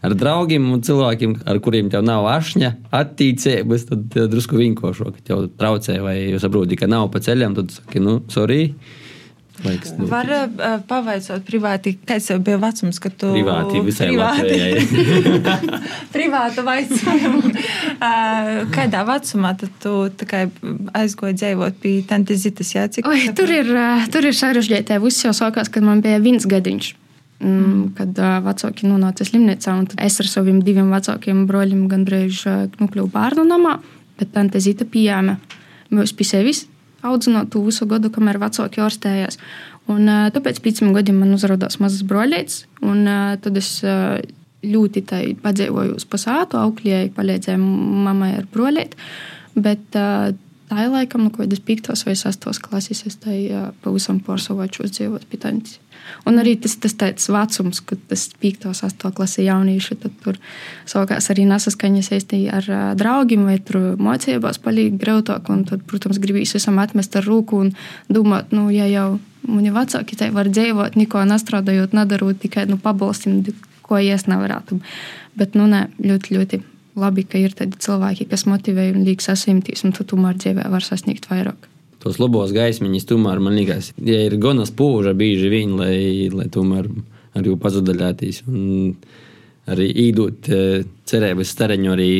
Ar 0.00 0.14
draugiem 0.16 0.70
un 0.72 0.80
cilvēkiem, 0.84 1.34
ar 1.50 1.58
kuriem 1.60 1.90
tev 1.92 2.04
nav 2.06 2.24
ašņa, 2.30 2.70
attīstības, 2.96 3.84
tad 3.90 4.16
drusku 4.32 4.56
vinkošo, 4.56 5.10
ka 5.12 5.26
tev 5.26 5.44
traucē, 5.60 5.98
vai 6.04 6.16
jūs 6.30 6.46
saprotat, 6.46 6.78
ka 6.80 6.88
nav 6.88 7.10
pa 7.12 7.20
ceļam, 7.20 7.58
tad 7.58 7.74
saki, 7.74 8.00
nu, 8.00 8.22
sorry. 8.32 8.70
Laiks, 9.60 9.90
Var 10.08 10.30
uh, 10.32 10.78
pavaicot 10.88 11.42
privāti, 11.44 11.92
kāds 12.08 12.30
jau 12.30 12.38
bija 12.40 12.56
vecums, 12.62 12.96
kad 13.02 13.12
tu 13.20 13.28
Privāti 13.34 13.82
visai 13.84 14.08
privāti, 14.08 14.46
Latvijai. 14.48 15.50
privātu 16.14 16.64
vaicojumu. 16.64 17.42
Uh, 17.50 18.48
kādā 18.72 19.02
vecumā 19.04 19.52
tad 19.60 19.74
tu 19.82 19.92
tā 20.16 20.30
kā 20.30 20.42
aizgoji 21.02 21.36
dzīvot 21.42 21.76
pie 21.82 21.98
tantes 22.08 22.40
zitas, 22.46 22.72
jā? 22.72 22.86
Cik 22.88 23.10
Oi, 23.10 23.26
tur 23.36 23.52
ir, 23.52 23.68
ā, 23.76 23.90
tur 24.12 24.30
ir 24.30 24.38
sarežģīti. 24.38 24.96
Viss 25.04 25.28
jau 25.28 25.36
sākās, 25.36 25.68
kad 25.68 25.84
man 25.84 26.00
bija 26.04 26.22
viens 26.24 26.48
gadiņš. 26.48 26.94
Kad 27.40 28.18
vecāki 28.44 28.84
nonāca 28.84 29.24
slimnīcā, 29.24 29.76
es 30.04 30.18
ar 30.20 30.28
saviem 30.28 30.58
diviem 30.64 30.90
vecākiem 30.92 31.46
brāļiem 31.48 31.86
gandrīz 31.88 32.42
nokļuvu 32.76 33.08
bērnu 33.14 33.46
namā, 33.48 33.78
bet 34.20 34.34
tante 34.34 34.60
Zita 34.60 34.84
pieņēma 34.84 35.38
mūs 35.96 36.12
pie 36.16 36.26
sevis, 36.28 36.66
audzinot 37.00 37.48
to 37.54 37.62
visu 37.64 37.88
gadu, 37.88 38.10
kamēr 38.12 38.38
vecāki 38.42 38.84
ārstējās. 38.84 39.40
Un, 39.90 40.04
tāpēc 40.34 40.60
pieciem 40.60 40.92
gadiem 40.94 41.22
man 41.22 41.32
uzrādījās 41.38 41.80
mazs 41.80 42.04
brāļēts, 42.06 42.60
un 42.84 43.08
tad 43.40 43.56
es 43.56 43.72
ļoti 44.60 45.04
padzīvoju 45.40 45.96
uz 45.96 46.04
pasātu, 46.04 46.60
aukļēju, 46.60 47.14
palīdzēju 47.16 47.72
mammai 48.04 48.34
ar 48.36 48.46
brāļētu. 48.52 49.00
Bet 49.60 49.96
uh, 49.98 50.30
tā 50.70 50.84
ir 50.86 50.92
laikam, 50.92 51.26
no 51.26 51.34
kādas 51.34 51.60
piektos 51.66 52.04
vai 52.06 52.14
sastos 52.18 52.60
klases, 52.62 53.02
es 53.08 53.18
tai 53.20 53.38
pavisam 53.82 54.20
pārsavočos 54.22 54.94
dzīvot 54.94 55.26
pie 55.30 55.40
tantes. 55.42 55.78
Un 56.28 56.38
arī 56.40 56.54
tas, 56.60 56.76
tas 56.80 56.94
tāds 56.98 57.28
vecums, 57.30 57.80
kad 57.86 58.00
tas 58.10 58.26
5. 58.42 58.68
un 58.70 58.76
8. 58.76 59.12
klasē 59.16 59.44
jaunieši 59.44 59.96
tad 60.02 60.14
tur 60.24 60.38
savukārt 60.88 61.30
arī 61.32 61.46
nesaskaņas 61.50 62.10
saistībā 62.12 62.60
ar 62.60 62.96
draugiem 62.98 63.46
vai 63.48 63.58
tur 63.62 63.96
mocībās 64.00 64.60
palīdz 64.62 65.00
grautāk. 65.00 65.50
Un 65.52 65.66
tad, 65.68 65.84
protams, 65.90 66.20
gribīs 66.22 66.54
visam 66.56 66.80
atmest 66.82 67.18
ar 67.18 67.26
rūku 67.26 67.60
un 67.64 67.74
domāt, 68.12 68.54
nu, 68.56 68.68
ja 68.74 68.88
jau 68.90 69.18
mani 69.48 69.72
vecāki 69.74 70.18
tai 70.20 70.30
var 70.34 70.50
dzīvot, 70.52 70.98
neko 71.00 71.24
nestrādājot, 71.28 71.96
nedarot, 71.96 72.40
tikai 72.42 72.66
nu, 72.70 72.78
pabalstim, 72.80 73.42
ko 73.86 73.98
ies 73.98 74.28
nevarētu. 74.30 74.80
Bet, 75.38 75.56
nu, 75.58 75.66
nē, 75.70 75.86
ļoti, 76.04 76.36
ļoti 76.36 76.62
labi, 76.98 77.26
ka 77.28 77.38
ir 77.38 77.54
tādi 77.56 77.78
cilvēki, 77.80 78.28
kas 78.30 78.46
motivē 78.50 78.90
un 78.94 79.04
liek 79.06 79.22
sasimtīs, 79.24 79.84
un 79.86 79.94
tu 79.96 80.06
tomēr 80.08 80.40
dzīvē 80.40 80.70
var 80.72 80.86
sasniegt 80.86 81.30
vairāk 81.30 81.68
tos 82.00 82.16
labos 82.16 82.52
gaismiņus, 82.56 83.04
tomēr 83.10 83.42
man 83.44 83.56
liekas, 83.58 83.90
ja 84.00 84.22
ir 84.24 84.38
gana 84.40 84.64
spūža 84.68 85.12
bieži 85.16 85.50
vien, 85.52 85.74
lai, 85.76 86.30
lai 86.32 86.46
tomēr 86.52 86.88
arī 87.36 87.56
pazudāties. 87.60 88.42
Arī 89.70 89.86
īdot 90.08 90.48
cerības 91.06 91.52
stareņu 91.52 91.92
arī 91.92 92.10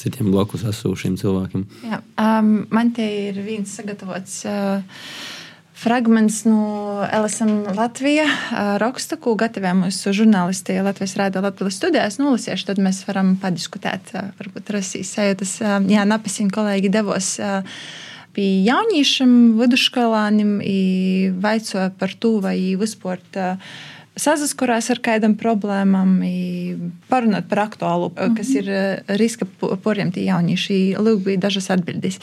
citiem 0.00 0.28
blakus 0.30 0.66
esošiem 0.68 1.16
cilvēkiem. 1.20 1.64
Jā, 1.88 1.98
um, 2.20 2.52
man 2.70 2.92
te 2.96 3.06
ir 3.30 3.40
viens 3.44 3.72
sagatavots. 3.80 4.36
Uh, 4.46 4.84
Fragments 5.80 6.44
no 6.44 7.00
LSM 7.12 7.72
Latvijas 7.76 8.28
raksta, 8.82 9.16
ko 9.16 9.32
gatavē 9.40 9.70
mūsu 9.78 10.12
žurnālisti 10.12 10.76
Latvijas 10.84 11.14
Rādio 11.16 11.40
Latvijas 11.40 11.78
studijās. 11.80 12.18
Nolasīšu, 12.20 12.66
tad 12.68 12.82
mēs 12.84 12.98
varam 13.08 13.30
padiskutēt. 13.40 14.12
Varbūt 14.36 14.74
rasīs 14.76 15.14
sajūtas. 15.16 15.54
Jā, 15.88 16.04
Napasīna 16.04 16.52
kolēģi 16.52 16.90
devos. 16.92 17.30
Pie 18.36 18.48
jauniešiem, 18.66 19.32
vidusskolāniem, 19.56 20.52
vaicoja 21.40 21.88
par 21.96 22.12
to, 22.12 22.36
vai 22.44 22.58
vispār 22.76 23.22
sazaskarās 24.20 24.90
ar 24.92 25.00
kādam 25.00 25.32
problēmām, 25.40 26.18
parunāt 27.08 27.48
par 27.48 27.64
aktuālu, 27.64 28.10
mm 28.10 28.20
-hmm. 28.20 28.36
kas 28.36 28.48
ir 28.50 28.68
riska 29.16 29.48
poriem 29.82 30.12
tie 30.12 30.28
jaunieši. 30.28 30.96
Lūk, 30.98 31.24
bija 31.24 31.40
dažas 31.48 31.70
atbildes. 31.70 32.20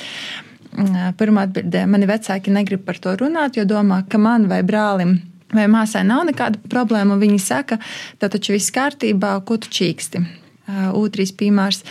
Pirmā 0.78 1.48
atbildē- 1.48 1.88
mani 1.94 2.06
vecāki 2.06 2.54
negrib 2.54 2.86
par 2.86 2.96
to 3.02 3.16
runāt, 3.18 3.58
jo 3.58 3.66
domā, 3.66 4.04
ka 4.10 4.18
man 4.18 4.48
vai 4.48 4.62
brālim 4.62 5.22
vai 5.54 5.66
māsai 5.66 6.06
nav 6.06 6.26
nekāda 6.28 6.60
problēma. 6.70 7.18
Viņi 7.18 7.40
saka, 7.40 7.80
tā 8.20 8.30
taču 8.30 8.54
viss 8.54 8.72
kārtībā, 8.72 9.44
ko 9.46 9.58
tu 9.58 9.68
čīksti. 9.70 10.26
Otrs 10.68 11.32
piemērs 11.32 11.84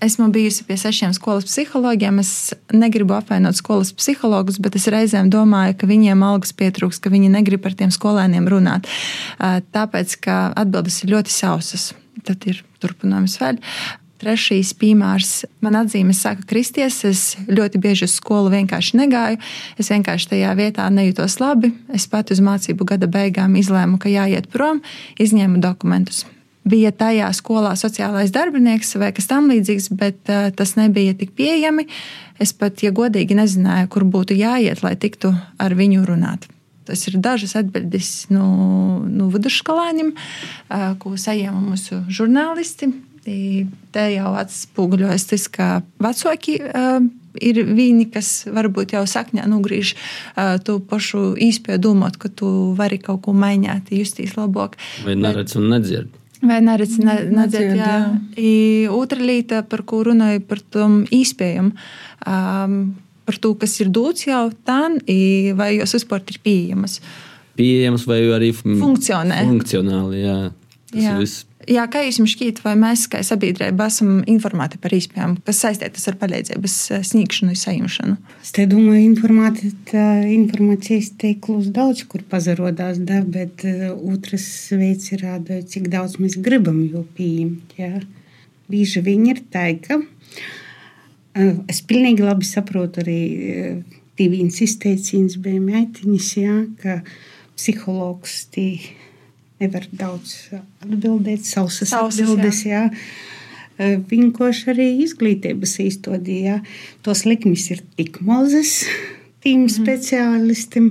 Esmu 0.00 0.28
bijusi 0.28 0.64
pie 0.68 0.76
sešiem 0.76 1.14
skolas 1.16 1.46
psihologiem. 1.48 2.18
Es 2.20 2.52
negribu 2.72 3.14
apvainot 3.16 3.56
skolas 3.56 3.94
psihologus, 3.96 4.58
bet 4.60 4.76
es 4.76 4.88
reizēm 4.92 5.30
domāju, 5.32 5.78
ka 5.80 5.88
viņiem 5.88 6.24
algas 6.26 6.52
pietrūks, 6.52 7.00
ka 7.00 7.12
viņi 7.12 7.30
negrib 7.32 7.62
par 7.64 7.72
tiem 7.78 7.88
skolēniem 7.94 8.48
runāt. 8.52 8.90
Tāpēc, 9.40 10.18
ka 10.20 10.52
atbildes 10.52 11.00
ir 11.02 11.14
ļoti 11.14 11.32
sausas. 11.32 11.94
Tad 12.28 12.44
ir 12.50 12.60
turpinājums 12.82 13.38
vēl. 13.40 13.62
Trešais 14.16 14.70
piemērs. 14.80 15.32
Man 15.64 15.76
atzīmes 15.76 16.22
saka, 16.24 16.46
kristies. 16.48 17.02
Es 17.04 17.24
ļoti 17.48 17.80
bieži 17.82 18.06
uz 18.08 18.14
skolu 18.16 18.52
vienkārši 18.54 19.00
negāju. 19.02 19.40
Es 19.76 19.92
vienkārši 19.92 20.30
tajā 20.32 20.54
vietā 20.56 20.86
nejūtos 20.92 21.36
labi. 21.42 21.74
Es 21.92 22.08
pat 22.08 22.32
uz 22.32 22.40
mācību 22.44 22.88
gada 22.88 23.10
beigām 23.10 23.58
izlēmu, 23.60 24.00
ka 24.00 24.12
jāiet 24.12 24.48
prom, 24.52 24.80
izņēmu 25.20 25.60
dokumentus 25.64 26.24
bija 26.66 26.90
tajā 26.90 27.28
skolā 27.36 27.74
sociālais 27.78 28.32
darbinieks 28.34 28.96
vai 28.98 29.12
kas 29.14 29.28
tamlīdzīgs, 29.30 29.88
bet 29.94 30.32
uh, 30.32 30.48
tas 30.56 30.74
nebija 30.78 31.14
tik 31.18 31.32
pieejami. 31.38 31.86
Es 32.42 32.52
pat, 32.56 32.82
ja 32.84 32.92
godīgi, 32.94 33.36
nezināju, 33.38 33.88
kur 33.92 34.04
būtu 34.10 34.36
jāiet, 34.36 34.82
lai 34.84 34.96
tiktu 35.00 35.32
ar 35.62 35.76
viņu 35.78 36.04
runāt. 36.08 36.48
Tas 36.86 37.02
ir 37.10 37.16
dažas 37.22 37.56
atbildes 37.58 38.28
no, 38.30 38.46
no 39.06 39.30
vidusskolāņiem, 39.32 40.12
uh, 40.12 40.88
ko 41.02 41.14
saņēma 41.18 41.62
mūsu 41.62 42.02
žurnālisti. 42.10 42.90
Te 43.26 44.02
jau 44.12 44.32
atspoguļojas 44.38 45.24
tas, 45.32 45.46
ka 45.50 45.68
vecāki 46.02 46.60
uh, 46.62 47.00
ir 47.42 47.62
viņi, 47.66 48.06
kas 48.14 48.30
varbūt 48.54 48.94
jau 48.94 49.02
sakņā 49.08 49.46
nogriež 49.50 49.94
uh, 49.96 50.56
to 50.62 50.78
pašu 50.78 51.32
īspēju 51.48 51.82
domāt, 51.88 52.20
ka 52.22 52.30
tu 52.30 52.48
vari 52.78 53.00
kaut 53.02 53.24
ko 53.26 53.34
mainīt, 53.36 53.90
justies 53.90 54.36
labāk. 54.38 54.78
Vai 55.06 55.16
neredz 55.18 55.56
un 55.58 55.66
nedzird? 55.72 56.12
Vai 56.46 56.60
neredz, 56.62 56.98
ne, 57.02 57.16
nedzird, 57.32 57.74
jā. 57.80 57.96
jā. 58.36 58.92
Otra 58.94 59.24
lieta, 59.24 59.62
par 59.66 59.82
ko 59.88 60.02
runāju, 60.06 60.44
par 60.46 60.60
tom 60.60 61.00
īspējam, 61.10 61.72
um, 62.28 62.76
par 63.26 63.40
to, 63.42 63.54
kas 63.58 63.74
ir 63.82 63.90
dots 63.90 64.28
jau 64.28 64.44
tam, 64.68 65.00
vai 65.58 65.70
jos 65.78 65.96
vispār 65.96 66.22
ir 66.30 66.38
pieejamas. 66.44 67.00
Pieejamas 67.56 68.04
vai 68.06 68.20
arī 68.36 68.52
funkcionē. 68.54 69.42
Funkcionāli, 69.48 70.22
jā. 70.26 70.38
Tas 70.92 71.02
jā. 71.02 71.16
viss 71.18 71.45
Jā, 71.66 71.82
kā 71.90 72.04
jums 72.06 72.30
šķiet, 72.30 72.60
vai 72.62 72.76
mēs 72.78 73.08
kā 73.10 73.18
sabiedrība 73.26 73.88
esam 73.90 74.20
informēti 74.30 74.78
par 74.78 74.92
īspējām, 74.94 75.32
kas 75.46 75.64
saistītas 75.64 76.04
ar 76.06 76.16
palīdzības 76.20 76.74
eh, 76.94 77.00
sniegšanu 77.08 77.50
un 77.50 77.58
saņemšanu? 77.58 78.14
Es 78.44 78.52
te 78.54 78.68
domāju, 78.70 79.02
informāti, 79.08 79.72
informācijas 80.30 81.10
teiklus 81.18 81.72
daudz 81.74 82.04
kur 82.06 82.22
pazarodās, 82.30 83.00
da, 83.02 83.18
bet 83.22 83.64
uh, 83.66 83.88
otrs 84.12 84.46
veids 84.78 85.10
ir 85.16 85.24
rādot, 85.26 85.66
cik 85.72 85.88
daudz 85.90 86.20
mēs 86.22 86.38
gribam 86.38 86.84
jau 86.84 87.02
pieņemt. 87.18 87.74
Jā. 87.80 88.04
Bieži 88.70 89.02
viņi 89.06 89.32
ir 89.34 89.42
taika. 89.50 89.98
Uh, 89.98 91.64
es 91.66 91.82
pilnīgi 91.82 92.22
labi 92.26 92.46
saprotu 92.46 93.02
arī 93.02 93.22
tīvīns 94.16 94.62
izteicīns 94.62 95.34
bija 95.42 95.64
meitiņas, 95.66 96.30
jā, 96.38 96.60
ka 96.78 97.00
psihologs 97.58 98.44
tīk 98.54 98.92
nevar 99.62 99.86
daudz 99.92 100.36
atbildēt, 100.84 101.46
sausas, 101.48 101.90
sausas 101.92 102.22
atbildes. 102.22 102.62
Jā. 102.68 102.86
Jā. 102.86 103.96
Vienkārši 104.08 104.70
arī 104.72 104.86
izglītības 105.04 105.76
īstenībā 105.84 106.60
tos 107.04 107.26
likmes 107.28 107.66
ir 107.74 107.82
tik 107.98 108.22
mazas 108.24 108.80
tīm 109.44 109.66
mm 109.66 109.72
speciālistam. 109.76 110.90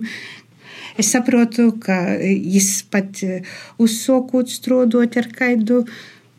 Es 0.95 1.09
saprotu, 1.11 1.73
ka 1.83 1.95
viņš 2.21 2.69
pat 2.93 3.19
uzsākot 3.83 4.51
strādāt 4.53 5.17
ar 5.19 5.27
kādu 5.35 5.81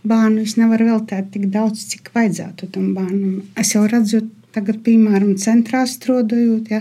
bērnu, 0.06 0.46
es 0.46 0.56
nevaru 0.56 0.86
veltīt 0.92 1.28
tik 1.34 1.50
daudz, 1.52 1.82
cik 1.90 2.08
vajadzētu 2.14 2.70
tam 2.72 2.94
bērnam. 2.96 3.42
Es 3.60 3.74
jau 3.74 3.84
redzu, 3.90 4.22
tagad, 4.56 4.80
piemēram, 4.86 5.34
centrā 5.42 5.82
strādājot, 5.90 6.72
ja, 6.72 6.80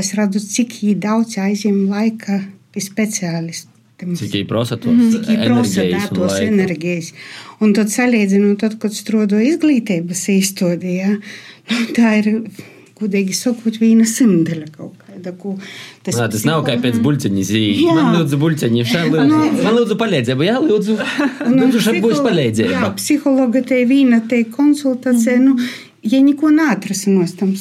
es 0.00 0.10
redzu, 0.18 0.42
cik 0.42 0.80
daudz 1.04 1.38
aizņem 1.44 1.84
laika 1.92 2.40
pie 2.74 2.82
speciālistu. 2.82 3.73
Cik 3.94 4.32
viņi 4.34 4.46
prasa 4.50 4.76
tos 4.80 5.18
enerģijas, 5.30 6.08
tos 6.10 6.38
enerģijas. 6.42 7.10
Un 7.62 7.74
tad 7.76 7.92
salīdzinot, 7.94 8.58
tad, 8.64 8.74
kad 8.82 8.94
strādāju 8.96 9.52
izglītības 9.52 10.24
ja, 10.82 11.12
nu, 11.14 11.82
tā 11.94 12.16
ir, 12.18 12.30
gudīgi 12.98 13.36
sakot, 13.38 13.78
viena 13.78 14.06
simtdaļa 14.08 14.66
kaut 14.74 14.96
kāda. 14.98 15.32
Ko, 15.38 15.54
tas, 16.02 16.18
Nā, 16.18 16.26
tas 16.32 16.44
nav 16.48 16.64
kā 16.66 16.74
pēc 16.82 16.98
buļciņas. 17.04 17.52
Man 17.86 18.10
lūdzu 18.18 18.40
buļciņi, 18.42 18.84
šā 18.90 19.04
lūdzu. 19.08 19.28
No, 19.30 19.42
nu, 19.44 19.62
man 19.62 19.78
lūdzu 19.78 19.98
palīdzību, 20.00 20.46
jā, 20.48 20.56
lūdzu. 20.64 20.98
Nu, 21.54 21.60
lūdzu, 21.62 21.84
šeit 21.86 22.00
būs 22.04 22.22
palīdzība. 22.24 22.74
Jā, 22.74 22.90
psihologa 22.98 23.62
te 23.66 23.78
viena 23.88 24.20
te 24.26 24.42
konsultācija, 24.50 25.38
mm. 25.38 25.46
nu, 25.46 25.70
ja 26.10 26.20
neko 26.24 26.50
neatrasinās 26.54 27.38
tam 27.38 27.54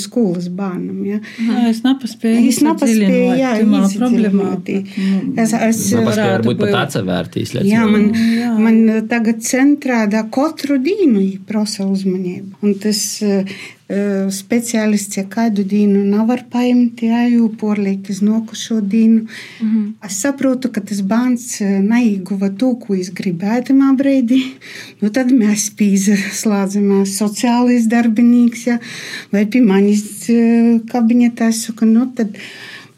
skolas 0.00 0.48
bērnam. 0.52 1.02
Ja. 1.06 1.18
Jā, 1.38 1.66
es 1.70 1.82
nepaspēju. 1.84 2.46
Es 2.50 2.60
nepaspēju, 2.64 3.36
jā, 3.38 3.52
problēmāti. 3.94 4.78
Es, 5.36 5.54
es 5.54 5.82
nepaspēju 5.94 6.32
varbūt 6.38 6.62
pat 6.64 6.78
atsevērtīs. 6.86 7.54
Jā, 7.68 7.84
man, 7.88 8.10
jā. 8.38 8.52
man 8.58 9.06
tagad 9.10 9.44
centrā 9.46 10.04
da 10.10 10.24
katru 10.32 10.80
dienu 10.82 11.24
prasa 11.48 11.86
uzmanību. 11.86 12.58
Un 12.62 12.74
tas, 12.82 13.04
speciālists, 14.32 15.18
ja 15.18 15.24
kādu 15.28 15.64
dienu 15.68 16.00
nevar 16.04 16.44
paimt, 16.50 17.02
jā, 17.02 17.26
jo 17.28 17.48
porliek 17.60 18.08
uz 18.08 18.22
nokušo 18.22 18.80
dienu. 18.80 19.26
Mm 19.60 19.68
-hmm. 19.68 19.92
Es 20.06 20.20
saprotu, 20.20 20.68
ka 20.72 20.80
tas 20.80 21.00
bērns 21.02 21.60
neiguva 21.82 22.48
to, 22.58 22.74
ko 22.74 22.94
es 22.94 23.10
gribētu 23.10 23.74
tajā 23.76 23.96
brīdī. 23.96 24.40
Nu, 25.00 25.10
tad 25.10 25.30
mēs 25.30 25.70
pieslēdzamies 25.76 27.18
sociālais 27.18 27.86
darbinīgs, 27.88 28.66
ja, 28.66 28.78
vai 29.32 29.46
pie 29.46 29.60
manis 29.60 30.26
kabinetā. 30.86 31.48
Es 31.48 31.64
saku, 31.66 31.84
nu, 31.84 32.06
tad 32.16 32.28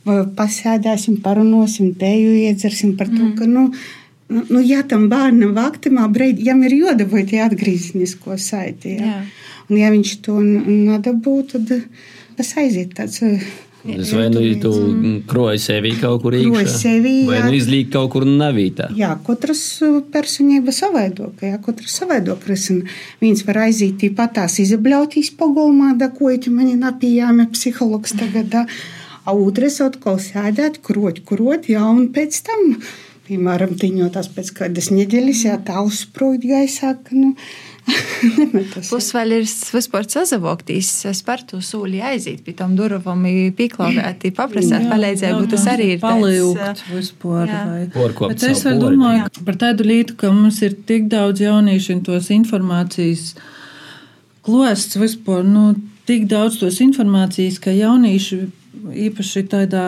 pasēdēsim, 0.05 1.21
parunāsim, 1.23 1.95
teju 1.95 2.35
iedzersim 2.37 2.97
par 2.97 3.09
to, 3.09 3.25
mm. 3.25 3.37
ka, 3.37 3.47
nu, 3.47 3.73
Nu, 4.29 4.41
nu, 4.49 4.61
ja 4.65 4.81
tam 4.89 5.09
bērnam 5.13 5.53
vaktimā 5.57 6.07
brīdī, 6.13 6.47
jam 6.49 6.63
ir 6.65 6.79
jodabūja 6.79 7.27
tie 7.29 7.43
atgrieznisko 7.45 8.39
saiti. 8.41 8.97
Ja? 8.97 9.21
Un 9.69 9.81
ja 9.81 9.93
viņš 9.93 10.17
to 10.25 10.39
nedabū, 10.41 11.37
tad 11.53 11.71
tas 12.39 12.57
aiziet 12.61 12.97
tāds. 12.97 13.21
Es 13.85 14.15
vai 14.17 14.31
nu 14.33 14.41
tu 14.63 14.71
kroji 15.29 15.61
sevi 15.61 15.91
kaut 16.01 16.23
kur 16.23 16.33
iekšā, 16.33 16.95
vai 17.29 17.43
nu 17.45 17.53
izlīk 17.53 17.91
kaut 17.93 18.15
kur 18.15 18.25
navītā. 18.25 18.89
Jā, 18.97 19.11
katras 19.27 19.61
personība 20.13 20.73
savaidoka, 20.73 21.51
jā, 21.51 21.61
katras 21.61 21.99
savaidoka 22.01 22.49
risina. 22.49 22.89
Viens 23.21 23.45
var 23.45 23.61
aiziet 23.67 23.99
tāpatās 24.01 24.57
izabļautīs 24.65 25.35
pagolmā, 25.37 25.93
da 26.01 26.09
ko 26.17 26.33
tu 26.41 26.55
mani 26.57 26.79
napījāmi 26.81 27.51
psihologs 27.53 28.17
tagad, 28.17 28.49
da. 28.57 28.65
A 29.25 29.37
otrs 29.37 29.83
atkal 29.85 30.17
sēdēt, 30.21 30.81
krot, 30.85 31.21
krot, 31.29 31.69
jā, 31.69 31.85
un 31.85 32.09
pēc 32.13 32.41
tam 32.49 32.65
Piemēram, 33.25 33.77
tiņotās 33.81 34.29
pēc 34.35 34.51
kādas 34.59 34.91
nedēļas, 34.93 35.45
ja 35.47 35.55
tā 35.65 35.81
uzsprūd 35.81 36.45
gaisā, 36.45 36.93
nu, 37.17 37.33
Plus 38.89 39.11
vēl 39.13 39.35
ir 39.39 39.43
vispār 39.45 40.07
sazavoktīs, 40.09 40.91
spērtu 41.17 41.61
sūļi 41.65 42.01
aiziet 42.09 42.41
pie 42.47 42.55
tam 42.57 42.73
durvām, 42.79 43.27
pieklauvēt, 43.59 44.25
paprasāt 44.37 44.87
palīdzību, 44.89 45.43
tas 45.53 45.67
arī 45.73 45.91
ir 45.97 46.01
palīgt 46.03 46.85
vispār. 46.89 47.53
Bet 47.93 48.47
es 48.49 48.65
vēl 48.65 48.81
domāju 48.81 49.45
par 49.45 49.61
tādu 49.61 49.89
lietu, 49.89 50.17
ka 50.21 50.33
mums 50.33 50.63
ir 50.65 50.79
tik 50.89 51.11
daudz 51.13 51.45
jauniešu 51.45 51.99
un 51.99 52.05
tos 52.09 52.31
informācijas 52.33 53.35
klosts 54.45 55.01
vispār, 55.01 55.45
nu, 55.45 55.75
tik 56.09 56.25
daudz 56.31 56.61
tos 56.63 56.81
informācijas, 56.85 57.61
ka 57.61 57.75
jaunieši 57.75 58.47
īpaši 59.09 59.45
tādā 59.51 59.85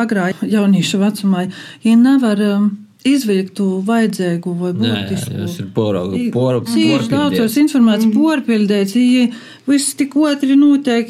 agrā 0.00 0.30
jauniešu 0.40 1.00
vecumā, 1.02 1.46
ja 1.84 1.94
nevar 2.00 2.40
um, 2.44 2.70
izvilkt 3.04 3.54
to 3.58 3.66
vajadzīgo 3.84 4.54
vai 4.58 4.72
būtisku. 4.76 5.34
Tas 5.36 5.58
ir 5.60 5.68
porcelāna. 5.74 6.62
Cīņš 6.72 7.10
daudzos 7.12 7.58
informācijas 7.60 8.08
mm. 8.08 8.14
porpildēts. 8.16 8.96
Viss 9.64 9.94
tik 9.96 10.12
otri 10.20 10.58
notiek, 10.60 11.08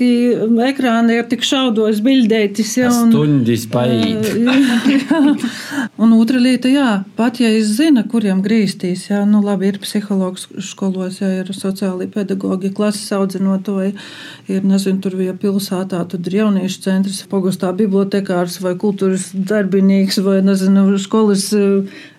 ekrānā 0.62 1.16
ir 1.16 1.24
tik 1.26 1.42
šaudos 1.42 1.98
bildētis. 2.06 2.76
Ja, 2.78 2.92
un, 2.94 3.10
Stundis 3.10 3.64
paiet. 3.66 4.28
un 6.02 6.14
otra 6.14 6.38
lieta, 6.38 6.70
jā, 6.70 6.92
pat 7.18 7.40
ja 7.42 7.50
es 7.50 7.72
zinu, 7.80 8.04
kuriem 8.12 8.44
grīstīs, 8.44 9.08
jā, 9.10 9.24
nu 9.26 9.42
labi, 9.42 9.72
ir 9.72 9.80
psihologs 9.82 10.46
skolos, 10.68 11.18
jā, 11.18 11.32
ir 11.40 11.50
sociāli 11.50 12.06
pedagogi, 12.14 12.70
klases 12.78 13.10
audzinotoji, 13.18 13.96
ir, 14.46 14.62
nezinu, 14.62 15.02
tur 15.02 15.18
bija 15.18 15.34
pilsētā, 15.34 16.04
tad 16.14 16.30
ir 16.30 16.38
jauniešu 16.44 16.86
centrs, 16.86 17.24
pogastā 17.26 17.74
bibliotekārs 17.74 18.60
vai 18.62 18.76
kultūras 18.78 19.32
darbinīgs 19.34 20.22
vai, 20.22 20.38
nezinu, 20.46 20.92
skolas 21.02 21.50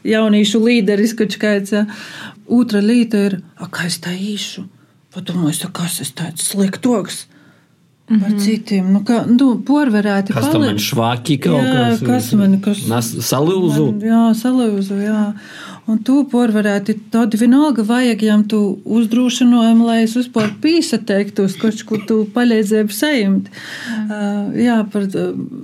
jauniešu 0.04 0.66
līderis, 0.68 1.16
kaut 1.16 1.40
kāds. 1.40 1.80
Otra 2.52 2.84
lieta 2.84 3.24
ir, 3.32 3.40
a, 3.56 3.72
kā 3.72 3.88
es 3.88 4.04
tā 4.04 4.12
īšu? 4.12 4.68
Padomāju, 5.16 5.72
kas 5.76 6.02
tas 6.02 6.12
tāds 6.12 6.52
sliktoks. 6.52 7.26
Mm 8.08 8.16
-hmm. 8.16 8.22
Par 8.22 8.42
citiem, 8.42 8.92
nu, 8.94 9.00
kā, 9.00 9.26
nu, 9.26 9.46
porvarēti 9.66 10.34
kas 10.34 10.46
palikt. 10.46 10.60
man 10.66 10.78
švāki 10.78 11.40
kaut 11.42 11.64
jā, 11.64 11.72
kas. 11.74 12.00
Kas 12.00 12.34
man, 12.34 12.62
kas. 12.62 12.88
Nas, 12.88 13.08
salūzu. 13.32 13.86
Man, 13.86 14.02
jā, 14.02 14.34
salūzu, 14.42 15.00
jā. 15.02 15.34
Un 15.88 15.98
tu 16.04 16.24
porvarēti, 16.32 17.00
tad 17.10 17.34
vienalga 17.34 17.84
vajag 17.84 18.22
jām 18.22 18.44
tu 18.48 18.80
uzdrošinājumu, 18.86 19.86
lai 19.86 20.04
es 20.04 20.16
vispār 20.18 20.54
pīsateiktos, 20.62 21.58
kaut 21.58 21.84
ko 21.86 21.98
tu 22.08 22.30
palīdzēju 22.34 22.90
sajimt. 22.90 23.50
Mm. 23.50 24.12
Uh, 24.12 24.56
jā, 24.64 24.80
par, 24.92 25.02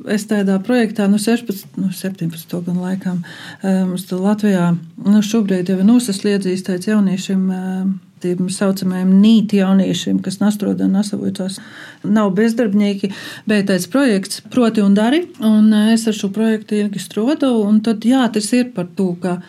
es 0.07 0.25
tādā 0.25 0.59
projektā, 0.59 1.07
nu, 1.07 1.17
16, 1.17 1.65
nu, 1.77 1.89
17 1.89 2.61
gan 2.65 2.77
laikam, 2.77 3.23
mums 3.63 4.11
Latvijā, 4.11 4.75
nu, 5.05 5.21
šobrīd 5.21 5.69
jau 5.69 5.77
ir 5.77 5.85
nosasliedzījis 5.85 6.63
tāds 6.63 6.87
jauniešiem. 6.87 7.49
Uh, 7.49 8.10
tiem 8.21 8.49
saucamajiem 8.51 9.11
nīti 9.21 9.61
jauniešiem, 9.61 10.21
kas 10.25 10.39
nastrodā 10.41 10.87
nasavojās, 10.89 11.59
nav 12.03 12.31
bezdarbnieki, 12.37 13.11
bet 13.49 13.69
tāds 13.71 13.87
projekts 13.91 14.43
proti 14.53 14.83
un 14.85 14.95
dari, 14.97 15.23
un 15.45 15.71
es 15.93 16.07
ar 16.09 16.17
šo 16.17 16.31
projektu 16.33 16.77
ilgi 16.79 17.01
strādāju, 17.01 17.65
un 17.67 17.81
tad 17.85 18.05
jā, 18.07 18.23
tas 18.33 18.51
ir 18.57 18.71
par 18.75 18.89
to, 18.97 19.13
ka 19.21 19.39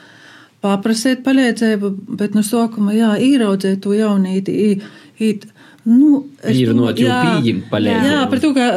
paprasiet 0.62 1.24
palīdzību, 1.26 1.92
bet 2.18 2.36
no 2.38 2.44
sākuma 2.46 2.94
jā, 2.94 3.14
ieraudzēt 3.18 3.82
to 3.82 3.96
jaunīti, 3.98 4.58
īt, 5.22 5.46
nu, 5.88 6.24
ir 6.46 6.74
no 6.76 6.90
jau 6.90 7.22
pieņemt 7.22 7.70
palīdzību. 7.72 8.12
Jā, 8.12 8.26
par 8.30 8.42
to, 8.42 8.52
ka 8.56 8.68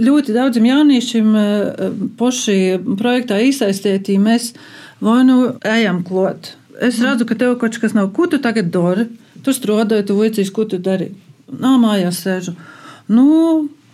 ļoti 0.00 0.34
daudziem 0.34 0.70
jauniešiem 0.70 1.34
poši 2.18 2.56
projektā 2.98 3.40
iesaistītī 3.44 4.18
mēs 4.22 4.52
vai 5.00 5.22
nu 5.28 5.42
ejam 5.66 6.02
klot 6.06 6.54
es 6.80 7.00
redzu, 7.04 7.26
ka 7.28 7.36
tev 7.38 7.56
kaut 7.60 7.78
kas 7.80 7.96
nav. 7.96 8.10
Ko 8.16 8.26
tu 8.30 8.40
tagad 8.42 8.70
dari? 8.74 9.08
Tu 9.44 9.54
strādāji, 9.56 10.06
tu 10.08 10.18
vicīs, 10.18 10.52
ko 10.54 10.66
tu 10.68 10.80
dari. 10.82 11.10
Nā, 11.50 11.74
mājās 11.82 12.20
sēžu. 12.24 12.54
Nu, 13.10 13.26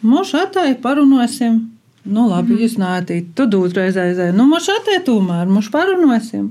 mošu 0.05 0.41
attāji, 0.43 0.79
parunāsim. 0.83 1.63
Nu, 2.07 2.29
labi, 2.31 2.55
mm. 2.55 2.63
jūs 2.63 2.77
nātīt, 2.79 3.31
tu 3.39 3.49
dūtreiz 3.51 3.97
aizēji. 3.99 4.35
Nu, 4.37 4.47
mošu 4.51 4.77
attāji 4.77 5.03
tomēr, 5.09 5.49
mošu 5.51 5.73
parunāsim. 5.75 6.51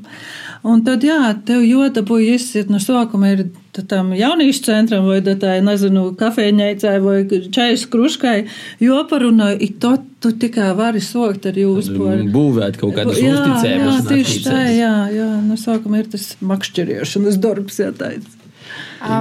Un 0.66 0.82
tad, 0.88 1.06
jā, 1.06 1.20
tev 1.48 1.64
jodabūja 1.64 2.36
iesiet 2.36 2.72
no 2.74 2.82
sākuma 2.84 3.32
ir 3.36 3.46
tam 3.90 4.14
jauniešu 4.16 4.64
centram 4.66 5.08
vai 5.10 5.20
tai, 5.26 5.58
nezinu, 5.66 6.08
kafejņaicai 6.20 6.96
vai 7.04 7.18
čajas 7.28 7.86
kruškai, 7.92 8.38
jo 8.84 9.02
parunāju, 9.10 9.60
i 9.60 9.70
to 9.82 9.96
tu 10.24 10.32
tikai 10.42 10.72
vari 10.78 11.04
sokt 11.04 11.46
ar 11.50 11.60
jūsu 11.60 11.98
par... 12.00 12.24
Būvēt 12.34 12.80
kaut 12.82 12.96
kādas 12.98 13.20
jā, 13.22 13.36
uzticējumus. 13.36 14.00
Jā, 14.00 14.08
tieši 14.10 14.42
tā, 14.48 14.64
jā, 14.74 14.96
jā, 15.14 15.30
no 15.46 15.60
sākuma 15.60 16.02
ir 16.02 16.10
tas 16.16 16.32
makšķeriešanas 16.42 17.40
darbs, 17.44 17.80
jā, 17.84 17.92
tāds. 17.96 18.42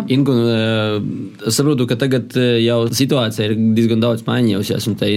Ingu, 0.08 0.32
es 1.44 1.58
saprotu, 1.58 1.84
ka 1.90 1.98
tagad 2.00 2.32
jau 2.62 2.78
situācija 2.88 3.50
ir 3.50 3.58
diezgan 3.76 4.00
daudz 4.00 4.24
mainījusies, 4.24 4.88
un 4.88 4.96
tā 5.00 5.10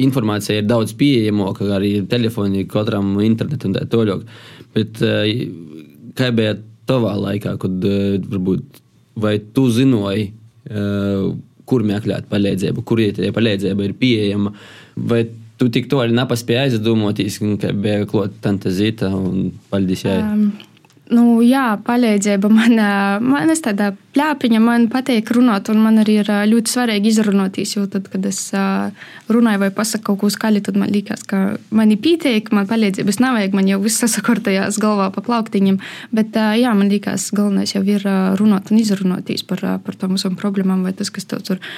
informācija 0.00 0.60
ir 0.60 0.68
daudz 0.68 0.94
pieejamāka, 0.98 1.66
arī 1.76 1.92
telefoni, 2.10 2.64
katram 2.70 3.16
internetam 3.24 3.72
un 3.72 3.78
tā 3.78 3.86
tālāk. 3.90 4.24
Bet 4.76 5.00
eh, 5.04 5.48
kā 6.18 6.30
bija 6.36 6.56
tavā 6.90 7.14
laikā, 7.18 7.56
kad 7.62 7.88
eh, 7.88 8.18
varbūt 8.32 8.80
vai 9.20 9.36
tu 9.54 9.68
zināji, 9.74 10.30
eh, 10.70 11.28
kur 11.70 11.86
meklēt 11.86 12.26
palīdzību, 12.30 12.84
kur 12.86 13.02
ir 13.02 13.20
palīdzība 13.36 13.86
ir 13.86 13.94
pieejama, 14.00 14.54
vai 14.96 15.24
tu 15.60 15.68
tik 15.72 15.90
to 15.90 16.00
arī 16.02 16.16
nepaspēji 16.16 16.64
aizdomāties, 16.66 17.38
ka 17.60 17.70
bija 17.76 18.08
klāta 18.10 18.42
tante 18.46 18.72
Zita 18.74 19.10
un 19.14 19.52
paldies 19.70 20.06
jai? 20.06 20.18
Um. 20.24 20.69
Nu, 21.10 21.40
jā, 21.42 21.74
palīdzība 21.82 22.46
man, 22.52 22.76
man 23.26 23.50
es 23.50 23.64
tādā 23.64 23.88
plāpiņa, 24.14 24.60
man 24.62 24.84
patīk 24.92 25.32
runāt, 25.34 25.66
un 25.72 25.80
man 25.82 25.98
arī 26.02 26.20
ir 26.22 26.30
ļoti 26.50 26.70
svarīgi 26.70 27.10
izrunāties. 27.10 27.72
Jo 27.74 27.88
tad, 27.90 28.06
kad 28.12 28.28
es 28.30 28.38
runāju 29.30 29.62
vai 29.64 29.70
pasaku 29.74 30.12
kaut 30.12 30.20
ko 30.22 30.30
skaļi, 30.30 30.62
tad 30.68 30.78
man 30.78 30.92
liekas, 30.94 31.24
ka 31.26 31.40
man 31.74 31.90
ir 31.90 31.98
pieteikti, 32.04 32.54
man 32.54 32.68
palīdzības 32.70 33.18
nevajag, 33.24 33.56
man 33.58 33.72
jau 33.72 33.80
viss 33.82 34.02
sasakortajās 34.04 34.78
galvā 34.82 35.08
pa 35.14 35.24
plauktiņiem. 35.26 35.80
Bet 36.14 36.38
jā, 36.38 36.76
man 36.78 36.92
liekas, 36.92 37.32
galvenais 37.34 37.74
jau 37.74 37.82
ir 37.82 38.06
runāt 38.38 38.70
un 38.70 38.78
izrunāties 38.78 39.42
par, 39.50 39.66
par 39.82 39.98
tom 39.98 40.14
visam 40.14 40.38
problēmām 40.38 40.86
vai 40.86 40.94
tas, 40.94 41.10
kas 41.10 41.26
tev 41.26 41.42
tur 41.42 41.58
ir 41.58 41.74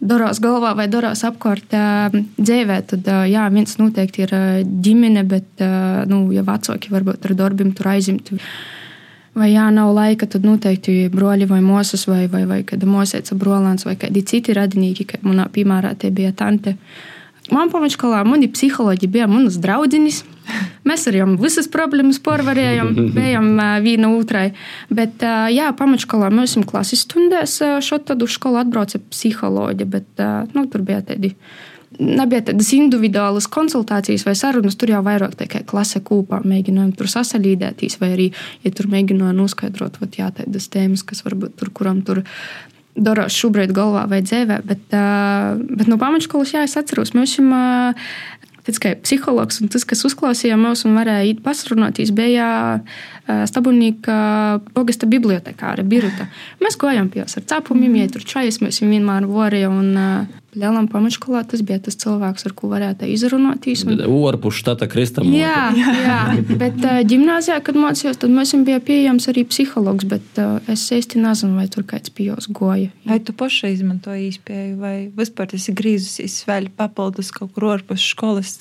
darās 0.00 0.40
galvā 0.42 0.74
vai 0.78 0.86
darās 0.90 1.24
apkārt 1.26 1.74
dzīvē, 2.38 2.78
tad 2.92 3.10
jā, 3.30 3.44
viens 3.54 3.78
noteikti 3.80 4.24
ir 4.26 4.34
ģimene, 4.64 5.24
bet, 5.28 5.64
nu, 6.10 6.26
ja 6.34 6.44
vecāki 6.46 6.92
varbūt 6.94 7.28
ar 7.28 7.36
darbiem 7.38 7.74
tur 7.76 7.90
aizimti. 7.94 8.38
Vai 9.38 9.52
jā, 9.52 9.68
nav 9.70 9.92
laika, 9.94 10.26
tad 10.26 10.46
noteikti 10.46 11.10
broļi 11.14 11.46
vai 11.50 11.60
mūsas, 11.62 12.08
vai, 12.10 12.24
vai, 12.30 12.42
vai 12.48 12.62
kāda 12.66 12.88
mūsēca 12.90 13.36
brolāns, 13.38 13.86
vai 13.86 13.94
kādi 14.00 14.24
citi 14.26 14.56
radinieki, 14.56 15.06
kā 15.12 15.20
manā 15.22 15.46
piemērā 15.52 15.92
tie 15.98 16.10
bija 16.14 16.32
tante. 16.34 16.74
Uh, 16.74 17.07
Man 17.54 17.70
pamačkolā 17.72 18.24
mani 18.28 18.48
psiholoģi 18.52 19.08
bija 19.12 19.28
manas 19.30 19.56
draudzenes. 19.62 20.22
Mēs 20.88 21.04
ar 21.08 21.16
viņiem 21.16 21.36
visas 21.40 21.68
problēmas 21.72 22.20
pārvarējām, 22.24 22.92
bijām 23.16 23.48
viena 23.84 24.12
otrai. 24.16 24.50
Bet, 24.92 25.24
jā, 25.54 25.70
pamačkolā 25.76 26.30
mēs 26.34 26.54
esam 26.54 26.66
klases 26.68 27.04
stundās. 27.06 27.58
Šo 27.84 28.00
tad 28.04 28.24
uz 28.24 28.36
skolu 28.36 28.60
atbrauca 28.62 29.00
psiholoģi, 29.10 29.88
bet 29.88 30.24
nu, 30.54 30.68
tur 30.68 30.86
bija 30.88 31.02
tādi. 31.12 31.34
Nebija 31.98 32.42
tādas 32.50 32.68
individuālas 32.76 33.46
konsultācijas 33.48 34.26
vai 34.26 34.34
sarunas, 34.36 34.74
tur 34.76 34.90
jau 34.92 34.98
vairāk 35.06 35.38
tikai 35.40 35.62
klase 35.66 36.02
kopā 36.04 36.42
mēģinājām 36.44 36.90
tur 36.98 37.08
sasalīdēties, 37.08 37.96
vai 38.02 38.10
arī, 38.12 38.26
ja 38.60 38.72
tur 38.76 38.90
mēģināja 38.92 39.32
noskaidrot, 39.34 39.96
jā, 40.20 40.28
tādas 40.36 40.68
tēmas, 40.68 41.00
kas 41.08 41.24
varbūt 41.24 41.56
tur, 41.56 41.72
kuram 41.72 42.04
tur 42.04 42.20
daros 43.04 43.36
šobrīd 43.36 43.74
galvā 43.76 44.06
vai 44.10 44.22
dzīvē. 44.24 44.62
Bet, 44.66 44.82
bet 44.90 45.90
no 45.90 45.98
pamatskolas, 46.00 46.54
jā, 46.56 46.66
es 46.68 46.76
atceros, 46.80 47.14
mēs. 47.16 47.38
Uh, 47.38 48.10
Tāds 48.68 48.82
kā 48.84 48.90
psihologs 49.00 49.62
un 49.64 49.70
tas, 49.72 49.80
kas 49.88 50.04
uzklausīja 50.04 50.58
mūs 50.60 50.82
un 50.84 50.92
varēja 50.98 51.30
iet 51.30 51.38
pasrunāties, 51.40 52.10
bija 52.12 52.48
Stabulnīka 53.48 54.16
pogasta 54.74 55.08
bibliotekāra 55.08 55.86
Biruta. 55.88 56.26
Mēs 56.60 56.76
gājām 56.76 57.08
pie 57.08 57.24
ar 57.24 57.30
cepumiem, 57.32 57.96
ja 58.02 58.10
tur 58.12 58.26
čajas, 58.28 58.60
mēs 58.60 58.82
viņu 58.82 58.98
vienmēr 58.98 59.24
vorījām. 59.30 59.80
Lielam 60.56 60.86
pamatskolā 60.88 61.42
tas 61.44 61.60
bija 61.60 61.76
tas 61.84 61.98
cilvēks, 62.00 62.46
ar 62.48 62.54
ko 62.56 62.70
varētu 62.70 63.08
izrunāties. 63.12 63.82
Un... 63.84 64.00
Orpus 64.08 64.56
štata 64.62 64.88
Kristam. 64.88 65.28
Jā, 65.36 65.68
jā, 65.76 66.20
bet 66.60 66.78
ģimnāzijā, 67.10 67.58
kad 67.66 67.76
mācījos, 67.76 68.16
tad 68.22 68.32
mums 68.32 68.54
bija 68.64 68.80
pieejams 68.84 69.28
arī 69.28 69.44
psihologs, 69.48 70.08
bet 70.08 70.40
es 70.72 70.86
īsti 70.94 71.20
nezinu, 71.20 71.58
vai 71.60 71.68
tur 71.72 71.84
kāds 71.88 72.14
pijos 72.14 72.48
goja. 72.48 72.88
Vai 73.04 73.20
tu 73.20 73.36
pašai 73.36 73.74
izmantoji 73.76 74.30
īspēju, 74.30 74.72
vai 74.80 74.96
vispār 75.20 75.52
esi 75.58 75.76
grīzusies 75.76 76.40
vēl 76.48 76.72
papildus 76.80 77.30
kaut 77.36 77.52
kur 77.52 77.68
orpus 77.74 78.08
skolas? 78.08 78.56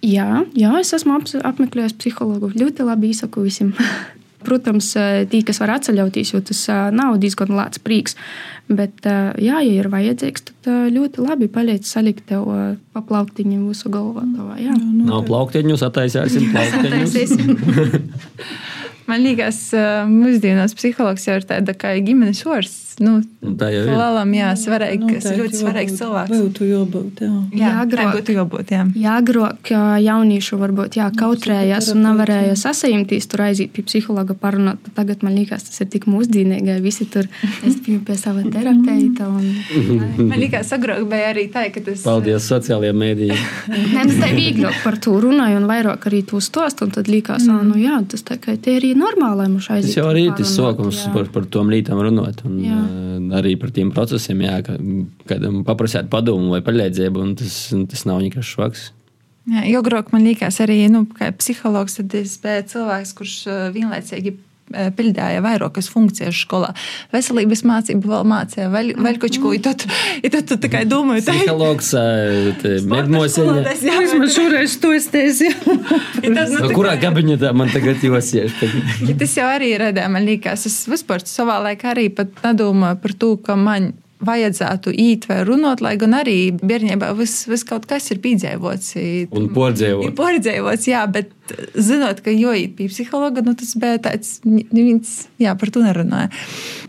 Jā, 0.00 0.44
jā, 0.56 0.70
es 0.80 0.94
esmu 0.96 1.18
apmeklējis 1.44 1.98
psihologu. 1.98 2.54
Ļoti 2.54 2.86
labi 2.86 3.10
izsaku 3.12 3.44
visiem. 3.50 3.74
Protams, 4.46 4.92
tie, 5.30 5.42
kas 5.46 5.60
var 5.62 5.74
atceļauties, 5.76 6.32
jo 6.34 6.40
tas 6.44 6.62
nav 6.96 7.18
diezgan 7.22 7.52
lēts 7.56 7.82
prieks. 7.84 8.16
Bet, 8.70 9.02
jā, 9.04 9.60
ja 9.60 9.60
ir 9.66 9.88
vajadzīgs, 9.90 10.44
tad 10.46 10.92
ļoti 10.94 11.24
labi 11.24 11.48
paliec 11.50 11.88
salikt 11.88 12.28
tev 12.30 12.46
pa 12.94 13.02
plauktiņiem 13.02 13.64
visu 13.66 13.90
galvā. 13.92 14.22
Tavā, 14.36 14.58
jā. 14.62 14.76
Nav 14.78 15.24
plauktiņus, 15.28 15.82
attaisīsim 15.88 16.50
plauktiņus. 16.54 17.34
Man 19.10 19.24
liekas, 19.26 19.58
mūsdienās 20.06 20.76
psihologs 20.78 21.26
jau 21.26 21.40
ir 21.40 21.46
tāda 21.48 21.74
kā 21.74 21.96
ģimenes 21.98 22.44
ārsts. 22.46 22.89
Nu, 23.00 23.14
tā 23.56 23.70
jau 23.72 23.80
ir. 23.86 23.90
Lielam, 23.96 24.32
jā, 24.36 24.50
svarīgi, 24.60 25.06
no, 25.06 25.12
tas 25.14 25.30
ir 25.30 25.38
ļoti 25.40 25.56
svarīgs 25.56 25.94
cilvēks. 25.96 26.32
Būtu 26.34 26.66
jābūt, 26.68 27.22
jā. 27.24 27.36
Jā, 27.56 27.70
agrāk 27.80 28.10
būtu 28.18 28.34
jābūt, 28.36 28.72
jā. 28.74 28.82
Jā, 29.00 29.14
agrāk 29.22 29.70
jauniešu 30.04 30.58
varbūt, 30.60 30.98
jā, 31.00 31.06
kautrējās 31.16 31.88
un 31.94 32.02
nevarēja 32.04 32.58
sasajumtīs 32.60 33.30
tur 33.32 33.46
aiziet 33.46 33.72
pie 33.72 33.86
psihologa 33.86 34.36
parunāt. 34.36 34.90
Tagad 34.98 35.24
man 35.24 35.32
liekas, 35.38 35.64
tas 35.70 35.80
ir 35.80 35.88
tik 35.94 36.04
mūsdienīgi, 36.12 36.74
visi 36.84 37.06
tur, 37.08 37.30
es 37.64 37.78
biju 37.80 38.02
pie 38.04 38.18
sava 38.20 38.44
terapeita. 38.44 39.30
Un, 39.32 39.48
man 40.28 40.36
liekas, 40.36 40.74
agrāk 40.76 41.08
bija 41.08 41.32
arī 41.32 41.46
tā, 41.56 41.64
ka 41.72 41.80
tas. 41.88 42.04
Paldies 42.04 42.50
sociālajiem 42.52 43.00
mēdījiem. 43.00 43.48
Nē, 43.94 44.04
tas 44.10 44.20
tā 44.20 44.30
vieglāk 44.36 44.76
par 44.84 45.00
to 45.00 45.16
runāju 45.24 45.62
un 45.62 45.70
vairāk 45.72 46.04
arī 46.12 46.20
to 46.28 46.42
stost, 46.44 46.84
un 46.84 46.92
tad 46.92 47.08
liekas, 47.08 47.48
mm. 47.48 47.72
nu 47.72 47.80
jā, 47.80 47.96
tas 48.12 48.28
tā 48.28 48.36
kā 48.44 48.60
te 48.60 48.76
arī 48.76 48.92
normāli 48.92 49.48
mums 49.48 49.72
aiziet. 49.72 49.94
Tas 49.94 50.02
jau 50.02 50.08
arī 50.12 50.28
ir 50.28 50.46
sākums 50.52 51.06
par, 51.16 51.32
par 51.32 51.48
tom 51.48 51.72
lītām 51.72 52.04
runāt. 52.04 52.44
Un, 52.44 52.60
jā 52.60 52.89
arī 53.36 53.56
par 53.60 53.72
tiem 53.74 53.92
procesiem, 53.94 54.44
jā, 54.46 54.60
ka 54.66 54.76
kādam 55.30 55.62
paprasāt 55.66 56.10
padomu 56.12 56.52
vai 56.54 56.62
palīdzību, 56.66 57.22
un 57.24 57.36
tas, 57.38 57.58
tas 57.90 58.06
nav 58.08 58.22
nekas 58.24 58.48
švaks. 58.50 58.90
Jā, 59.50 59.80
grūti 59.82 60.14
man 60.14 60.26
liekas, 60.28 60.60
arī 60.62 60.84
nu, 60.92 61.06
psihologs, 61.38 61.96
tad 61.98 62.14
es 62.18 62.36
biju 62.42 62.66
cilvēks, 62.70 63.14
kurš 63.18 63.36
vienlaicīgi 63.74 64.36
pildīja 64.70 65.42
vairākas 65.44 65.90
funkcijas 65.92 66.42
skolā. 66.44 66.72
Veselības 67.14 67.64
mācību 67.68 68.10
vēl 68.10 68.26
mācīja, 68.30 68.68
vēl, 68.72 68.92
vēl 69.00 69.20
kaut 69.22 69.38
ko 69.42 69.54
tādu. 69.62 69.88
Tad 70.30 70.48
tu 70.48 70.58
tikai 70.62 70.84
domāji, 70.88 71.24
ka 71.26 71.36
psihologs, 71.36 71.92
medmosiņa. 72.90 73.76
Jā, 73.80 73.96
vismaz 74.04 74.36
šoreiz 74.36 74.76
to 74.82 74.92
es 74.96 75.08
teicu. 75.12 75.50
Tas, 76.20 76.52
nu, 76.52 76.60
no 76.64 76.70
kurā 76.76 76.94
kabinetā 77.00 77.52
man 77.56 77.72
tagad 77.72 78.02
josies? 78.04 78.54
tas 79.20 79.34
jau 79.36 79.48
arī 79.50 79.72
redzēja, 79.80 80.10
man 80.12 80.28
liekas, 80.28 80.68
es 80.70 80.78
vispār 80.90 81.24
savā 81.26 81.58
laikā 81.66 81.94
arī 81.94 82.08
pat 82.14 82.44
nedomāju 82.44 83.00
par 83.02 83.18
to, 83.20 83.34
ka 83.44 83.58
man 83.58 83.92
vajadzētu 84.24 84.92
īt 85.00 85.26
vai 85.30 85.40
runāt, 85.48 85.80
lai 85.84 85.94
gan 86.00 86.14
arī 86.18 86.38
bērnībā 86.52 87.12
viss 87.18 87.46
vis 87.48 87.64
kaut 87.66 87.86
kas 87.88 88.10
ir 88.12 88.20
piedzīvots. 88.24 88.92
Un 89.36 89.48
pordzēvots. 89.54 90.08
Ir 90.08 90.16
pordzēvots, 90.18 90.88
jā, 90.90 91.04
bet 91.12 91.32
zinot, 91.74 92.20
ka 92.24 92.32
jojīt 92.34 92.76
pie 92.78 92.88
psihologa, 92.90 93.42
nu, 93.46 93.54
tas 93.58 93.72
bija 93.80 94.00
tāds, 94.02 94.38
neviens, 94.44 95.26
jā, 95.40 95.54
par 95.58 95.72
to 95.74 95.82
nerunāja. 95.84 96.30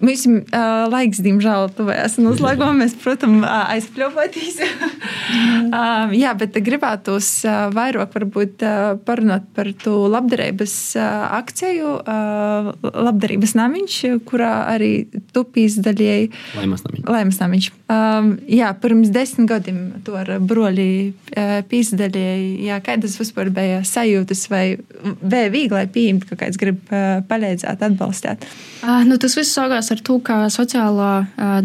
Mēs 0.03 0.26
uh, 0.30 0.88
laiks, 0.91 1.22
diemžēl, 1.24 1.72
tuvējas 1.78 2.18
noslēgumā, 2.22 2.74
mēs, 2.82 2.95
protams, 3.01 3.45
aizpļopotīs. 3.45 4.59
uh, 4.62 6.14
jā, 6.24 6.34
bet 6.38 6.57
gribētos 6.64 7.30
uh, 7.47 7.68
vairāk 7.76 8.16
varbūt 8.18 8.66
uh, 8.66 8.80
parunāt 9.07 9.47
par 9.55 9.72
to 9.84 9.95
labdarības 10.12 10.76
uh, 10.99 11.07
akciju, 11.39 11.95
uh, 12.01 12.72
labdarības 12.82 13.55
namiņš, 13.59 13.97
kurā 14.28 14.51
arī 14.74 14.91
tu 15.36 15.45
pīzdaļēji. 15.47 16.32
Laimas 16.59 16.86
namiņš. 16.88 17.07
Laimas 17.09 17.41
namiņš. 17.41 17.72
Um, 17.91 18.32
jā, 18.49 18.72
pirms 18.82 19.12
desmit 19.14 19.49
gadiem 19.51 19.80
to 20.05 20.16
ar 20.20 20.34
broļi 20.39 20.91
uh, 21.12 21.57
pīzdaļēji. 21.72 22.51
Jā, 22.68 22.80
kādas 22.86 23.18
vispār 23.20 23.51
bija 23.53 23.82
sajūtas? 23.88 24.45
Vai 24.51 24.65
bija 25.01 25.49
viegli 25.53 25.81
pieņemt, 25.95 26.27
ka 26.29 26.37
kāds 26.43 26.59
grib 26.61 26.79
palīdzēt, 27.29 27.83
atbalstīt? 27.87 28.45
Nu, 29.07 29.17
tas 29.21 29.35
viss 29.37 29.55
sākās 29.57 29.91
ar 29.93 30.01
to, 30.05 30.17
ka 30.25 30.43
sociālā 30.53 31.11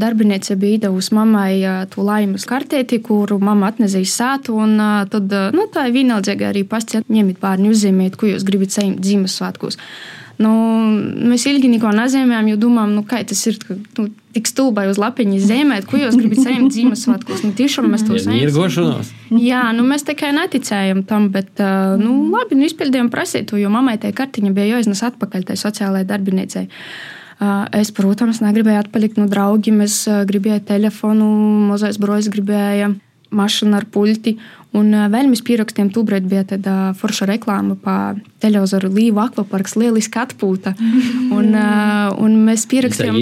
darbiniece 0.00 0.56
bija 0.60 0.86
devusi 0.86 1.14
mammai 1.16 1.52
to 1.92 2.04
laimes 2.06 2.46
kartēti, 2.48 3.00
kuru 3.04 3.38
mamma 3.42 3.72
atnesīja 3.72 4.12
sētu. 4.12 4.58
Un, 4.66 4.76
tad 5.12 5.32
nu, 5.56 5.66
tā 5.72 5.88
ir 5.88 5.96
vienaldzīgi 5.98 6.48
arī 6.50 6.66
pasciet, 6.68 7.10
ņemiet 7.12 7.42
bērnu 7.42 7.72
uzzīmēt, 7.74 8.18
ko 8.20 8.30
jūs 8.30 8.46
gribat 8.46 8.76
saņemt 8.76 9.04
Ziemassvētkos. 9.06 9.80
Nu, 10.36 10.52
mēs 11.30 11.46
ilgi 11.48 11.70
neko 11.72 11.88
nezīmējām, 11.96 12.50
jo 12.50 12.56
domājām, 12.60 12.90
nu, 12.98 13.02
kā 13.08 13.22
tas 13.24 13.40
ir. 13.48 13.56
Nu, 13.96 14.10
tik 14.36 14.50
stulbai 14.50 14.84
uz 14.90 14.98
lapiņas 15.00 15.46
zīmēt, 15.48 15.86
ko 15.88 15.96
jūs 15.96 16.18
gribat 16.20 16.42
saņemt 16.44 16.74
Ziemassvētkos. 16.74 17.40
Nu, 17.46 17.54
tiešām 17.56 17.86
mēs 17.88 18.04
to 18.04 18.18
saņemam. 18.20 18.42
Jā, 19.40 19.62
nu, 19.72 19.86
mēs 19.88 20.04
tikai 20.04 20.34
neticējām 20.36 21.06
tam, 21.08 21.30
bet 21.32 21.62
nu, 22.02 22.18
labi, 22.34 22.58
nu, 22.60 22.66
izpildījām 22.68 23.08
prasītu, 23.12 23.56
jo 23.62 23.72
mammai 23.72 23.96
tai 24.02 24.12
kartiņa 24.16 24.52
bija 24.52 24.74
jāiznes 24.74 25.00
atpakaļ 25.08 25.48
tai 25.48 25.56
sociālajai 25.56 26.10
darbiniecei. 26.12 26.66
Es, 27.80 27.94
protams, 27.96 28.42
negribēju 28.44 28.82
atpalikt 28.84 29.16
no 29.20 29.24
draugiem. 29.28 29.80
Es 29.84 30.02
gribēju 30.04 30.66
telefonu, 30.68 31.32
mazais 31.72 31.96
brojas 32.00 32.28
gribēja 32.32 32.92
mašīnu 33.36 33.76
ar 33.76 33.88
puļti. 33.92 34.36
Un 34.76 34.92
vēl 35.12 35.30
mēs 35.30 35.40
pierakstījām, 35.46 35.88
tūbrīd 35.94 36.26
bija 36.28 36.42
tāda 36.50 36.74
forša 36.98 37.28
reklāma 37.30 37.78
pa 37.80 37.96
televizoru 38.42 38.90
Līvu 38.92 39.22
akvaparks, 39.24 39.76
lieliski 39.80 40.20
atpūta. 40.20 40.74
Un, 41.36 41.50
un 42.22 42.36
mēs 42.46 42.64
pierakstījām. 42.70 43.16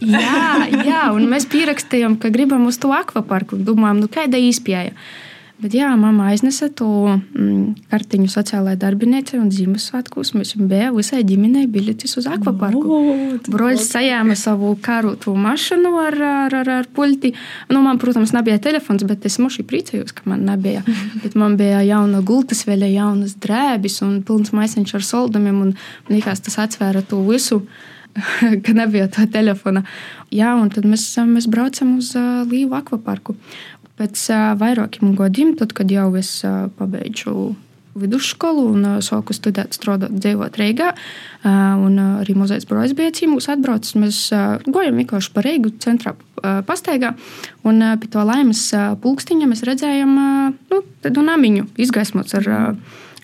Jā, 0.00 0.68
jā, 0.86 1.00
un 1.12 1.26
mēs 1.28 1.44
pierakstījām, 1.50 2.14
ka 2.22 2.30
gribam 2.32 2.68
uz 2.70 2.78
to 2.80 2.92
akvaparku. 2.94 3.58
Domājam, 3.66 4.00
nu 4.04 4.08
kāda 4.12 4.40
īspēja. 4.40 4.94
Bet 5.60 5.74
jā, 5.76 5.90
mamma 6.00 6.30
aiznesa 6.32 6.70
to 6.72 6.88
mm, 7.10 7.88
kartiņu 7.92 8.30
sociālajai 8.32 8.78
darbiniecei 8.80 9.36
un 9.40 9.50
Ziemassvētkos 9.52 10.32
mums 10.36 10.54
bija 10.56 10.88
visai 10.94 11.20
ģimenei 11.28 11.66
biļetes 11.68 12.16
uz 12.16 12.28
akvaparku. 12.30 13.00
Broļs 13.50 13.90
sajāma 13.92 14.36
savu 14.40 14.72
karotu 14.80 15.34
mašīnu 15.36 15.92
ar, 16.00 16.16
ar, 16.30 16.56
ar, 16.62 16.72
ar 16.78 16.88
puļti. 16.96 17.34
Nu, 17.72 17.82
man, 17.84 18.00
protams, 18.00 18.32
nebija 18.36 18.56
telefons, 18.62 19.04
bet 19.08 19.28
es 19.28 19.36
moši 19.42 19.66
priecājos, 19.68 20.16
ka 20.16 20.24
man 20.32 20.46
nebija. 20.48 20.80
bet 21.24 21.36
man 21.36 21.58
bija 21.60 21.84
jauna 21.84 22.24
gultas 22.24 22.64
veļa, 22.68 22.88
jaunas 22.96 23.36
drēbis 23.44 24.00
un 24.06 24.20
pilns 24.24 24.54
maisiņš 24.56 24.96
ar 24.96 25.08
soldumiem. 25.12 25.60
Un, 25.66 25.76
man 26.08 26.16
liekas, 26.16 26.40
tas 26.46 26.56
atsvēra 26.64 27.04
to 27.04 27.20
visu. 27.28 27.66
ka 28.64 28.74
nebija 28.74 29.08
tā 29.12 29.26
telefona. 29.30 29.84
Jā, 30.34 30.54
un 30.58 30.70
tad 30.72 30.86
mēs, 30.88 31.04
mēs 31.28 31.46
braucam 31.50 31.96
uz 32.00 32.12
uh, 32.18 32.42
Līvu 32.48 32.74
akvaparku. 32.78 33.36
Pēc 34.00 34.20
vairākiem 34.56 35.12
gadiem, 35.18 35.56
tad, 35.60 35.74
kad 35.76 35.90
jau 35.92 36.08
es 36.16 36.38
pabeidzu 36.78 37.50
vidusskolu 38.00 38.62
un 38.72 38.86
sāku 39.04 39.34
studēt, 39.34 39.74
strādāt, 39.76 40.14
dzīvot 40.22 40.56
Rīgā. 40.60 40.92
Un 41.44 41.98
arī 42.00 42.36
mazais 42.38 42.66
brālis 42.68 42.94
bija 42.96 43.12
cīmūs 43.16 43.50
atbraucis. 43.52 43.96
Mēs 44.00 44.22
gājām 44.30 45.00
vienkārši 45.02 45.34
pa 45.34 45.44
Rīgu 45.44 45.74
centrā 45.82 46.14
pastaigā. 46.40 47.12
Un 47.66 47.84
pie 48.00 48.10
to 48.12 48.24
laimes 48.24 48.62
pulkstiņa 49.02 49.50
mēs 49.50 49.64
redzējām 49.68 50.16
nu, 50.70 50.82
tādu 51.04 51.26
namiņu 51.26 51.66
izgaismots 51.82 52.38
ar, 52.40 52.50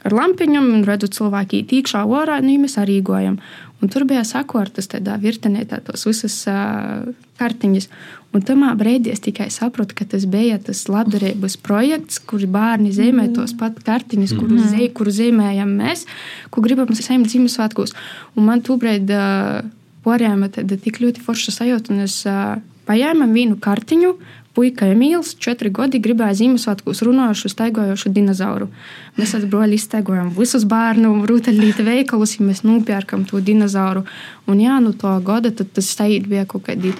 ar 0.04 0.18
lampiņām 0.20 0.72
un 0.74 0.84
redzu 0.88 1.12
cilvēki 1.20 1.64
tīkšā 1.70 2.04
orā. 2.04 2.42
Nu, 2.44 2.58
mēs 2.66 2.76
arī 2.82 3.00
gājām. 3.06 3.40
Un 3.84 3.90
tur 3.92 4.06
bija 4.08 4.22
sakortas 4.24 4.88
tādā 4.88 5.18
virtenē, 5.20 5.66
tos 5.84 6.06
visas 6.08 6.36
uh, 6.48 7.04
kartiņas. 7.36 7.90
Un 8.32 8.44
tamā 8.44 8.70
brīdī 8.76 9.12
es 9.12 9.20
tikai 9.24 9.50
sapratu, 9.52 9.96
ka 9.98 10.06
tas 10.08 10.24
bija 10.28 10.56
tas 10.62 10.82
labdarības 10.88 11.58
projekts, 11.64 12.20
kur 12.24 12.42
bērni 12.52 12.92
zīmē 12.96 13.28
tos 13.36 13.52
pat 13.56 13.76
kartiņas, 13.84 14.32
mm. 14.32 14.40
kuru, 14.40 14.60
zē, 14.72 14.88
kuru 14.96 15.12
zīmējam 15.18 15.76
mēs, 15.76 16.06
ko 16.52 16.64
gribam 16.64 16.88
saņemt 16.88 17.32
Ziemassvētkos. 17.32 17.92
Un 18.36 18.48
man 18.48 18.64
tūbrīd 18.64 19.12
uh, 19.12 19.60
porējama 20.06 20.50
tik 20.56 21.02
ļoti 21.04 21.24
forša 21.24 21.58
sajūta, 21.60 21.92
un 21.92 22.06
es 22.06 22.22
uh, 22.28 22.56
paņēmu 22.88 23.28
vienu 23.34 23.60
kartiņu, 23.60 24.16
puika 24.56 24.88
Emīls, 24.88 25.34
četri 25.42 25.70
gadi, 25.74 26.00
gribēja 26.02 26.38
Ziemassvētkos 26.40 27.02
runājušu, 27.04 27.50
staigojošu 27.52 28.12
dinozauru. 28.16 28.70
Mēs 29.18 29.34
ar 29.36 29.44
broļi 29.52 29.76
izstaigojam 29.76 30.30
visus 30.36 30.64
bērnu 30.68 31.12
rūtaļlīte 31.28 31.84
veikalus, 31.84 32.38
ja 32.38 32.46
mēs 32.46 32.64
nopērkam 32.64 33.26
to 33.28 33.42
dinozauru. 33.44 34.06
Un 34.48 34.62
jā, 34.64 34.78
nu 34.80 34.94
to 34.96 35.12
gada 35.26 35.52
tad 35.52 35.74
tas 35.76 35.90
sajūt 35.98 36.30
bija 36.30 36.46
kaut 36.48 36.64
kādi 36.70 36.94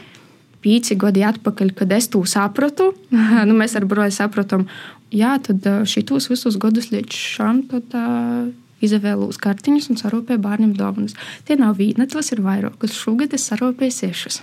pīci 0.65 0.99
gadi 1.01 1.25
atpakaļ, 1.25 1.73
kad 1.79 1.97
es 1.97 2.11
to 2.13 2.21
sapratu, 2.29 2.91
nu, 3.49 3.57
mēs 3.57 3.77
ar 3.79 3.89
broju 3.89 4.13
sapratām, 4.15 4.67
jā, 5.15 5.37
tad 5.49 5.67
šitos 5.89 6.29
visus 6.33 6.59
gadus 6.61 6.91
līdz 6.93 7.23
šam, 7.37 7.63
tad 7.71 7.97
uh, 7.97 8.51
izvēlos 8.85 9.41
kartiņus 9.41 9.89
un 9.93 10.01
sarūpēju 10.03 10.43
bērniem 10.45 10.75
dāvanas. 10.77 11.17
Tie 11.49 11.57
nav 11.61 11.79
viena, 11.81 12.09
tos 12.11 12.33
ir 12.35 12.45
vairākas. 12.45 12.97
Šogad 12.97 13.37
es 13.37 13.49
sarūpēju 13.49 13.97
sešas. 14.01 14.43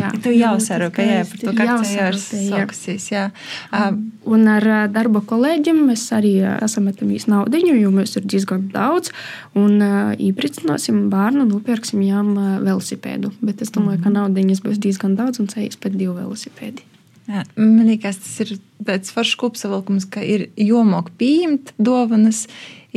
Jā, 0.00 0.10
tu 0.24 0.32
jau 0.34 0.54
sarūpēji 0.62 1.20
par 1.30 1.42
to, 1.42 1.54
kā 1.58 1.66
tas 1.70 1.92
ir. 1.96 2.18
Um, 3.74 4.00
un 4.28 4.48
ar 4.52 4.66
darba 4.94 5.22
kolēģiem 5.26 5.84
mēs 5.90 6.06
arī 6.16 6.34
esam 6.56 6.88
metamies 6.90 7.28
naudiņu, 7.30 7.76
jo 7.80 7.92
mēs 7.94 8.16
ir 8.20 8.26
diezgan 8.28 8.66
daudz. 8.74 9.12
Un 9.58 9.78
īpricināsim 9.82 11.06
bērnu, 11.12 11.46
nopirksim 11.50 12.02
viņam 12.02 12.34
velosipēdu. 12.66 13.32
Bet 13.44 13.64
es 13.64 13.72
domāju, 13.74 14.02
ka 14.04 14.12
naudiņas 14.14 14.62
būs 14.66 14.82
diezgan 14.82 15.16
daudz 15.18 15.42
un 15.42 15.50
ceļas 15.52 15.80
pēc 15.82 15.96
divu 15.96 16.18
velosipēdi. 16.18 16.86
Jā, 17.26 17.42
man 17.58 17.88
liekas, 17.88 18.20
tas 18.22 18.34
ir 18.44 18.52
tāds 18.86 19.10
foršs 19.10 19.34
kopsavilkums, 19.40 20.04
ka 20.14 20.22
ir 20.22 20.46
jomok 20.62 21.10
pieņemt 21.18 21.72
dāvanas, 21.82 22.44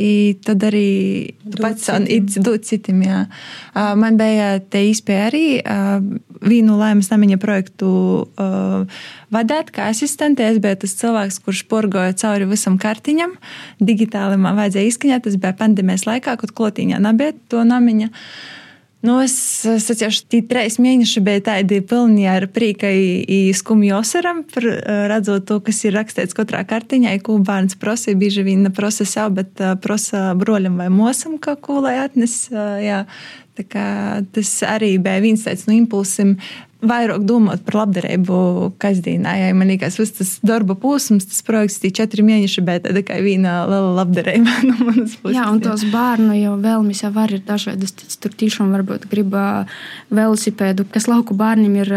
I 0.00 0.36
tad 0.46 0.62
arī 0.64 1.34
pats 1.58 1.90
dot 2.40 2.64
citam. 2.68 3.02
Jā. 3.04 3.24
Man 3.98 4.16
bija 4.20 4.58
te 4.60 4.84
izpēja 4.88 5.26
arī 5.28 5.44
vienu 6.40 6.78
laimes 6.80 7.10
namiņa 7.10 7.40
projektu 7.42 7.90
vadīt 9.34 9.74
kā 9.74 9.90
asistente. 9.90 10.46
Es 10.46 10.60
biju 10.62 10.78
tas 10.84 10.96
cilvēks, 11.00 11.40
kurš 11.44 11.64
porgoja 11.70 12.14
cauri 12.22 12.48
visam 12.48 12.78
kartiņam. 12.80 13.34
Digitāli 13.82 14.38
man 14.40 14.56
vajadzēja 14.60 14.94
izskaņot, 14.94 15.26
tas 15.26 15.36
bija 15.42 15.58
pandēmijas 15.58 16.06
laikā, 16.08 16.38
kad 16.40 16.54
klotīņā 16.56 17.02
nebija 17.02 17.36
to 17.52 17.66
namiņa. 17.66 18.10
Nu, 19.00 19.14
es 19.24 19.32
saprotu, 19.64 20.10
ka 20.28 20.40
trīs 20.50 20.74
mēneši 20.76 21.22
bija 21.24 21.40
tādi 21.46 21.78
pilni 21.80 22.26
ar 22.28 22.44
prīka 22.52 22.90
skumju 23.56 23.94
osaram, 23.96 24.42
redzot 25.08 25.46
to, 25.48 25.56
kas 25.64 25.78
ir 25.88 25.96
rakstīts 25.96 26.36
katrā 26.36 26.60
kartiņā, 26.68 27.14
ko 27.24 27.38
bērns 27.40 27.78
prasa. 27.80 28.12
Bieži 28.12 28.44
vien 28.44 28.68
prasa 28.76 29.08
sev, 29.08 29.32
bet 29.38 29.62
prasa 29.80 30.34
broļam 30.36 30.76
vai 30.82 30.90
mosam 30.92 31.38
kaut 31.40 31.62
ko, 31.64 31.80
lai 31.86 31.96
atnes. 32.04 32.42
Jā. 32.84 33.06
Tas 33.60 34.52
arī 34.68 34.94
bija 35.00 35.24
viens 35.24 35.48
no 35.66 35.74
impulsiem 35.76 36.36
vairāk 36.80 37.24
domāt 37.28 37.62
par 37.66 37.82
labdarību 37.82 38.36
kasdienā. 38.80 39.34
Ja 39.36 39.48
man 39.56 39.68
liekas, 39.70 39.98
ka 40.00 40.06
tas 40.20 40.32
darba 40.46 40.76
posms, 40.78 41.26
tas 41.28 41.42
projekts, 41.46 41.80
tie 41.82 41.92
četri 41.94 42.24
mēneši, 42.26 42.64
bet 42.64 42.88
tā 42.88 43.02
kā 43.06 43.18
viena 43.24 43.60
liela 43.68 43.92
labdarība 44.00 44.54
no 44.68 44.76
manas 44.86 45.16
puses. 45.20 45.36
Jā, 45.36 45.46
un 45.52 45.60
tos 45.64 45.84
bērnu 45.92 46.36
jau 46.38 46.54
vēlmes 46.62 47.02
jau 47.04 47.12
var 47.14 47.34
ir 47.34 47.42
dažādas. 47.46 47.94
Tur 48.20 48.34
tiešām 48.40 48.72
varbūt 48.76 49.06
grib 49.10 49.36
velosipēdu, 50.10 50.86
kas 50.92 51.08
lauku 51.10 51.36
bērniem 51.38 51.76
ir, 51.82 51.92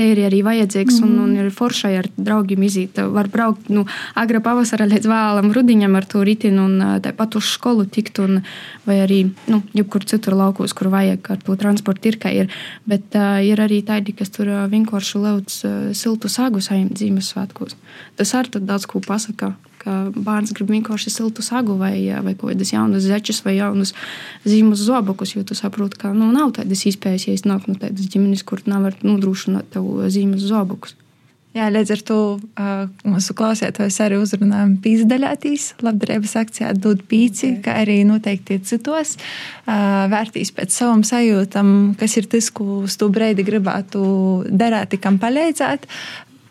ir 0.00 0.22
arī 0.26 0.40
vajadzīgs 0.46 1.00
mm. 1.00 1.06
un, 1.06 1.20
un 1.24 1.36
ir 1.44 1.52
foršai 1.54 1.92
ar 2.00 2.10
draugiem 2.16 2.64
izīt. 2.66 3.00
Var 3.00 3.30
braukt 3.32 3.68
nu, 3.72 3.84
agrā 4.18 4.42
pavasarā 4.44 4.88
līdz 4.90 5.10
vēlam 5.10 5.52
rudiņam 5.56 5.96
ar 6.00 6.08
to 6.08 6.24
ritinu 6.26 6.66
un 6.68 6.98
tāpat 7.04 7.36
uz 7.40 7.52
skolu 7.54 7.86
tikt 7.90 8.22
un 8.24 8.40
vai 8.88 9.00
arī, 9.04 9.20
nu, 9.50 9.60
jebkur 9.76 10.04
citur 10.08 10.34
laukos, 10.38 10.72
kur 10.76 10.90
vajag 10.92 11.30
ar 11.34 11.40
to 11.44 11.56
transportu 11.60 12.10
ir, 12.10 12.18
kā 12.20 12.32
ir. 12.34 12.50
Bet 12.88 13.14
uh, 13.18 13.38
ir 13.44 13.60
arī 13.62 13.80
tādi, 13.90 14.14
kas 14.16 14.32
tur 14.34 14.48
vienkārši 14.70 15.20
lūdz 15.24 15.56
siltu 15.98 16.30
sagu 16.32 16.62
saņemt 16.64 17.00
Ziemassvētkos. 17.00 17.76
Tas 18.20 18.36
arī 18.38 18.62
daudz 18.62 18.86
ko 18.90 19.02
pasaka. 19.04 19.54
Bērns 19.80 20.52
grib 20.52 20.68
vienkārši 20.74 21.08
siltu 21.12 21.42
sagu 21.44 21.78
vai, 21.80 21.94
vai 22.20 22.34
kaut 22.36 22.52
kādas 22.52 22.74
jaunas 22.74 23.06
zečus 23.08 23.40
vai 23.46 23.56
jaunus 23.56 23.94
zīmes 24.44 24.82
zobokus, 24.84 25.32
jo 25.36 25.44
tu 25.48 25.56
saproti, 25.56 26.02
ka 26.02 26.12
nu, 26.12 26.28
nav 26.34 26.52
tādas 26.58 26.84
iespējas, 26.90 27.28
ja 27.28 27.36
es 27.38 27.46
nāku 27.48 27.72
no 27.72 27.80
tādas 27.80 28.10
ģimenes, 28.12 28.44
kur 28.44 28.60
nevar 28.68 28.98
nodrošināt 29.00 29.72
tev 29.72 29.88
zīmes 30.12 30.44
zobokus. 30.44 30.99
Jā, 31.50 31.66
līdz 31.66 31.90
ar 31.96 32.02
to 32.06 32.16
uh, 32.38 32.82
mūsu 33.02 33.34
klausītājs 33.34 33.96
arī 34.04 34.20
uzrunājam 34.22 34.76
pīzdaļātīs, 34.84 35.64
labdarības 35.82 36.36
akcijā 36.38 36.68
dod 36.78 37.00
pīci, 37.10 37.56
okay. 37.56 37.62
kā 37.64 37.72
arī 37.80 37.96
noteikti 38.06 38.60
citos 38.68 39.16
uh, 39.18 40.06
vērtīs 40.12 40.52
pēc 40.54 40.76
savam 40.76 41.02
sajūtam, 41.06 41.72
kas 41.98 42.14
ir 42.20 42.28
tas, 42.30 42.52
ko 42.54 42.84
to 42.86 43.08
breidi 43.10 43.42
gribētu 43.48 44.02
darīt, 44.46 44.94
kam 45.02 45.18
palīdzēt. 45.18 45.88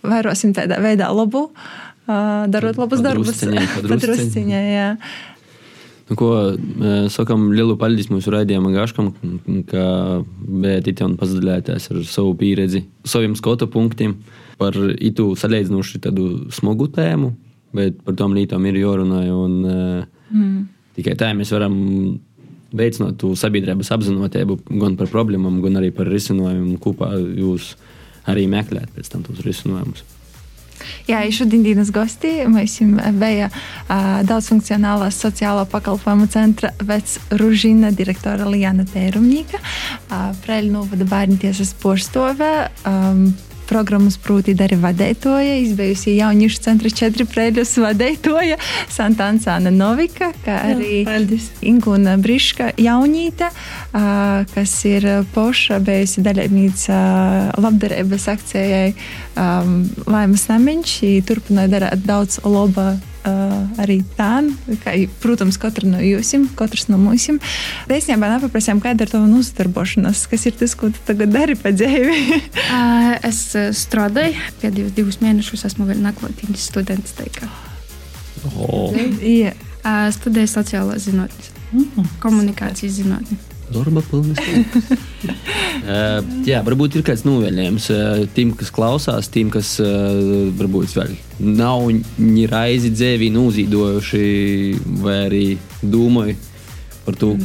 Vairosim 0.04 0.52
tādā 0.58 0.82
veidā 0.84 1.08
labu, 1.16 1.46
uh, 1.48 2.44
darot 2.52 2.82
labus 2.84 3.06
darbus. 3.06 3.40
Padrusciņā, 3.88 4.62
jā. 4.76 4.90
Nu, 6.10 6.20
ko 6.20 6.34
sakām, 7.14 7.54
lielu 7.56 7.78
paldies 7.80 8.12
mūsu 8.12 8.34
raidījuma 8.36 8.74
gaškam, 8.76 9.14
ka 9.70 9.88
bijāt 10.26 11.06
un 11.08 11.16
pazdalījāties 11.22 11.90
ar 11.94 12.04
savu 12.10 12.36
pieredzi, 12.36 12.84
saviem 13.08 13.38
skatu 13.40 13.70
punktiem. 13.72 14.18
Uh, 14.18 14.46
par 14.60 14.76
itu 15.00 15.32
salīdzinoši 15.40 16.02
smagu 16.56 16.90
tēmu, 16.96 17.32
bet 17.76 18.02
par 18.06 18.18
tām 18.20 18.36
lietām 18.38 18.66
ir 18.68 18.82
jārunā. 18.82 19.24
Un, 19.34 19.56
eh, 19.66 20.36
mm. 20.36 20.68
Tikai 21.00 21.16
tā 21.16 21.32
mēs 21.38 21.54
varam 21.56 21.76
veicināt 22.76 23.18
to 23.22 23.34
sabiedrības 23.40 23.92
apziņotību 23.96 24.60
gan 24.82 24.98
par 25.00 25.10
problēmām, 25.10 25.62
gan 25.64 25.80
arī 25.80 25.94
par 25.96 26.10
risinājumu. 26.12 26.78
Kopā 26.84 27.14
jūs 27.16 27.74
arī 28.30 28.48
meklējat 28.52 28.94
pēc 28.96 29.14
tam 29.14 29.24
tos 29.26 29.42
risinājumus. 29.46 30.04
Jā, 31.10 31.20
šodienas 31.34 31.90
gosti 31.92 32.30
mums 32.48 32.78
bija 33.20 33.50
uh, 33.50 34.22
daudzfunkcionālās 34.28 35.18
sociālo 35.20 35.66
pakalpojumu 35.70 36.30
centra 36.32 36.72
Vec 36.80 37.18
Ružina 37.36 37.92
direktora 37.92 38.48
Lijana 38.48 38.86
Tērumņīka, 38.88 39.60
uh, 39.60 40.30
Preļu 40.46 40.72
novada 40.78 41.08
bērnu 41.10 41.40
tiesas 41.42 41.74
porstove. 41.82 42.52
Um, 42.88 43.30
programmas 43.70 44.18
proti 44.18 44.56
arī 44.58 44.80
vadītoja, 44.82 45.60
izbijusi 45.64 46.16
jauniešu 46.18 46.62
centra 46.66 46.90
četri 46.90 47.26
preļus 47.30 47.76
vadītoja 47.84 48.58
Santānsāna 48.92 49.72
Novika, 49.74 50.32
kā 50.46 50.58
arī 50.74 51.04
Ingūna 51.70 52.18
Briška 52.22 52.72
jaunīte, 52.82 53.52
kas 54.54 54.74
ir 54.90 55.08
poša 55.36 55.80
bijusi 55.86 56.26
daļēnīca 56.26 56.98
labdarības 57.62 58.28
akcijai 58.34 58.90
Laimas 60.10 60.48
Namiņš. 60.50 60.98
Turpināja 61.30 61.76
darīt 61.78 62.08
daudz 62.10 62.42
laba 62.44 62.96
Uh, 63.20 63.66
arī 63.84 63.98
tā, 64.16 64.40
kā, 64.80 64.94
protams, 65.20 65.58
katra 65.60 65.90
no 65.92 66.00
jums, 66.00 66.32
katrs 66.56 66.88
no 66.88 66.96
mums. 67.02 67.26
Īstenībā 67.92 68.30
nepaprasām, 68.32 68.80
kāda 68.84 69.04
ir 69.04 69.12
tava 69.12 69.28
uzdarbošanās, 69.36 70.22
kas 70.32 70.48
ir 70.48 70.56
tas, 70.56 70.76
ko 70.80 70.88
tu 70.94 71.04
tagad 71.08 71.34
dari 71.36 71.58
pa 71.60 71.74
dzīvi. 71.76 72.22
uh, 72.40 73.18
es 73.30 73.42
strādāju, 73.82 74.40
pēdējos 74.64 74.96
divus 74.96 75.20
mēnešus 75.24 75.68
esmu 75.68 75.90
vēl 75.90 76.00
naklotīņas 76.06 76.70
students. 76.72 77.18
Oh. 78.56 78.96
Yeah. 79.20 79.58
Uh, 79.84 80.08
studēju 80.16 80.54
sociālās 80.56 81.08
zinātnes, 81.08 81.52
mm 81.74 81.84
-hmm. 81.84 82.10
komunikācijas 82.24 83.02
zinātnes. 83.02 83.49
Darba 83.74 84.02
pilnas. 84.10 84.40
uh, 84.42 86.20
jā, 86.50 86.62
varbūt 86.66 87.00
ir 87.00 87.06
kāds 87.08 87.26
novēlējums 87.28 87.90
uh, 87.94 88.24
tiem, 88.36 88.54
kas 88.58 88.72
klausās, 88.74 89.30
tiem, 89.34 89.52
kas 89.54 89.76
uh, 89.84 90.50
varbūt 90.60 90.96
vēl 90.98 91.14
nav 91.40 91.90
raizi 92.52 92.92
dzēvī 92.94 93.30
nozīdojuši, 93.36 94.24
vai 95.04 95.20
arī 95.28 95.46
domāju 95.84 96.36
par 97.06 97.20
to. 97.20 97.36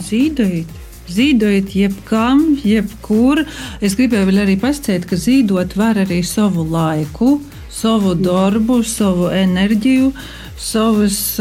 Zīdojot 1.05 1.75
jebkam, 1.77 2.45
jebkur. 2.65 3.43
Es 3.85 3.97
gribēju 3.99 4.39
arī 4.41 4.57
pasakāt, 4.61 5.05
ka 5.11 5.19
zīdot 5.21 5.77
var 5.77 6.01
arī 6.01 6.23
savu 6.25 6.65
laiku, 6.65 7.37
savu 7.75 8.15
darbu, 8.19 8.83
savu 8.87 9.31
enerģiju. 9.35 10.09
Uh, 10.15 10.33
savas 10.59 11.39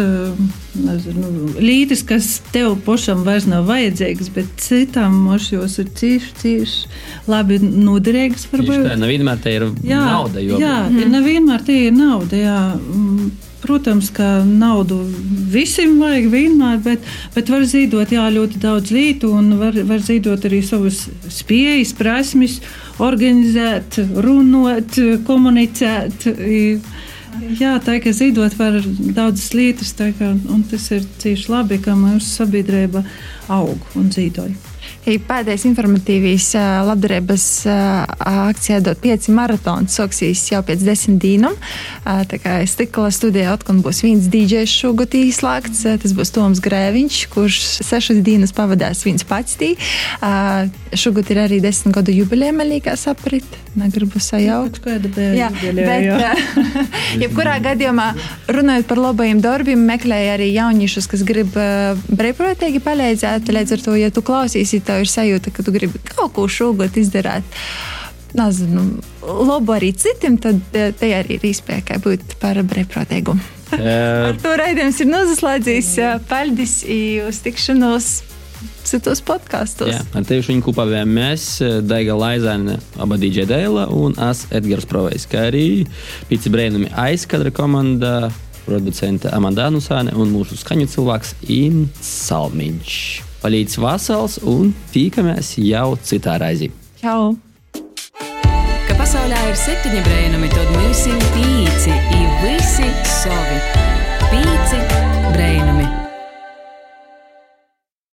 nezinu, 0.74 1.30
līnijas, 1.60 2.02
kas 2.08 2.30
tev 2.54 2.76
pašam 2.86 3.24
vairs 3.28 3.46
nav 3.50 3.68
vajadzīgas, 3.70 4.32
bet 4.34 4.50
citam 4.62 5.16
mošos 5.28 5.78
ir 5.84 5.92
cīši, 6.00 6.34
cīši 6.42 7.30
labi 7.30 7.60
noderīgas. 7.62 8.48
Tā 8.50 8.98
nevienmēr 9.00 9.42
te 9.44 9.56
ir 9.60 9.70
jā, 9.86 10.02
nauda. 10.02 10.44
Jo... 10.44 10.60
Jā, 10.62 10.84
mm. 10.90 11.10
nevienmēr 11.14 11.66
te 11.66 11.78
ir 11.88 11.98
nauda. 11.98 12.40
Jā. 12.40 12.60
Mm, 12.76 13.32
protams, 13.64 14.10
ka 14.12 14.42
naudu 14.44 14.98
visiem 15.54 15.96
vajag 16.02 16.28
vienmēr, 16.34 16.82
bet, 16.84 17.06
bet 17.36 17.52
var 17.54 17.64
zīdot 17.70 18.12
jā, 18.12 18.26
ļoti 18.36 18.60
daudz 18.64 18.92
lietu 18.92 19.32
un 19.38 19.54
var, 19.62 19.78
var 19.88 20.04
zīdot 20.04 20.50
arī 20.50 20.60
savas 20.66 21.06
spējas, 21.32 21.94
prasmes, 21.96 22.60
organizēt, 23.02 24.00
runāt, 24.26 25.00
komunicēt. 25.28 26.28
Jā, 27.58 27.78
tā 27.82 27.98
kā 28.04 28.14
zīdot 28.14 28.54
var 28.60 28.78
daudzas 29.16 29.54
lietas, 29.58 29.96
kā, 29.98 30.34
un 30.34 30.62
tas 30.70 30.86
ir 30.94 31.08
cieši 31.24 31.50
labi, 31.50 31.82
ka 31.82 31.98
mūsu 31.98 32.30
sabiedrība 32.30 33.06
aug 33.50 33.98
un 33.98 34.14
zīdoja. 35.04 35.22
Pēdējais 35.28 35.66
informatīvais 35.68 36.48
labdarības 36.88 37.46
akcijā 37.68 38.80
dot 38.84 39.02
pieci 39.02 39.32
maratoni 39.32 39.88
sāksies 39.92 40.52
jau 40.52 40.62
pēc 40.64 40.84
desmit 40.84 41.20
dienām. 41.22 41.56
Tā 42.04 42.40
kā 42.40 42.66
stikla 42.68 43.12
studijā 43.12 43.54
atkal 43.54 43.82
būs 43.84 44.04
viens 44.04 44.28
DJs 44.28 44.70
šogad 44.70 45.14
īslāgts. 45.14 45.84
Tas 45.84 46.14
būs 46.16 46.32
Toms 46.34 46.62
Grēviņš, 46.64 47.20
kurš 47.34 47.60
sešas 47.84 48.22
dienas 48.24 48.54
pavadās 48.54 49.04
viens 49.06 49.24
pats 49.24 49.58
tī. 49.60 49.76
šogad 50.94 51.30
ir 51.32 51.44
arī 51.48 51.60
desmit 51.62 51.96
gadu 51.96 52.12
jubileja 52.12 52.54
malīgā 52.54 52.96
saprit. 52.98 53.46
Negribu 53.76 54.20
sajaukt. 54.22 54.86
Jā, 54.86 55.50
bet, 55.50 55.80
jebkurā 57.24 57.58
gadījumā, 57.64 58.12
runājot 58.54 58.86
par 58.86 59.02
labajiem 59.02 59.42
darbiem, 59.42 59.82
meklēju 59.90 60.34
arī 60.36 60.52
jauniešus, 60.54 61.08
kas 61.10 61.24
grib 61.26 61.58
brīvprātīgi 61.58 62.84
palīdzēt. 62.86 63.50
Līdz 63.50 63.74
ar 63.74 63.86
to, 63.88 63.96
ja 63.98 64.12
tu 64.14 64.22
klausīsi, 64.26 64.84
tev 64.94 65.04
ir 65.04 65.12
sajūta, 65.12 65.54
ka 65.54 65.66
tu 65.66 65.74
gribi 65.74 66.02
kaut 66.14 66.36
ko 66.38 66.48
šogad 66.52 66.98
izdarīt. 67.00 67.58
Nezinu, 68.34 68.88
labu 69.22 69.76
arī 69.76 69.92
citiem, 69.94 70.40
tad 70.42 70.62
eh, 70.74 70.90
te 70.98 71.12
arī 71.14 71.38
ir 71.38 71.50
iespēja 71.52 72.00
būt 72.02 72.38
par 72.42 72.58
brīvprātīgumu. 72.66 73.52
Ar 74.30 74.38
to 74.42 74.54
raidījums 74.58 75.02
ir 75.02 75.10
nozaslēdzis. 75.10 75.90
Paldies 76.30 76.80
uz 77.28 77.42
tikšanos 77.46 78.10
citos 78.84 79.22
podkāstos. 79.26 79.90
Jā, 79.90 80.02
ar 80.14 80.26
tevi 80.28 80.44
šodien 80.46 80.62
kopā 80.64 80.86
bijām 80.90 81.12
mēs, 81.16 81.48
Daiga 81.88 82.16
Laizāne, 82.20 82.78
aba 83.02 83.18
DJ 83.20 83.48
Dēla 83.50 83.88
un 83.96 84.16
es 84.30 84.46
Edgars 84.54 84.88
Provejs, 84.90 85.26
kā 85.32 85.48
arī 85.50 85.66
Pici 86.30 86.52
Brēnumi 86.54 86.92
aizkadra 87.06 87.54
komanda, 87.56 88.30
producente 88.68 89.32
Amanda 89.34 89.70
Nusāne 89.74 90.16
un 90.16 90.32
mūsu 90.36 90.60
skaņu 90.60 90.90
cilvēks 90.94 91.38
Ints 91.52 92.18
Salmiņš 92.30 92.98
palīdz 93.44 93.80
vasals 93.84 94.40
un 94.48 94.72
tikamies 94.94 95.56
jau 95.60 95.94
citā 96.04 96.38
raizī. 96.42 96.72
Čau! 97.02 97.34
Ka 98.88 98.96
pasaulē 99.00 99.42
ir 99.50 99.60
septiņi 99.60 100.06
brēnumi, 100.08 100.52
tad 100.54 100.72
mums 100.78 101.04
ir 101.12 101.28
pīci, 101.36 101.98
ir 102.20 102.32
visi 102.44 102.88
savi. 103.20 103.60
Pīci 104.30 104.82
brēnumi! 105.36 106.03